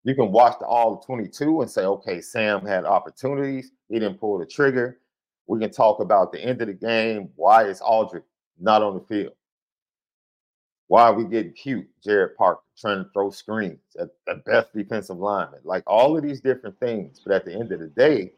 You 0.04 0.14
can 0.14 0.30
watch 0.30 0.58
the 0.58 0.66
all 0.66 0.98
22 0.98 1.62
and 1.62 1.70
say, 1.70 1.84
okay, 1.84 2.20
Sam 2.20 2.64
had 2.64 2.84
opportunities. 2.84 3.72
He 3.88 3.98
didn't 3.98 4.20
pull 4.20 4.38
the 4.38 4.46
trigger. 4.46 5.00
We 5.46 5.58
can 5.58 5.70
talk 5.70 6.00
about 6.00 6.32
the 6.32 6.40
end 6.40 6.60
of 6.60 6.68
the 6.68 6.74
game. 6.74 7.30
Why 7.36 7.64
is 7.64 7.80
Audric 7.80 8.22
not 8.60 8.82
on 8.82 8.94
the 8.94 9.00
field? 9.00 9.34
Why 10.88 11.04
are 11.04 11.14
we 11.14 11.24
getting 11.24 11.52
cute? 11.52 11.88
Gerad 12.06 12.36
Parker 12.36 12.62
trying 12.78 13.04
to 13.04 13.10
throw 13.12 13.30
screens 13.30 13.80
at 13.98 14.08
the 14.26 14.42
best 14.46 14.72
defensive 14.74 15.18
lineman. 15.18 15.60
Like 15.64 15.82
all 15.86 16.16
of 16.16 16.22
these 16.22 16.40
different 16.40 16.78
things. 16.78 17.20
But 17.24 17.34
at 17.34 17.44
the 17.46 17.54
end 17.54 17.72
of 17.72 17.80
the 17.80 17.86
day, 17.88 18.32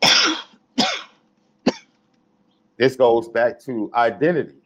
this 2.78 2.94
goes 2.96 3.28
back 3.28 3.60
to 3.64 3.90
identity 3.94 4.64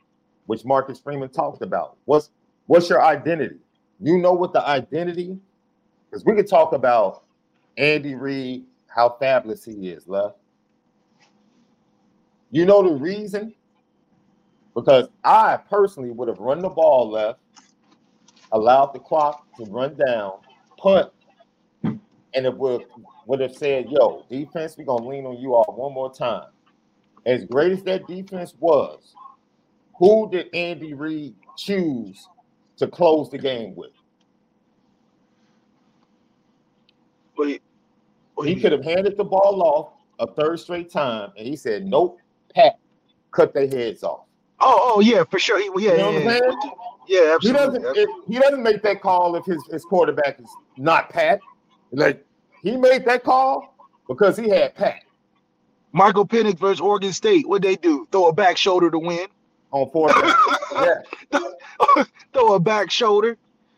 which 0.48 0.64
Marcus 0.64 0.98
Freeman 0.98 1.28
talked 1.28 1.62
about. 1.62 1.98
What's 2.06 2.30
what's 2.66 2.88
your 2.88 3.04
identity? 3.04 3.56
You 4.00 4.16
know 4.16 4.32
what 4.32 4.54
the 4.54 4.66
identity? 4.66 5.38
Because 6.08 6.24
we 6.24 6.34
could 6.34 6.48
talk 6.48 6.72
about 6.72 7.24
Andy 7.76 8.14
Reid, 8.14 8.64
how 8.86 9.16
fabulous 9.20 9.64
he 9.64 9.90
is, 9.90 10.08
left. 10.08 10.36
You 12.50 12.64
know 12.64 12.82
the 12.82 12.94
reason? 12.94 13.54
Because 14.74 15.08
I 15.24 15.58
personally 15.68 16.10
would 16.10 16.28
have 16.28 16.38
run 16.38 16.60
the 16.60 16.68
ball 16.68 17.10
left, 17.10 17.40
allowed 18.52 18.94
the 18.94 19.00
clock 19.00 19.46
to 19.56 19.64
run 19.64 19.94
down, 19.94 20.38
punt, 20.78 21.10
and 21.82 22.00
it 22.34 22.56
would 22.56 22.84
would 23.26 23.40
have 23.40 23.54
said, 23.54 23.90
"Yo, 23.90 24.24
defense, 24.30 24.78
we're 24.78 24.84
gonna 24.84 25.06
lean 25.06 25.26
on 25.26 25.36
you 25.36 25.54
all 25.54 25.74
one 25.76 25.92
more 25.92 26.12
time." 26.12 26.48
As 27.26 27.44
great 27.44 27.72
as 27.72 27.82
that 27.82 28.06
defense 28.06 28.54
was, 28.58 29.14
who 29.98 30.30
did 30.30 30.48
Andy 30.54 30.94
Reid 30.94 31.34
choose 31.56 32.26
to 32.76 32.86
close 32.86 33.28
the 33.28 33.38
game 33.38 33.74
with? 33.74 33.90
Wait, 37.38 37.62
he 38.44 38.56
could 38.56 38.72
have 38.72 38.84
handed 38.84 39.16
the 39.16 39.24
ball 39.24 39.62
off 39.62 39.92
a 40.18 40.26
third 40.26 40.58
straight 40.58 40.90
time, 40.90 41.30
and 41.36 41.46
he 41.46 41.56
said, 41.56 41.86
"Nope, 41.86 42.18
Pat, 42.54 42.78
cut 43.30 43.54
their 43.54 43.68
heads 43.68 44.02
off." 44.02 44.26
Oh, 44.60 44.94
oh 44.94 45.00
yeah, 45.00 45.24
for 45.24 45.38
sure. 45.38 45.58
He, 45.58 45.86
yeah, 45.86 45.92
you 45.92 45.98
know 45.98 46.10
yeah, 46.10 46.40
yeah. 46.40 46.70
yeah, 47.06 47.34
absolutely. 47.34 47.78
He 47.78 47.84
doesn't. 47.84 47.96
If, 47.96 48.08
he 48.28 48.38
doesn't 48.38 48.62
make 48.62 48.82
that 48.82 49.00
call 49.00 49.36
if 49.36 49.44
his, 49.44 49.64
his 49.70 49.84
quarterback 49.84 50.40
is 50.40 50.50
not 50.76 51.10
Pat. 51.10 51.40
Like 51.92 52.24
he 52.62 52.76
made 52.76 53.04
that 53.06 53.22
call 53.22 53.74
because 54.08 54.36
he 54.36 54.48
had 54.48 54.74
Pat. 54.74 55.02
Michael 55.92 56.26
Penix 56.26 56.58
versus 56.58 56.80
Oregon 56.80 57.12
State. 57.12 57.48
What 57.48 57.62
they 57.62 57.76
do? 57.76 58.06
Throw 58.12 58.28
a 58.28 58.32
back 58.32 58.56
shoulder 58.56 58.90
to 58.90 58.98
win 58.98 59.26
on 59.70 59.88
fourth. 59.90 60.14
yeah. 60.72 61.42
Throw 62.32 62.54
a 62.54 62.60
back 62.60 62.90
shoulder. 62.90 63.36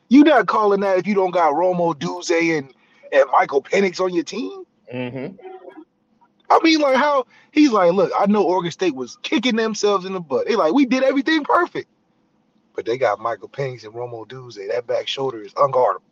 You 0.08 0.24
not 0.24 0.46
calling 0.46 0.80
that 0.80 0.98
if 0.98 1.06
you 1.06 1.14
don't 1.14 1.30
got 1.30 1.54
Rome 1.54 1.76
Odunze 1.76 2.58
and 2.58 2.74
and 3.12 3.24
Michael 3.32 3.62
Penix 3.62 4.00
on 4.00 4.14
your 4.14 4.24
team. 4.24 4.64
Mm-hmm. 4.92 5.36
I 6.50 6.60
mean, 6.62 6.80
like 6.80 6.96
how 6.96 7.26
he's 7.52 7.70
like, 7.70 7.92
look, 7.92 8.12
I 8.18 8.26
know 8.26 8.42
Oregon 8.42 8.72
State 8.72 8.94
was 8.94 9.18
kicking 9.22 9.56
themselves 9.56 10.04
in 10.04 10.12
the 10.12 10.20
butt. 10.20 10.46
They 10.46 10.56
like, 10.56 10.72
we 10.72 10.84
did 10.84 11.02
everything 11.04 11.44
perfect, 11.44 11.88
but 12.74 12.84
they 12.84 12.98
got 12.98 13.20
Michael 13.20 13.48
Penix 13.48 13.84
and 13.84 13.94
Rome 13.94 14.12
Odunze. 14.12 14.56
That 14.68 14.86
back 14.86 15.06
shoulder 15.06 15.42
is 15.42 15.52
unguardable. 15.54 16.02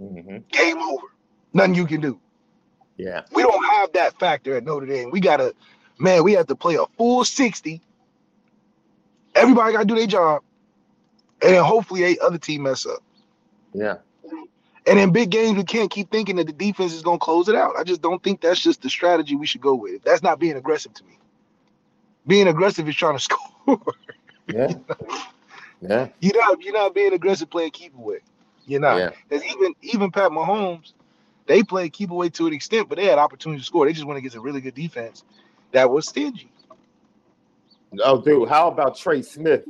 Mm-hmm. 0.00 0.38
Game 0.50 0.78
over. 0.78 1.06
Nothing 1.52 1.74
you 1.74 1.86
can 1.86 2.00
do. 2.00 2.18
Yeah. 2.96 3.22
We 3.32 3.42
don't 3.42 3.64
have 3.64 3.92
that 3.92 4.18
factor 4.18 4.56
at 4.56 4.64
Notre 4.64 4.86
Dame. 4.86 5.10
We 5.10 5.20
gotta, 5.20 5.54
man, 5.98 6.24
we 6.24 6.32
have 6.32 6.46
to 6.46 6.56
play 6.56 6.76
a 6.76 6.86
full 6.96 7.24
60 7.24 7.82
Everybody 9.34 9.72
got 9.72 9.80
to 9.80 9.84
do 9.86 9.94
their 9.94 10.06
job, 10.06 10.42
and 11.40 11.56
hopefully 11.56 12.04
a 12.04 12.22
other 12.22 12.38
team 12.38 12.64
mess 12.64 12.86
up. 12.86 13.02
Yeah. 13.72 13.96
And 14.86 14.98
in 14.98 15.12
big 15.12 15.30
games, 15.30 15.56
we 15.56 15.64
can't 15.64 15.90
keep 15.90 16.10
thinking 16.10 16.36
that 16.36 16.46
the 16.46 16.52
defense 16.52 16.92
is 16.92 17.02
going 17.02 17.18
to 17.18 17.24
close 17.24 17.48
it 17.48 17.54
out. 17.54 17.74
I 17.78 17.84
just 17.84 18.02
don't 18.02 18.22
think 18.22 18.40
that's 18.40 18.60
just 18.60 18.82
the 18.82 18.90
strategy 18.90 19.36
we 19.36 19.46
should 19.46 19.60
go 19.60 19.74
with. 19.74 20.02
That's 20.02 20.22
not 20.22 20.40
being 20.40 20.56
aggressive 20.56 20.92
to 20.94 21.04
me. 21.04 21.18
Being 22.26 22.48
aggressive 22.48 22.88
is 22.88 22.96
trying 22.96 23.16
to 23.16 23.20
score. 23.66 23.80
yeah. 24.48 24.72
Yeah. 25.80 26.08
You're 26.20 26.36
not 26.36 26.62
you're 26.62 26.72
not 26.72 26.94
being 26.94 27.12
aggressive 27.12 27.50
playing 27.50 27.72
keep 27.72 27.96
away. 27.96 28.18
You're 28.66 28.80
not. 28.80 28.98
Yeah. 28.98 29.10
Because 29.28 29.44
even 29.44 29.74
even 29.82 30.10
Pat 30.10 30.30
Mahomes, 30.30 30.92
they 31.46 31.62
played 31.62 31.92
keep 31.92 32.10
away 32.10 32.28
to 32.30 32.46
an 32.46 32.52
extent, 32.52 32.88
but 32.88 32.98
they 32.98 33.06
had 33.06 33.18
opportunity 33.18 33.60
to 33.60 33.66
score. 33.66 33.86
They 33.86 33.92
just 33.92 34.06
went 34.06 34.18
against 34.18 34.36
a 34.36 34.40
really 34.40 34.60
good 34.60 34.74
defense 34.74 35.24
that 35.72 35.90
was 35.90 36.08
stingy. 36.08 36.50
Oh, 38.02 38.20
dude, 38.20 38.48
how 38.48 38.68
about 38.68 38.96
Trey 38.96 39.22
Smith, 39.22 39.64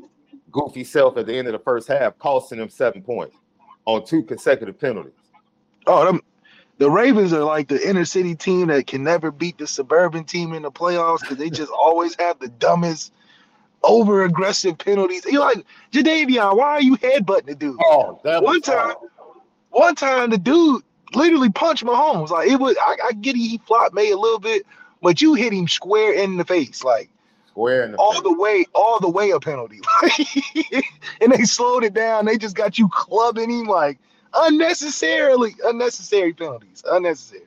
goofy 0.50 0.84
self 0.84 1.16
at 1.16 1.26
the 1.26 1.34
end 1.34 1.48
of 1.48 1.52
the 1.52 1.58
first 1.58 1.88
half, 1.88 2.18
costing 2.18 2.60
him 2.60 2.68
seven 2.68 3.02
points 3.02 3.36
on 3.84 4.04
two 4.04 4.22
consecutive 4.22 4.78
penalties? 4.78 5.12
Oh, 5.86 6.04
them, 6.04 6.20
the 6.78 6.90
Ravens 6.90 7.32
are 7.32 7.44
like 7.44 7.68
the 7.68 7.88
inner 7.88 8.04
city 8.04 8.34
team 8.34 8.68
that 8.68 8.86
can 8.86 9.04
never 9.04 9.30
beat 9.30 9.58
the 9.58 9.66
suburban 9.66 10.24
team 10.24 10.52
in 10.52 10.62
the 10.62 10.70
playoffs 10.70 11.20
because 11.20 11.36
they 11.36 11.50
just 11.62 11.70
always 11.70 12.16
have 12.18 12.38
the 12.38 12.48
dumbest 12.48 13.12
over 13.84 14.24
aggressive 14.24 14.78
penalties. 14.78 15.24
You're 15.26 15.40
like, 15.40 15.64
Jadeveon, 15.92 16.56
why 16.56 16.70
are 16.70 16.82
you 16.82 16.96
headbutting 16.96 17.46
the 17.46 17.54
dude? 17.54 17.80
Oh, 17.84 18.20
that 18.24 18.42
One 18.42 18.56
was 18.56 18.62
time, 18.62 18.94
one 19.70 19.94
time 19.94 20.30
the 20.30 20.38
dude 20.38 20.82
literally 21.14 21.50
punched 21.50 21.84
Mahomes. 21.84 22.30
Like 22.30 22.48
it 22.48 22.56
was, 22.56 22.76
I, 22.80 22.96
I 23.08 23.12
get 23.12 23.34
it, 23.34 23.38
he 23.38 23.58
flopped 23.58 23.94
May 23.94 24.10
a 24.10 24.16
little 24.16 24.38
bit, 24.38 24.66
but 25.02 25.20
you 25.20 25.34
hit 25.34 25.52
him 25.52 25.68
square 25.68 26.14
in 26.14 26.36
the 26.36 26.44
face, 26.44 26.84
like 26.84 27.10
square 27.52 27.84
in 27.84 27.92
the 27.92 27.98
all 27.98 28.12
face. 28.12 28.22
the 28.22 28.34
way, 28.34 28.66
all 28.74 29.00
the 29.00 29.08
way 29.08 29.30
a 29.30 29.40
penalty. 29.40 29.80
and 31.20 31.32
they 31.32 31.44
slowed 31.44 31.84
it 31.84 31.94
down. 31.94 32.26
They 32.26 32.38
just 32.38 32.56
got 32.56 32.78
you 32.78 32.88
clubbing 32.92 33.50
him 33.50 33.66
like 33.66 33.98
unnecessarily, 34.34 35.54
unnecessary 35.64 36.32
penalties, 36.32 36.82
unnecessary. 36.90 37.44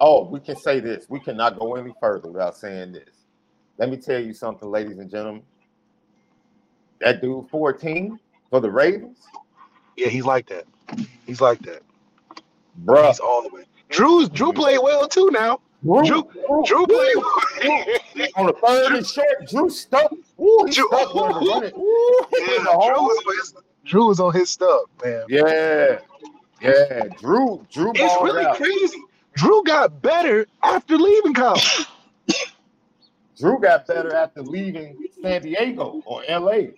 Oh, 0.00 0.26
we 0.28 0.40
can 0.40 0.56
say 0.56 0.80
this. 0.80 1.06
We 1.08 1.20
cannot 1.20 1.58
go 1.58 1.76
any 1.76 1.94
further 2.00 2.28
without 2.30 2.56
saying 2.56 2.92
this. 2.92 3.08
Let 3.78 3.90
me 3.90 3.96
tell 3.98 4.20
you 4.20 4.34
something, 4.34 4.70
ladies 4.70 4.98
and 4.98 5.10
gentlemen. 5.10 5.42
That 7.00 7.20
dude 7.20 7.48
14 7.50 8.18
for 8.50 8.60
the 8.60 8.70
Ravens, 8.70 9.18
Yeah, 9.96 10.08
he's 10.08 10.24
like 10.24 10.46
that. 10.48 10.64
He's 11.26 11.40
like 11.40 11.60
that. 11.62 11.82
bruh. 12.84 13.08
He's 13.08 13.20
all 13.20 13.42
the 13.42 13.48
way. 13.54 13.64
Drue's 13.90 14.28
Drue 14.30 14.52
played 14.52 14.78
well 14.82 15.08
too 15.08 15.30
now. 15.32 15.60
Drue, 15.86 16.28
Drue 16.64 16.86
played 16.86 17.16
on 18.36 18.46
the 18.46 18.52
third 18.64 18.92
and 18.96 19.06
short, 19.06 19.48
Drue 19.48 19.70
stuck. 19.70 20.12
Ooh, 20.12 20.64
he 20.66 20.72
Drue- 20.74 20.88
stuck 20.88 21.14
running. 21.14 21.72
Ooh, 21.76 22.24
Yeah, 22.32 22.58
Drue, 22.58 23.02
was 23.02 23.24
on 23.26 23.36
his, 23.36 23.54
Drue 23.84 24.06
was 24.08 24.20
on 24.20 24.32
his 24.32 24.50
stuff, 24.50 24.82
man. 25.04 25.24
Yeah, 25.28 25.98
yeah. 26.60 27.04
Drue, 27.20 27.64
Drue 27.72 27.92
It's 27.94 28.22
really 28.22 28.44
out. 28.44 28.56
crazy. 28.56 28.98
Drue 29.34 29.62
got 29.64 30.02
better 30.02 30.46
after 30.62 30.96
leaving 30.96 31.34
college. 31.34 31.86
Drue 33.38 33.58
got 33.60 33.86
better 33.86 34.14
after 34.14 34.42
leaving 34.42 34.96
San 35.22 35.42
Diego 35.42 36.02
or 36.06 36.22
LA. 36.28 36.68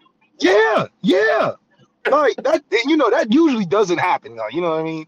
Yeah, 0.40 0.86
yeah. 1.02 1.52
Like 2.10 2.36
that, 2.38 2.62
you 2.84 2.96
know, 2.96 3.10
that 3.10 3.32
usually 3.32 3.64
doesn't 3.64 3.98
happen. 3.98 4.34
Now, 4.36 4.48
you 4.50 4.60
know 4.60 4.70
what 4.70 4.80
I 4.80 4.82
mean? 4.82 5.06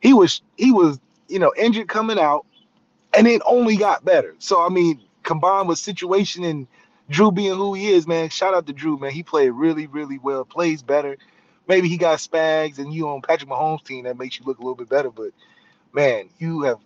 He 0.00 0.12
was 0.12 0.40
he 0.56 0.70
was, 0.70 1.00
you 1.28 1.38
know, 1.38 1.52
injured 1.56 1.88
coming 1.88 2.18
out, 2.18 2.44
and 3.18 3.26
it 3.26 3.42
only 3.44 3.76
got 3.76 4.04
better. 4.04 4.36
So 4.38 4.64
I 4.64 4.68
mean, 4.68 5.00
combined 5.24 5.68
with 5.68 5.78
situation 5.78 6.44
and 6.44 6.68
Drue 7.10 7.32
being 7.32 7.56
who 7.56 7.74
he 7.74 7.88
is, 7.88 8.06
man. 8.06 8.28
Shout 8.28 8.54
out 8.54 8.66
to 8.66 8.72
Drue, 8.72 8.98
man. 8.98 9.10
He 9.10 9.22
played 9.22 9.50
really, 9.50 9.86
really 9.86 10.18
well. 10.18 10.44
Plays 10.44 10.82
better. 10.82 11.16
Maybe 11.66 11.88
he 11.88 11.96
got 11.96 12.18
spags, 12.18 12.78
and 12.78 12.94
you 12.94 13.08
on 13.08 13.22
Patrick 13.22 13.50
Mahomes' 13.50 13.84
team 13.84 14.04
that 14.04 14.18
makes 14.18 14.38
you 14.38 14.46
look 14.46 14.58
a 14.58 14.62
little 14.62 14.76
bit 14.76 14.88
better. 14.88 15.10
But 15.10 15.30
man, 15.92 16.28
you 16.38 16.62
have. 16.62 16.78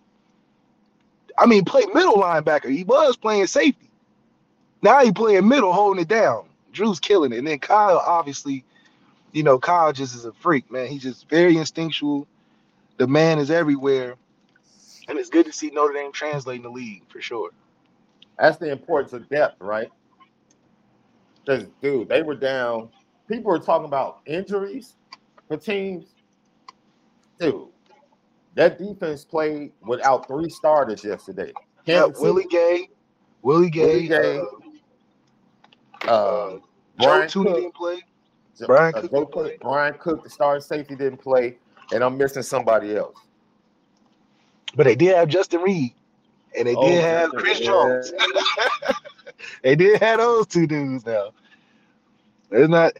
I 1.37 1.45
mean, 1.45 1.65
play 1.65 1.83
middle 1.93 2.15
linebacker. 2.15 2.71
He 2.71 2.83
was 2.83 3.15
playing 3.15 3.47
safety. 3.47 3.89
Now 4.81 5.03
he 5.03 5.11
playing 5.11 5.47
middle, 5.47 5.71
holding 5.71 6.01
it 6.01 6.07
down. 6.07 6.45
Drue's 6.71 6.99
killing 6.99 7.31
it. 7.31 7.37
And 7.37 7.47
then 7.47 7.59
Kyle, 7.59 7.97
obviously, 8.03 8.65
you 9.33 9.43
know, 9.43 9.59
Kyle 9.59 9.93
just 9.93 10.15
is 10.15 10.25
a 10.25 10.33
freak, 10.33 10.71
man. 10.71 10.87
He's 10.87 11.03
just 11.03 11.29
very 11.29 11.57
instinctual. 11.57 12.27
The 12.97 13.07
man 13.07 13.39
is 13.39 13.51
everywhere. 13.51 14.15
And 15.07 15.17
it's 15.17 15.29
good 15.29 15.45
to 15.45 15.51
see 15.51 15.69
Notre 15.69 15.93
Dame 15.93 16.11
translating 16.11 16.63
the 16.63 16.69
league 16.69 17.03
for 17.09 17.21
sure. 17.21 17.51
That's 18.39 18.57
the 18.57 18.71
importance 18.71 19.13
of 19.13 19.27
depth, 19.29 19.61
right? 19.61 19.89
Because, 21.45 21.67
dude, 21.81 22.09
they 22.09 22.21
were 22.21 22.35
down. 22.35 22.89
People 23.27 23.51
were 23.51 23.59
talking 23.59 23.85
about 23.85 24.21
injuries 24.25 24.95
for 25.47 25.57
teams. 25.57 26.05
Dude, 27.39 27.67
that 28.55 28.79
defense 28.79 29.25
played 29.25 29.71
without 29.81 30.27
three 30.27 30.49
starters 30.49 31.03
yesterday. 31.03 31.51
Yeah, 31.85 32.05
Willie 32.19 32.45
Gay, 32.49 32.87
Willie 33.41 33.69
Gay, 33.69 34.07
Willie 34.07 34.07
Gay, 34.07 34.41
uh, 36.07 36.11
uh, 36.11 36.59
Bryan 36.97 37.27
Tooney 37.27 37.45
Cook, 37.45 37.55
didn't 37.55 37.75
play. 37.75 38.01
Bryan 38.65 38.93
uh, 38.95 39.01
Cook 39.01 39.11
didn't 39.11 39.31
play. 39.31 39.51
Cook, 39.51 39.61
Bryan 39.61 39.93
Cook, 39.99 40.23
the 40.23 40.29
starting 40.29 40.61
safety, 40.61 40.95
didn't 40.95 41.19
play, 41.19 41.57
and 41.91 42.03
I'm 42.03 42.17
missing 42.17 42.43
somebody 42.43 42.95
else. 42.95 43.17
But 44.75 44.85
they 44.85 44.95
did 44.95 45.15
have 45.15 45.27
Justin 45.29 45.61
Reid. 45.61 45.93
And 46.57 46.67
they 46.67 46.75
Oh, 46.75 46.87
did 46.87 47.01
have 47.01 47.31
Chris 47.31 47.59
yeah. 47.59 47.65
Jones. 47.67 48.13
they 49.63 49.75
did 49.75 50.01
have 50.01 50.19
those 50.19 50.47
two 50.47 50.67
dudes 50.67 51.05
now. 51.05 51.31
It's 52.51 52.69
not 52.69 52.93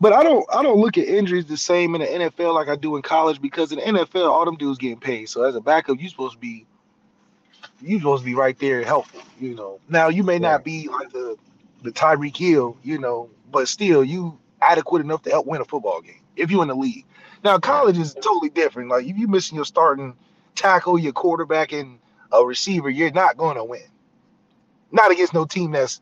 but 0.00 0.12
I 0.12 0.22
don't 0.22 0.44
I 0.52 0.62
don't 0.62 0.78
look 0.78 0.98
at 0.98 1.06
injuries 1.06 1.46
the 1.46 1.56
same 1.56 1.94
in 1.94 2.02
the 2.02 2.06
NFL 2.06 2.54
like 2.54 2.68
I 2.68 2.76
do 2.76 2.96
in 2.96 3.02
college 3.02 3.40
because 3.40 3.72
in 3.72 3.78
the 3.78 3.84
NFL 4.00 4.28
all 4.28 4.44
them 4.44 4.56
dudes 4.56 4.78
getting 4.78 5.00
paid. 5.00 5.28
So 5.28 5.42
as 5.42 5.54
a 5.54 5.60
backup, 5.60 6.00
you 6.00 6.08
supposed 6.08 6.34
to 6.34 6.38
be 6.38 6.66
you 7.80 7.98
supposed 7.98 8.22
to 8.22 8.26
be 8.26 8.34
right 8.34 8.58
there 8.58 8.78
and 8.78 8.86
helpful, 8.86 9.22
you 9.40 9.54
know. 9.54 9.80
Now 9.88 10.08
you 10.08 10.22
may 10.22 10.38
not 10.38 10.64
be 10.64 10.88
like 10.88 11.10
the 11.10 11.36
the 11.82 11.92
Tyreek 11.92 12.36
Hill, 12.36 12.76
you 12.82 12.98
know, 12.98 13.30
but 13.50 13.68
still 13.68 14.04
you 14.04 14.38
adequate 14.60 15.00
enough 15.00 15.22
to 15.22 15.30
help 15.30 15.46
win 15.46 15.60
a 15.60 15.64
football 15.64 16.00
game 16.02 16.20
if 16.36 16.50
you're 16.50 16.62
in 16.62 16.68
the 16.68 16.74
league. 16.74 17.04
Now 17.44 17.58
college 17.58 17.98
is 17.98 18.14
totally 18.14 18.50
different. 18.50 18.90
Like 18.90 19.06
if 19.06 19.16
you 19.16 19.28
missing 19.28 19.56
your 19.56 19.64
starting 19.64 20.14
tackle, 20.56 20.98
your 20.98 21.12
quarterback, 21.12 21.72
and 21.72 22.00
a 22.32 22.44
receiver, 22.44 22.90
you're 22.90 23.12
not 23.12 23.36
going 23.36 23.56
to 23.56 23.64
win. 23.64 23.86
Not 24.92 25.12
against 25.12 25.34
no 25.34 25.46
team 25.46 25.72
that's 25.72 26.00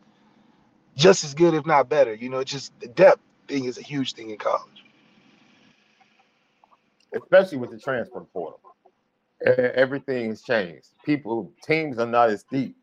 just 0.96 1.24
as 1.24 1.34
good, 1.34 1.54
if 1.54 1.66
not 1.66 1.88
better. 1.88 2.14
You 2.14 2.30
know, 2.30 2.44
just 2.44 2.78
the 2.80 2.88
depth 2.88 3.20
thing 3.48 3.66
is 3.66 3.78
a 3.78 3.82
huge 3.82 4.14
thing 4.14 4.30
in 4.30 4.38
college. 4.38 4.84
especially 7.14 7.58
with 7.58 7.70
the 7.70 7.78
transfer 7.78 8.20
portal. 8.32 8.60
Everything's 9.44 10.42
changed. 10.42 10.88
People, 11.04 11.52
teams 11.62 11.98
are 11.98 12.06
not 12.06 12.30
as 12.30 12.44
deep 12.44 12.76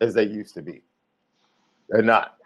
as 0.00 0.14
they 0.14 0.24
used 0.24 0.54
to 0.54 0.62
be. 0.62 0.82
They're 1.88 2.02
not. 2.02 2.36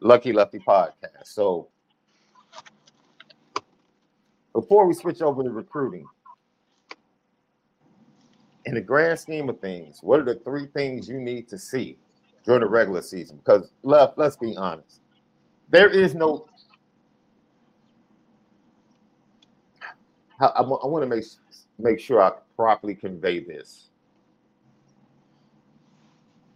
Lucky 0.00 0.32
Lefty 0.32 0.60
podcast. 0.60 1.24
So 1.24 1.68
before 4.54 4.86
we 4.86 4.94
switch 4.94 5.20
over 5.20 5.42
to 5.42 5.50
recruiting, 5.50 6.06
in 8.66 8.74
the 8.74 8.80
grand 8.80 9.18
scheme 9.18 9.48
of 9.48 9.60
things, 9.60 10.00
what 10.02 10.20
are 10.20 10.24
the 10.24 10.36
three 10.44 10.66
things 10.66 11.08
you 11.08 11.20
need 11.20 11.48
to 11.48 11.58
see 11.58 11.98
during 12.44 12.60
the 12.60 12.68
regular 12.68 13.02
season? 13.02 13.38
Because 13.38 13.70
left, 13.82 14.18
let's 14.18 14.36
be 14.36 14.56
honest, 14.56 15.00
there 15.70 15.88
is 15.90 16.14
no 16.14 16.46
I, 20.40 20.46
I 20.46 20.62
want 20.62 21.02
to 21.02 21.08
make 21.08 21.24
make 21.78 22.00
sure 22.00 22.22
I 22.22 22.32
properly 22.56 22.94
convey 22.94 23.40
this. 23.44 23.90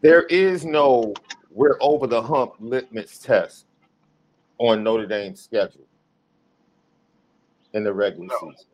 There 0.02 0.22
is 0.24 0.64
no 0.64 1.14
we're 1.50 1.78
over 1.80 2.06
the 2.06 2.22
hump 2.22 2.54
litmus 2.60 3.18
test 3.18 3.66
on 4.58 4.82
Notre 4.84 5.06
Dame's 5.06 5.42
schedule 5.42 5.86
in 7.74 7.84
the 7.84 7.92
regular 7.92 8.28
No. 8.28 8.36
season. 8.40 8.66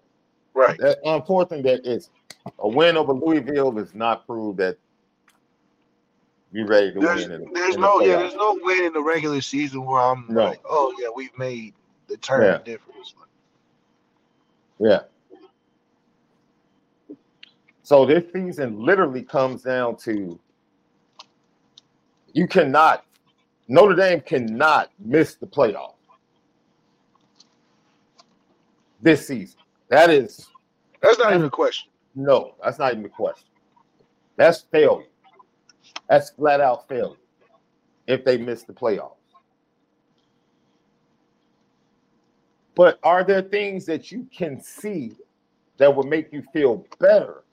Right. 0.61 0.79
That, 0.79 0.99
unfortunately, 1.05 1.71
uh, 1.71 1.77
that 1.77 1.91
is 1.91 2.11
a 2.59 2.69
win 2.69 2.99
over 2.99 3.15
Louisville 3.15 3.73
does 3.73 3.95
not 3.95 4.27
prove 4.27 4.59
that 4.59 4.77
you're 6.53 6.67
ready 6.67 6.93
to 6.93 7.01
There's, 7.01 7.29
win. 7.29 7.33
In, 7.33 7.53
there's 7.55 7.77
in 7.77 7.81
the 7.81 7.87
no 7.87 8.01
yeah, 8.01 8.17
there's 8.19 8.35
no 8.35 8.59
win 8.63 8.85
in 8.85 8.93
the 8.93 9.03
regular 9.03 9.41
season 9.41 9.87
where 9.87 10.01
I'm 10.01 10.27
No. 10.29 10.45
like, 10.45 10.61
oh 10.69 10.95
yeah, 11.01 11.09
we've 11.15 11.37
made 11.39 11.73
the 12.09 12.19
turn 12.19 12.43
Yeah. 12.43 12.59
difference. 12.59 13.15
Yeah. 14.79 15.01
So 17.83 18.05
this 18.05 18.31
season 18.31 18.85
literally 18.85 19.23
comes 19.23 19.63
down 19.63 19.97
to 19.99 20.39
you 22.35 22.47
cannot 22.47 23.07
Notre 23.67 23.95
Dame 23.95 24.21
cannot 24.21 24.91
miss 24.99 25.37
the 25.37 25.47
playoff 25.47 25.95
this 29.01 29.27
season. 29.27 29.59
That 29.91 30.11
is 30.11 30.49
That's 31.03 31.19
not 31.19 31.35
even 31.35 31.47
a 31.47 31.51
question. 31.51 31.91
no, 32.15 32.55
that's 32.65 32.79
not 32.79 32.93
even 32.93 33.05
a 33.05 33.11
question. 33.11 33.49
That's 34.37 34.63
failure. 34.63 35.07
That's 36.09 36.31
flat 36.31 36.61
out 36.61 36.89
failure 36.89 37.17
if 38.07 38.25
they 38.25 38.39
miss 38.39 38.65
the 38.65 38.73
playoffs. 38.73 39.17
But 42.75 42.99
are 43.03 43.25
there 43.25 43.43
things 43.43 43.87
that 43.87 44.13
you 44.13 44.27
can 44.35 44.61
see 44.61 45.13
that 45.79 45.95
would 45.95 46.07
make 46.07 46.33
you 46.33 46.43
feel 46.53 46.87
better 47.01 47.45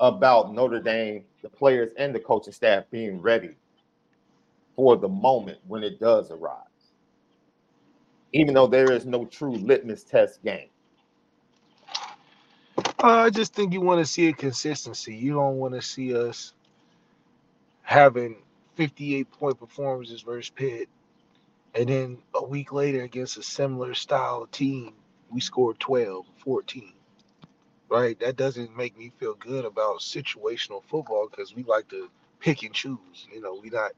about 0.00 0.54
Notre 0.54 0.80
Dame, 0.80 1.24
the 1.42 1.50
players, 1.50 1.92
and 1.98 2.14
the 2.14 2.20
coaching 2.20 2.52
staff 2.54 2.84
being 2.90 3.20
ready 3.20 3.56
for 4.76 4.96
the 4.96 5.08
moment 5.08 5.58
when 5.68 5.84
it 5.84 6.00
does 6.00 6.30
arise? 6.30 6.64
Even 8.32 8.54
though 8.54 8.68
there 8.68 8.92
is 8.92 9.06
no 9.06 9.26
true 9.26 9.56
litmus 9.56 10.04
test 10.04 10.42
game. 10.44 10.68
I 13.02 13.30
just 13.30 13.52
think 13.52 13.72
you 13.72 13.80
want 13.80 13.98
to 13.98 14.06
see 14.06 14.28
a 14.28 14.32
consistency. 14.32 15.16
You 15.16 15.34
don't 15.34 15.58
want 15.58 15.74
to 15.74 15.82
see 15.82 16.16
us 16.16 16.54
having 17.82 18.36
58 18.76 19.30
point 19.32 19.58
performances 19.58 20.22
versus 20.22 20.50
Pitt, 20.50 20.88
and 21.74 21.88
then 21.88 22.18
a 22.34 22.44
week 22.44 22.72
later 22.72 23.02
against 23.02 23.38
a 23.38 23.42
similar 23.42 23.94
style 23.94 24.46
team, 24.46 24.94
we 25.32 25.40
scored 25.40 25.80
12, 25.80 26.26
14. 26.44 26.92
Right? 27.88 28.18
That 28.20 28.36
doesn't 28.36 28.76
make 28.76 28.96
me 28.96 29.12
feel 29.18 29.34
good 29.34 29.64
about 29.64 29.98
situational 29.98 30.84
football 30.84 31.28
because 31.28 31.56
we 31.56 31.64
like 31.64 31.88
to 31.88 32.08
pick 32.38 32.62
and 32.62 32.72
choose. 32.72 33.26
You 33.32 33.40
know, 33.42 33.58
we're 33.60 33.72
not 33.72 33.92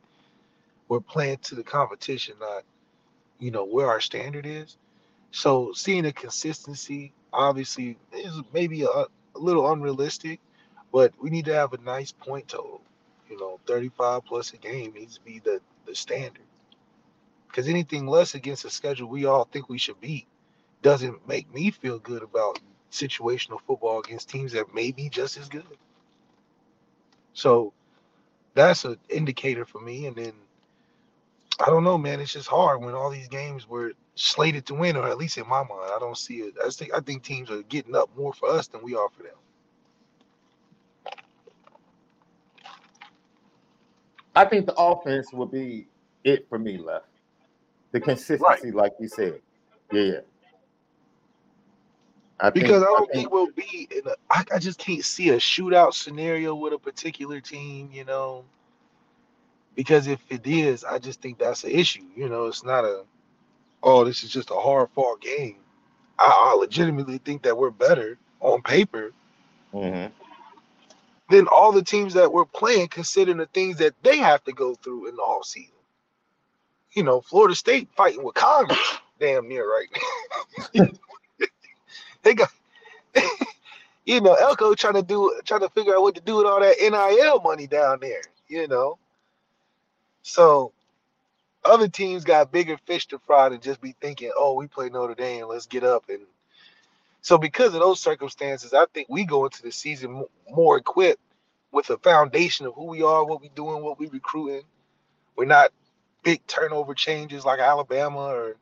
we're 0.89 1.01
playing 1.01 1.39
to 1.45 1.55
the 1.55 1.63
competition, 1.63 2.37
not 2.41 2.65
you 3.39 3.51
know 3.51 3.67
where 3.67 3.89
our 3.89 4.01
standard 4.01 4.47
is. 4.47 4.79
So 5.31 5.73
seeing 5.75 6.07
a 6.07 6.13
consistency 6.13 7.13
obviously 7.35 7.99
is 8.13 8.41
maybe 8.55 8.83
a, 8.85 8.89
a 8.89 9.09
little 9.35 9.71
unrealistic, 9.73 10.41
but 10.93 11.13
we 11.23 11.31
need 11.31 11.47
to 11.47 11.55
have 11.55 11.75
a 11.75 11.79
nice 11.79 12.13
point 12.13 12.49
total. 12.49 12.83
You 13.31 13.39
know, 13.39 13.61
35 13.67 14.25
plus 14.27 14.53
a 14.55 14.59
game 14.59 14.95
needs 14.95 15.17
to 15.17 15.23
be 15.25 15.41
the 15.41 15.61
the 15.87 15.95
standard. 15.95 16.43
Because 17.49 17.69
anything 17.69 18.07
less 18.07 18.35
against 18.35 18.65
a 18.65 18.71
schedule 18.71 19.09
we 19.09 19.27
all 19.27 19.45
think 19.45 19.69
we 19.69 19.79
should 19.79 20.01
beat 20.01 20.27
doesn't 20.83 21.27
make 21.29 21.53
me 21.55 21.71
feel 21.71 21.99
good 21.99 22.23
about 22.23 22.61
situational 22.93 23.61
football 23.67 24.01
against 24.01 24.29
teams 24.31 24.53
that 24.53 24.75
may 24.75 24.93
be 24.93 25.09
just 25.09 25.37
as 25.39 25.49
good. 25.49 25.67
So 27.35 27.73
that's 28.55 28.85
an 28.85 28.99
indicator 29.09 29.65
for 29.65 29.81
me. 29.81 30.07
And 30.07 30.17
then 30.17 30.33
I 31.61 31.67
don't 31.67 31.85
know, 31.85 31.97
man. 31.99 32.21
It's 32.21 32.33
just 32.33 32.49
hard 32.49 32.83
when 32.83 32.95
all 32.95 33.11
these 33.11 33.29
games 33.29 33.69
were 33.69 33.93
slated 34.17 34.67
to 34.67 34.75
win, 34.75 34.97
or 34.97 35.07
at 35.09 35.19
least 35.19 35.39
in 35.39 35.49
my 35.49 35.63
mind, 35.63 35.91
I 35.95 35.99
don't 36.01 36.17
see 36.17 36.39
it. 36.39 36.55
I 36.65 36.69
think 36.71 36.93
I 36.95 37.01
think 37.01 37.23
teams 37.23 37.51
are 37.51 37.63
getting 37.65 37.95
up 37.95 38.11
more 38.17 38.33
for 38.33 38.49
us 38.49 38.67
than 38.67 38.83
we 38.83 38.95
are 38.95 39.09
for 39.11 39.23
them. 39.23 39.33
I 44.37 44.45
think 44.45 44.67
the 44.67 44.75
offense 44.75 45.33
will 45.33 45.47
be 45.47 45.87
it 46.25 46.49
for 46.49 46.59
me 46.59 46.77
left. 46.77 47.07
The 47.93 48.01
consistency, 48.01 48.73
like 48.73 48.93
you 48.99 49.09
said. 49.09 49.41
Yeah. 49.93 50.21
I 52.41 52.51
because 52.51 52.83
think, 52.83 52.83
I 52.83 52.87
don't 52.87 52.97
I 52.97 52.99
think, 52.99 53.13
think, 53.13 53.33
we'll 53.33 53.53
be 53.53 53.89
in 53.93 54.07
a, 54.09 54.15
I, 54.29 54.45
I 54.57 54.59
just 54.59 54.79
can't 54.81 55.05
see 55.05 55.29
a 55.31 55.37
shootout 55.37 55.95
scenario 55.95 56.57
with 56.57 56.73
a 56.73 56.79
particular 56.79 57.41
team, 57.41 57.91
you 57.93 58.05
know. 58.05 58.45
Because 59.75 60.07
if 60.07 60.21
it 60.31 60.47
is, 60.47 60.85
I 60.85 60.99
just 60.99 61.21
think 61.21 61.39
that's 61.39 61.65
an 61.65 61.71
issue. 61.71 62.05
You 62.17 62.29
know, 62.29 62.47
it's 62.47 62.65
not 62.65 62.85
a 62.85 63.05
oh, 63.83 64.05
this 64.05 64.23
is 64.25 64.31
just 64.31 64.51
a 64.51 64.55
hard 64.55 64.89
fought 64.95 65.21
game. 65.21 65.57
I, 66.19 66.53
I 66.53 66.57
legitimately 66.59 67.19
think 67.19 67.43
that 67.43 67.57
we're 67.57 67.71
better 67.71 68.19
on 68.41 68.63
paper 68.63 69.13
mm-hmm. 69.73 70.13
than 71.29 71.49
all 71.49 71.73
the 71.73 71.83
teams 71.83 72.15
that 72.15 72.33
we're 72.33 72.45
playing, 72.45 72.89
considering 72.89 73.37
the 73.39 73.47
things 73.47 73.77
that 73.79 73.95
they 74.03 74.19
have 74.19 74.43
to 74.45 74.53
go 74.53 74.75
through 74.75 75.09
in 75.09 75.17
the 75.17 75.23
off 75.23 75.45
season. 75.45 75.71
You 76.93 77.03
know, 77.03 77.21
Florida 77.21 77.55
State 77.55 77.89
fighting 77.97 78.23
with 78.23 78.35
Congress 78.35 78.99
damn 79.19 79.49
near 79.49 79.69
right 79.69 79.89
now. 80.75 80.87
they 82.23 82.35
got 82.35 82.51
you 84.07 84.21
know, 84.21 84.35
Elko 84.35 84.75
trying 84.75 84.95
to 84.95 85.03
do 85.03 85.41
trying 85.45 85.61
to 85.61 85.69
figure 85.71 85.95
out 85.95 86.03
what 86.03 86.15
to 86.15 86.21
do 86.21 86.37
with 86.37 86.47
all 86.47 86.61
that 86.61 86.77
NIL 86.81 87.41
money 87.41 87.67
down 87.67 87.99
there, 88.01 88.23
you 88.49 88.69
know. 88.69 88.99
So 90.25 90.73
other 91.65 91.87
teams 91.87 92.25
got 92.25 92.51
bigger 92.51 92.79
fish 92.87 93.07
to 93.09 93.19
fry 93.19 93.51
than 93.51 93.61
just 93.61 93.81
be 93.81 93.95
thinking, 94.01 94.33
oh, 94.37 94.55
we 94.55 94.67
play 94.67 94.89
Notre 94.89 95.15
Dame, 95.15 95.47
let's 95.47 95.67
get 95.67 95.85
up. 95.85 96.05
And 96.09 96.21
so, 97.21 97.37
because 97.37 97.75
of 97.75 97.81
those 97.81 98.01
circumstances, 98.01 98.73
I 98.73 98.87
think 98.93 99.09
we 99.11 99.25
go 99.25 99.45
into 99.45 99.63
the 99.63 99.71
season 99.71 100.25
more 100.51 100.79
equipped 100.79 101.21
with 101.73 101.91
a 101.91 101.99
foundation 101.99 102.65
of 102.65 102.75
who 102.75 102.87
we 102.87 103.03
are, 103.03 103.25
what 103.25 103.43
we 103.43 103.51
doing, 103.51 103.83
what 103.83 103.99
we're 103.99 104.11
recruiting. 104.11 104.63
We're 105.37 105.45
not 105.45 105.73
big 106.23 106.47
turnover 106.47 106.95
changes 106.95 107.45
like 107.45 107.61
Alabama 107.61 108.21
or 108.21 108.57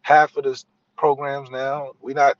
half 0.00 0.36
of 0.38 0.44
the 0.44 0.62
programs 0.96 1.50
now. 1.50 1.92
We're 2.00 2.14
not 2.14 2.38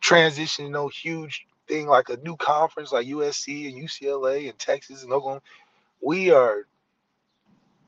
transitioning 0.00 0.70
no 0.70 0.88
huge 0.88 1.46
thing 1.68 1.86
like 1.86 2.08
a 2.08 2.16
new 2.18 2.36
conference 2.36 2.92
like 2.92 3.06
USC 3.06 3.68
and 3.68 3.82
UCLA 3.82 4.48
and 4.48 4.58
Texas 4.58 5.02
and 5.02 5.12
Oklahoma. 5.12 5.42
We 6.00 6.30
are 6.30 6.66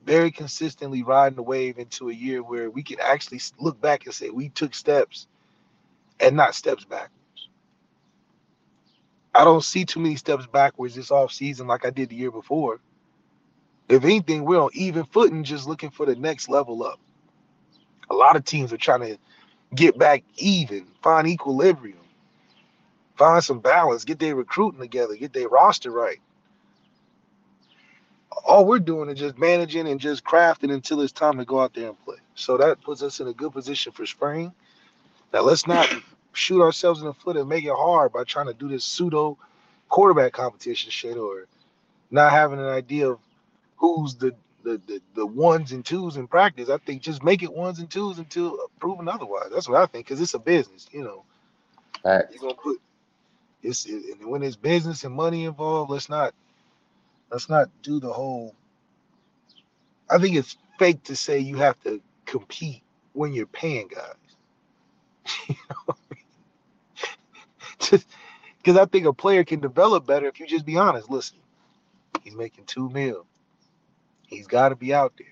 very 0.07 0.33
consistently 0.33 1.05
riding 1.05 1.37
the 1.37 1.43
wave 1.45 1.79
into 1.79 2.11
a 2.11 2.15
year 2.15 2.43
where 2.43 2.71
we 2.71 2.85
can 2.85 2.99
actually 3.03 3.41
look 3.61 3.81
back 3.81 4.07
and 4.07 4.15
say 4.15 4.31
we 4.31 4.51
took 4.51 4.75
steps 4.75 5.29
and 6.21 6.37
not 6.37 6.55
steps 6.55 6.85
backwards. 6.85 7.13
I 9.35 9.45
don't 9.45 9.65
see 9.65 9.85
too 9.85 10.01
many 10.01 10.17
steps 10.17 10.47
backwards 10.47 10.95
this 10.97 11.11
off 11.13 11.33
season 11.33 11.67
like 11.69 11.87
I 11.87 11.91
did 11.91 12.11
the 12.11 12.17
year 12.17 12.33
before. 12.33 12.81
If 13.89 14.05
anything, 14.05 14.45
we're 14.45 14.61
on 14.61 14.71
even 14.75 15.05
footing 15.05 15.45
just 15.45 15.69
looking 15.69 15.91
for 15.91 16.07
the 16.07 16.17
next 16.17 16.49
level 16.49 16.85
up. 16.85 17.01
A 18.11 18.15
lot 18.15 18.37
of 18.37 18.45
teams 18.45 18.73
are 18.73 18.79
trying 18.79 19.01
to 19.01 19.19
get 19.75 19.99
back 19.99 20.25
even, 20.39 20.87
find 21.03 21.29
equilibrium, 21.29 21.99
find 23.17 23.45
some 23.45 23.61
balance, 23.61 24.05
get 24.05 24.19
their 24.21 24.37
recruiting 24.37 24.81
together, 24.81 25.17
get 25.17 25.33
their 25.33 25.49
roster 25.49 25.91
right 25.91 26.21
all 28.45 28.65
we're 28.65 28.79
doing 28.79 29.09
is 29.09 29.19
just 29.19 29.39
managing 29.39 29.89
and 29.89 30.01
just 30.01 30.25
crafting 30.25 30.73
until 30.73 31.01
it's 31.01 31.13
time 31.13 31.39
to 31.39 31.45
go 31.45 31.61
out 31.61 31.75
there 31.75 31.89
and 31.89 32.05
play. 32.05 32.17
So 32.35 32.57
that 32.59 32.83
puts 32.83 33.03
us 33.03 33.21
in 33.21 33.29
a 33.29 33.33
good 33.33 33.53
position 33.53 33.93
for 33.93 34.07
spring. 34.07 34.53
Now 35.33 35.43
let's 35.43 35.67
not 35.67 35.89
shoot 36.33 36.63
ourselves 36.63 37.01
in 37.01 37.07
the 37.07 37.15
foot 37.15 37.37
and 37.37 37.49
make 37.49 37.65
it 37.65 37.73
hard 37.75 38.13
by 38.13 38.25
trying 38.25 38.47
to 38.47 38.55
do 38.55 38.69
this 38.69 38.85
pseudo 38.85 39.39
quarterback 39.89 40.33
competition 40.33 40.91
shit 40.91 41.17
or 41.17 41.47
not 42.11 42.33
having 42.33 42.59
an 42.59 42.67
idea 42.67 43.11
of 43.11 43.19
who's 43.77 44.15
the 44.17 44.35
the, 44.65 44.81
the, 44.89 45.01
the 45.15 45.27
ones 45.27 45.71
and 45.71 45.85
twos 45.85 46.17
in 46.17 46.27
practice. 46.27 46.69
I 46.69 46.79
think 46.79 47.01
just 47.01 47.23
make 47.23 47.45
it 47.45 47.53
ones 47.53 47.79
and 47.79 47.89
twos 47.89 48.19
until 48.19 48.59
proven 48.81 49.09
otherwise. 49.09 49.47
That's 49.53 49.69
what 49.69 49.81
I 49.81 49.87
think 49.87 50.07
because 50.07 50.21
it's 50.21 50.35
a 50.35 50.41
business, 50.41 50.89
you 50.91 51.05
know. 51.05 51.25
Right. 52.05 52.25
You're 52.33 52.41
gonna 52.41 52.55
put 52.55 52.81
it's 53.63 53.87
it, 53.87 54.27
when 54.27 54.41
there's 54.41 54.57
business 54.57 55.05
and 55.05 55.15
money 55.15 55.45
involved. 55.45 55.91
Let's 55.93 56.09
not 56.09 56.35
Let's 57.31 57.49
not 57.49 57.69
do 57.83 58.01
the 58.01 58.13
whole. 58.13 58.55
I 60.11 60.19
think 60.19 60.37
it's 60.37 60.57
fake 60.79 61.03
to 61.05 61.17
say 61.17 61.39
you 61.41 61.57
have 61.57 61.81
to 61.85 62.01
compete 62.27 62.83
when 63.13 63.33
you're 63.33 63.47
paying 63.47 63.89
guys. 63.89 64.15
Just 67.81 68.07
because 68.59 68.79
I 68.79 68.87
think 68.87 69.07
a 69.07 69.13
player 69.13 69.45
can 69.45 69.61
develop 69.61 70.07
better 70.07 70.27
if 70.27 70.41
you 70.41 70.47
just 70.47 70.67
be 70.67 70.77
honest. 70.77 71.11
Listen, 71.11 71.39
he's 72.23 72.35
making 72.35 72.65
two 72.65 72.89
mil. 72.91 73.27
He's 74.27 74.47
got 74.47 74.71
to 74.71 74.77
be 74.77 74.93
out 74.95 75.13
there. 75.19 75.29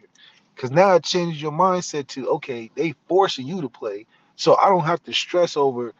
Because 0.55 0.71
now 0.71 0.95
it 0.95 1.05
changes 1.05 1.43
your 1.43 1.53
mindset 1.53 2.07
to 2.09 2.29
okay, 2.31 2.71
they 2.77 2.95
forcing 3.09 3.47
you 3.47 3.61
to 3.63 3.69
play, 3.69 4.07
so 4.37 4.57
I 4.57 4.69
don't 4.69 4.85
have 4.85 5.03
to 5.05 5.13
stress 5.13 5.57
over 5.57 5.93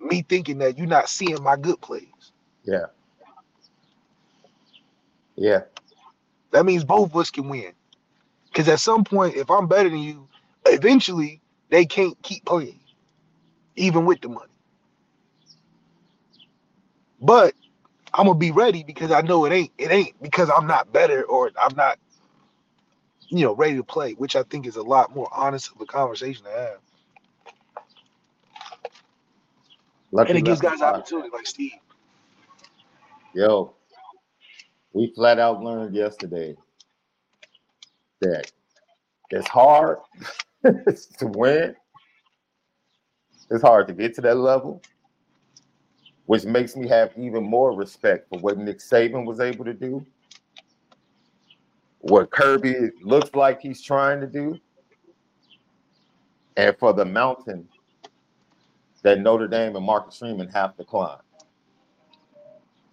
me 0.00 0.22
thinking 0.22 0.58
that 0.58 0.78
you're 0.78 0.86
not 0.86 1.08
seeing 1.08 1.42
my 1.42 1.56
good 1.56 1.80
plays. 1.80 2.32
Yeah. 2.64 2.86
Yeah. 5.36 5.62
That 6.52 6.66
means 6.66 6.84
both 6.84 7.10
of 7.10 7.16
us 7.16 7.30
can 7.30 7.48
win. 7.48 7.72
Because 8.48 8.68
at 8.68 8.80
some 8.80 9.04
point, 9.04 9.36
if 9.36 9.50
I'm 9.50 9.68
better 9.68 9.90
than 9.90 9.98
you, 10.00 10.28
eventually 10.66 11.40
they 11.70 11.86
can't 11.86 12.20
keep 12.22 12.44
playing, 12.44 12.80
even 13.76 14.06
with 14.06 14.20
the 14.22 14.28
money. 14.28 14.52
But 17.20 17.54
I'm 18.14 18.26
gonna 18.26 18.38
be 18.38 18.52
ready 18.52 18.84
because 18.84 19.10
I 19.12 19.22
know 19.22 19.44
it 19.46 19.52
ain't. 19.52 19.72
It 19.78 19.90
ain't 19.92 20.20
because 20.22 20.50
I'm 20.56 20.66
not 20.66 20.92
better 20.92 21.24
or 21.24 21.50
I'm 21.60 21.76
not, 21.76 21.98
you 23.28 23.44
know, 23.44 23.54
ready 23.54 23.76
to 23.76 23.84
play, 23.84 24.12
which 24.14 24.36
I 24.36 24.44
think 24.44 24.66
is 24.66 24.76
a 24.76 24.82
lot 24.82 25.14
more 25.14 25.28
honest 25.32 25.72
of 25.74 25.80
a 25.80 25.86
conversation 25.86 26.44
to 26.44 26.50
have. 26.50 26.78
Lucky 30.12 30.30
and 30.30 30.38
it 30.38 30.42
gives 30.42 30.60
guys 30.60 30.82
opportunity, 30.82 31.30
like 31.32 31.46
Steve. 31.46 31.72
Yo, 33.34 33.74
we 34.94 35.12
flat 35.14 35.38
out 35.38 35.62
learned 35.62 35.94
yesterday 35.94 36.56
that 38.20 38.50
it's 39.30 39.48
hard 39.48 39.98
to 40.64 41.26
win. 41.26 41.74
It's 43.50 43.62
hard 43.62 43.88
to 43.88 43.92
get 43.92 44.14
to 44.14 44.20
that 44.22 44.36
level, 44.36 44.80
which 46.26 46.44
makes 46.44 46.76
me 46.76 46.88
have 46.88 47.12
even 47.18 47.44
more 47.44 47.76
respect 47.76 48.28
for 48.28 48.38
what 48.38 48.56
Nick 48.56 48.78
Saban 48.78 49.26
was 49.26 49.40
able 49.40 49.64
to 49.64 49.74
do, 49.74 50.06
what 51.98 52.30
Kirby 52.30 52.90
looks 53.02 53.34
like 53.34 53.60
he's 53.60 53.82
trying 53.82 54.20
to 54.20 54.26
do, 54.26 54.58
and 56.56 56.74
for 56.78 56.92
the 56.92 57.04
mountain 57.04 57.68
that 59.02 59.18
Notre 59.20 59.48
Dame 59.48 59.76
and 59.76 59.84
Marcus 59.84 60.18
Freeman 60.18 60.48
have 60.48 60.76
to 60.76 60.84
climb. 60.84 61.18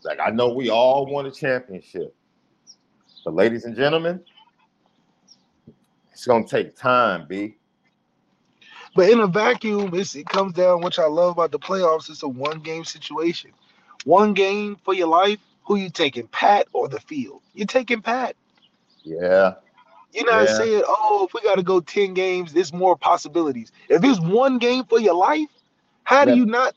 Like 0.03 0.19
I 0.19 0.29
know 0.29 0.49
we 0.49 0.69
all 0.69 1.05
want 1.05 1.27
a 1.27 1.31
championship, 1.31 2.15
but 3.23 3.35
ladies 3.35 3.65
and 3.65 3.75
gentlemen, 3.75 4.21
it's 6.11 6.25
gonna 6.25 6.47
take 6.47 6.75
time, 6.75 7.25
B. 7.27 7.55
But 8.95 9.09
in 9.09 9.19
a 9.19 9.27
vacuum, 9.27 9.91
it 9.93 10.25
comes 10.25 10.53
down. 10.53 10.81
Which 10.81 10.99
I 10.99 11.05
love 11.05 11.33
about 11.33 11.51
the 11.51 11.59
playoffs, 11.59 12.09
it's 12.09 12.23
a 12.23 12.27
one-game 12.27 12.83
situation. 12.83 13.51
One 14.03 14.33
game 14.33 14.77
for 14.83 14.93
your 14.93 15.07
life. 15.07 15.39
Who 15.65 15.75
you 15.75 15.89
taking, 15.89 16.27
Pat 16.27 16.67
or 16.73 16.89
the 16.89 16.99
field? 16.99 17.41
You're 17.53 17.67
taking 17.67 18.01
Pat. 18.01 18.35
Yeah. 19.03 19.53
You're 20.11 20.25
not 20.25 20.49
yeah. 20.49 20.57
saying, 20.57 20.83
oh, 20.85 21.25
if 21.27 21.33
we 21.33 21.41
got 21.41 21.55
to 21.55 21.63
go 21.63 21.79
10 21.79 22.13
games, 22.13 22.51
there's 22.51 22.73
more 22.73 22.97
possibilities. 22.97 23.71
If 23.87 24.03
it's 24.03 24.19
one 24.19 24.57
game 24.57 24.83
for 24.85 24.99
your 24.99 25.13
life, 25.13 25.47
how 26.03 26.25
do 26.25 26.31
yeah. 26.31 26.37
you 26.37 26.45
not? 26.45 26.75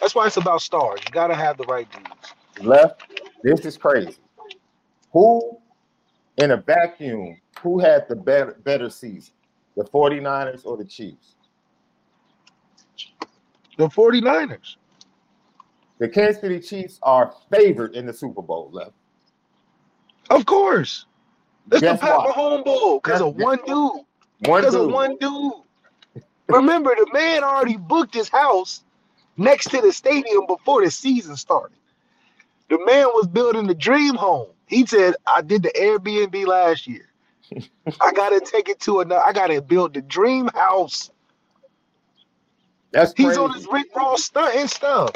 That's 0.00 0.14
why 0.14 0.26
it's 0.26 0.36
about 0.36 0.60
stars. 0.62 1.00
You 1.04 1.10
got 1.10 1.28
to 1.28 1.34
have 1.34 1.56
the 1.56 1.64
right 1.64 1.90
dudes 1.90 2.34
left. 2.62 3.02
This 3.42 3.64
is 3.64 3.76
crazy. 3.76 4.16
Who 5.12 5.58
in 6.38 6.50
a 6.50 6.56
vacuum, 6.56 7.38
who 7.60 7.78
had 7.78 8.08
the 8.08 8.16
better 8.16 8.56
better 8.64 8.90
season, 8.90 9.34
the 9.76 9.84
49ers 9.84 10.64
or 10.64 10.76
the 10.76 10.84
Chiefs? 10.84 11.36
The 13.78 13.88
49ers. 13.88 14.76
The 15.98 16.08
Kansas 16.08 16.40
City 16.40 16.60
Chiefs 16.60 16.98
are 17.02 17.34
favored 17.50 17.94
in 17.94 18.06
the 18.06 18.12
Super 18.12 18.42
Bowl, 18.42 18.70
left. 18.72 18.92
Of 20.30 20.44
course. 20.44 21.06
It's 21.70 21.80
Guess 21.80 22.00
the 22.00 22.06
Pat 22.06 22.18
why? 22.18 22.32
Mahomes 22.32 22.64
Bowl 22.64 23.00
because 23.00 23.20
of 23.20 23.36
one 23.36 23.58
dude. 23.66 24.04
One 24.40 24.60
Because 24.60 24.74
of 24.74 24.90
one 24.90 25.16
dude. 25.18 25.52
Remember, 26.48 26.94
the 26.96 27.08
man 27.12 27.42
already 27.42 27.76
booked 27.76 28.14
his 28.14 28.28
house 28.28 28.84
next 29.36 29.70
to 29.70 29.80
the 29.80 29.92
stadium 29.92 30.46
before 30.46 30.84
the 30.84 30.90
season 30.90 31.36
started. 31.36 31.76
The 32.68 32.78
man 32.84 33.06
was 33.14 33.28
building 33.28 33.66
the 33.66 33.74
dream 33.74 34.14
home. 34.14 34.48
He 34.66 34.84
said, 34.86 35.14
I 35.26 35.42
did 35.42 35.62
the 35.62 35.70
Airbnb 35.70 36.46
last 36.46 36.86
year. 36.86 37.08
I 38.00 38.12
gotta 38.16 38.40
take 38.40 38.68
it 38.68 38.80
to 38.80 39.00
another. 39.00 39.22
I 39.22 39.32
gotta 39.32 39.62
build 39.62 39.94
the 39.94 40.02
dream 40.02 40.48
house. 40.48 41.10
That's 42.92 43.12
He's 43.16 43.26
crazy. 43.26 43.40
on 43.40 43.52
his 43.52 43.66
Rick 43.70 43.94
Ross 43.94 44.24
stunt 44.24 44.54
and 44.56 44.68
stuff. 44.70 45.12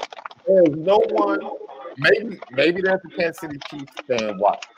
There's 0.47 0.77
no 0.77 0.99
one. 1.11 1.41
Maybe 1.99 2.39
maybe 2.53 2.83
that's 2.83 3.05
a 3.05 3.09
Kansas 3.09 3.41
City 3.41 3.59
Chiefs 3.69 3.93
fan 4.07 4.39
watching. 4.39 4.71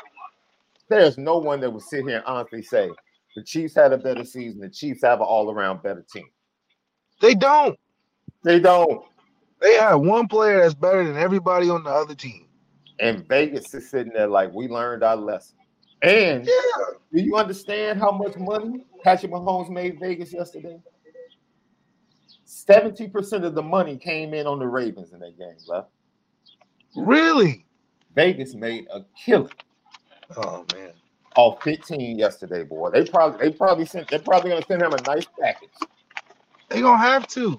There's 0.88 1.18
no 1.18 1.38
one 1.38 1.60
that 1.60 1.70
would 1.70 1.82
sit 1.82 2.06
here 2.06 2.16
and 2.16 2.24
honestly 2.26 2.62
say 2.62 2.90
the 3.36 3.42
Chiefs 3.42 3.74
had 3.74 3.92
a 3.92 3.98
better 3.98 4.24
season. 4.24 4.60
The 4.60 4.68
Chiefs 4.68 5.02
have 5.02 5.20
an 5.20 5.26
all-around 5.26 5.82
better 5.82 6.04
team. 6.12 6.28
They 7.20 7.34
don't. 7.34 7.78
They 8.42 8.60
don't. 8.60 9.04
They 9.60 9.74
have 9.74 10.00
one 10.00 10.26
player 10.26 10.60
that's 10.60 10.74
better 10.74 11.04
than 11.04 11.16
everybody 11.16 11.70
on 11.70 11.84
the 11.84 11.90
other 11.90 12.14
team. 12.14 12.46
And 13.00 13.26
Vegas 13.26 13.72
is 13.74 13.88
sitting 13.90 14.12
there 14.12 14.26
like 14.28 14.52
we 14.52 14.68
learned 14.68 15.02
our 15.02 15.16
lesson. 15.16 15.56
And 16.02 16.44
Yeah. 16.46 16.84
do 17.12 17.22
you 17.22 17.36
understand 17.36 17.98
how 17.98 18.10
much 18.10 18.36
money 18.36 18.84
Patrick 19.02 19.32
Mahomes 19.32 19.70
made 19.70 19.98
Vegas 20.00 20.32
yesterday? 20.32 20.80
70% 22.46 23.44
of 23.44 23.54
the 23.54 23.62
money 23.62 23.96
came 23.96 24.34
in 24.34 24.46
on 24.46 24.58
the 24.58 24.66
Ravens 24.66 25.12
in 25.12 25.20
that 25.20 25.38
game, 25.38 25.56
left. 25.66 25.88
Really? 26.94 27.64
Vegas 28.14 28.54
made 28.54 28.86
a 28.92 29.04
killing 29.16 29.50
Oh 30.36 30.64
man. 30.74 30.92
off 31.36 31.62
15 31.62 32.18
yesterday, 32.18 32.62
boy. 32.62 32.90
They 32.90 33.04
probably 33.06 33.48
they 33.48 33.56
probably 33.56 33.86
sent 33.86 34.08
they're 34.08 34.18
probably 34.18 34.50
gonna 34.50 34.64
send 34.66 34.82
him 34.82 34.92
a 34.92 35.00
nice 35.02 35.26
package. 35.40 35.70
They 36.68 36.80
gonna 36.82 36.98
have 36.98 37.26
to. 37.28 37.58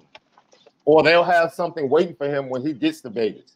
Or 0.86 1.02
they'll 1.02 1.24
have 1.24 1.54
something 1.54 1.90
waiting 1.90 2.16
for 2.16 2.28
him 2.28 2.50
when 2.50 2.66
he 2.66 2.74
gets 2.74 3.02
to 3.02 3.10
Vegas. 3.10 3.56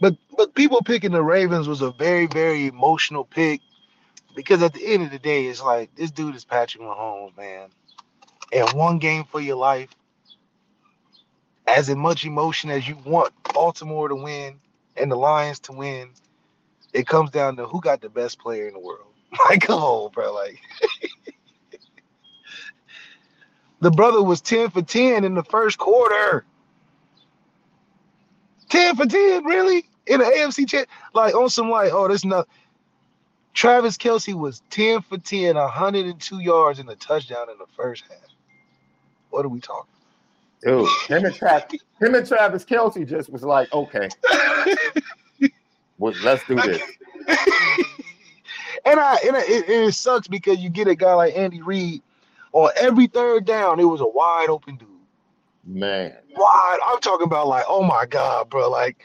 But 0.00 0.16
but 0.36 0.54
people 0.54 0.82
picking 0.82 1.12
the 1.12 1.22
Ravens 1.22 1.68
was 1.68 1.82
a 1.82 1.90
very 1.92 2.26
very 2.26 2.66
emotional 2.66 3.24
pick 3.24 3.60
because 4.34 4.62
at 4.62 4.74
the 4.74 4.86
end 4.86 5.02
of 5.02 5.10
the 5.10 5.18
day, 5.18 5.46
it's 5.46 5.62
like 5.62 5.94
this 5.96 6.10
dude 6.10 6.34
is 6.34 6.44
Patrick 6.44 6.82
Mahomes, 6.82 7.36
man. 7.36 7.68
And 8.52 8.72
one 8.72 8.98
game 8.98 9.24
for 9.24 9.40
your 9.40 9.56
life, 9.56 9.90
as 11.66 11.90
much 11.90 12.24
emotion 12.24 12.70
as 12.70 12.88
you 12.88 12.96
want 13.04 13.32
Baltimore 13.54 14.08
to 14.08 14.14
win 14.16 14.60
and 14.96 15.10
the 15.10 15.16
Lions 15.16 15.60
to 15.60 15.72
win, 15.72 16.10
it 16.92 17.06
comes 17.06 17.30
down 17.30 17.56
to 17.56 17.66
who 17.66 17.80
got 17.80 18.00
the 18.00 18.08
best 18.08 18.38
player 18.38 18.66
in 18.68 18.74
the 18.74 18.80
world. 18.80 19.06
Like, 19.48 19.62
come 19.62 20.10
bro. 20.12 20.34
Like, 20.34 20.60
the 23.80 23.90
brother 23.92 24.22
was 24.22 24.40
10 24.40 24.70
for 24.70 24.82
10 24.82 25.24
in 25.24 25.34
the 25.34 25.44
first 25.44 25.78
quarter. 25.78 26.44
10 28.70 28.96
for 28.96 29.06
10, 29.06 29.44
really? 29.44 29.84
In 30.10 30.18
the 30.18 30.26
AFC 30.26 30.68
chat? 30.68 30.88
Like 31.14 31.34
on 31.34 31.48
some 31.48 31.70
like, 31.70 31.92
oh, 31.92 32.08
there's 32.08 32.24
not 32.24 32.48
Travis 33.54 33.96
Kelce 33.96 34.34
was 34.34 34.62
10 34.70 35.02
for 35.02 35.18
10, 35.18 35.54
102 35.56 36.38
yards 36.40 36.78
and 36.78 36.88
a 36.88 36.96
touchdown 36.96 37.50
in 37.50 37.58
the 37.58 37.66
first 37.76 38.04
half. 38.08 38.18
What 39.30 39.44
are 39.44 39.48
we 39.48 39.60
talking? 39.60 39.90
Dude, 40.62 40.88
him 41.08 41.24
and 41.24 41.34
Travis, 41.34 41.80
him 42.00 42.14
and 42.14 42.26
Travis 42.26 42.64
Kelce 42.64 43.08
just 43.08 43.30
was 43.30 43.42
like, 43.42 43.72
okay, 43.72 44.08
well, 45.98 46.12
let's 46.22 46.44
do 46.46 46.56
this. 46.56 46.82
and 48.84 49.00
I 49.00 49.16
and 49.26 49.36
it, 49.36 49.68
it 49.68 49.94
sucks 49.94 50.28
because 50.28 50.58
you 50.58 50.68
get 50.68 50.86
a 50.86 50.94
guy 50.94 51.14
like 51.14 51.36
Andy 51.36 51.62
Reid 51.62 52.02
on 52.52 52.70
every 52.76 53.06
third 53.06 53.44
down, 53.46 53.80
it 53.80 53.84
was 53.84 54.00
a 54.00 54.06
wide 54.06 54.48
open 54.48 54.76
dude. 54.76 54.88
Man. 55.64 56.14
Wide. 56.36 56.78
I'm 56.84 57.00
talking 57.00 57.26
about 57.26 57.46
like, 57.46 57.64
oh 57.68 57.82
my 57.82 58.06
God, 58.06 58.50
bro. 58.50 58.68
Like, 58.68 58.98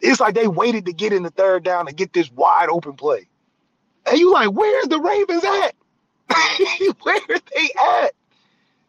it's 0.00 0.20
like 0.20 0.34
they 0.34 0.48
waited 0.48 0.86
to 0.86 0.92
get 0.92 1.12
in 1.12 1.22
the 1.22 1.30
third 1.30 1.62
down 1.64 1.86
to 1.86 1.92
get 1.92 2.12
this 2.12 2.30
wide 2.32 2.68
open 2.70 2.94
play. 2.94 3.28
And 4.06 4.18
you 4.18 4.32
like, 4.32 4.50
where's 4.50 4.88
the 4.88 5.00
Ravens 5.00 5.44
at? 5.44 5.74
Where 7.02 7.16
are 7.16 7.38
they 7.54 7.70
at? 8.02 8.12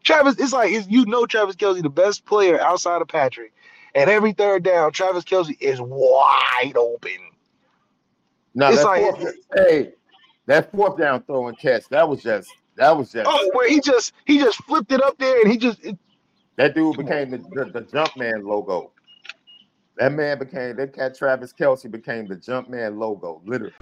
Travis, 0.04 0.40
it's 0.40 0.54
like 0.54 0.72
it's, 0.72 0.88
you 0.88 1.06
know 1.06 1.26
Travis 1.26 1.56
Kelce, 1.56 1.82
the 1.82 1.90
best 1.90 2.26
player 2.26 2.60
outside 2.62 3.02
of 3.02 3.08
Patrick. 3.08 3.54
And 3.94 4.10
every 4.10 4.32
third 4.34 4.64
down, 4.64 4.92
Travis 4.94 5.24
Kelce 5.24 5.58
is 5.60 5.80
wide 5.82 6.74
open. 6.78 7.12
Now 8.54 8.70
It's 8.70 8.78
that 8.80 8.86
like- 8.86 9.18
fourth, 9.18 9.36
hey, 9.56 9.94
that 10.46 10.72
fourth 10.72 10.98
down 10.98 11.24
throw 11.24 11.48
and 11.48 11.58
catch, 11.58 11.88
that 11.90 12.08
was 12.08 12.22
just 12.24 12.50
that 12.76 12.96
was 12.98 13.12
just 13.12 13.28
Oh, 13.30 13.50
where 13.54 13.70
he 13.70 13.80
just 13.82 14.14
he 14.26 14.40
just 14.40 14.64
flipped 14.64 14.92
it 14.92 15.02
up 15.04 15.18
there 15.18 15.42
and 15.42 15.52
he 15.52 15.58
just 15.58 15.84
it, 15.84 15.98
that 16.56 16.74
dude 16.76 16.98
became 16.98 17.32
the, 17.32 17.38
the, 17.38 17.66
the 17.72 17.82
jump 17.82 18.16
man 18.18 18.46
logo. 18.46 18.92
That 20.02 20.14
man 20.14 20.40
became 20.40 20.78
that 20.78 20.94
cat 20.94 21.16
Travis 21.16 21.54
Kelce 21.54 21.92
became 21.92 22.26
the 22.26 22.36
jump 22.36 22.68
man 22.68 22.98
logo, 22.98 23.40
literally. 23.46 23.76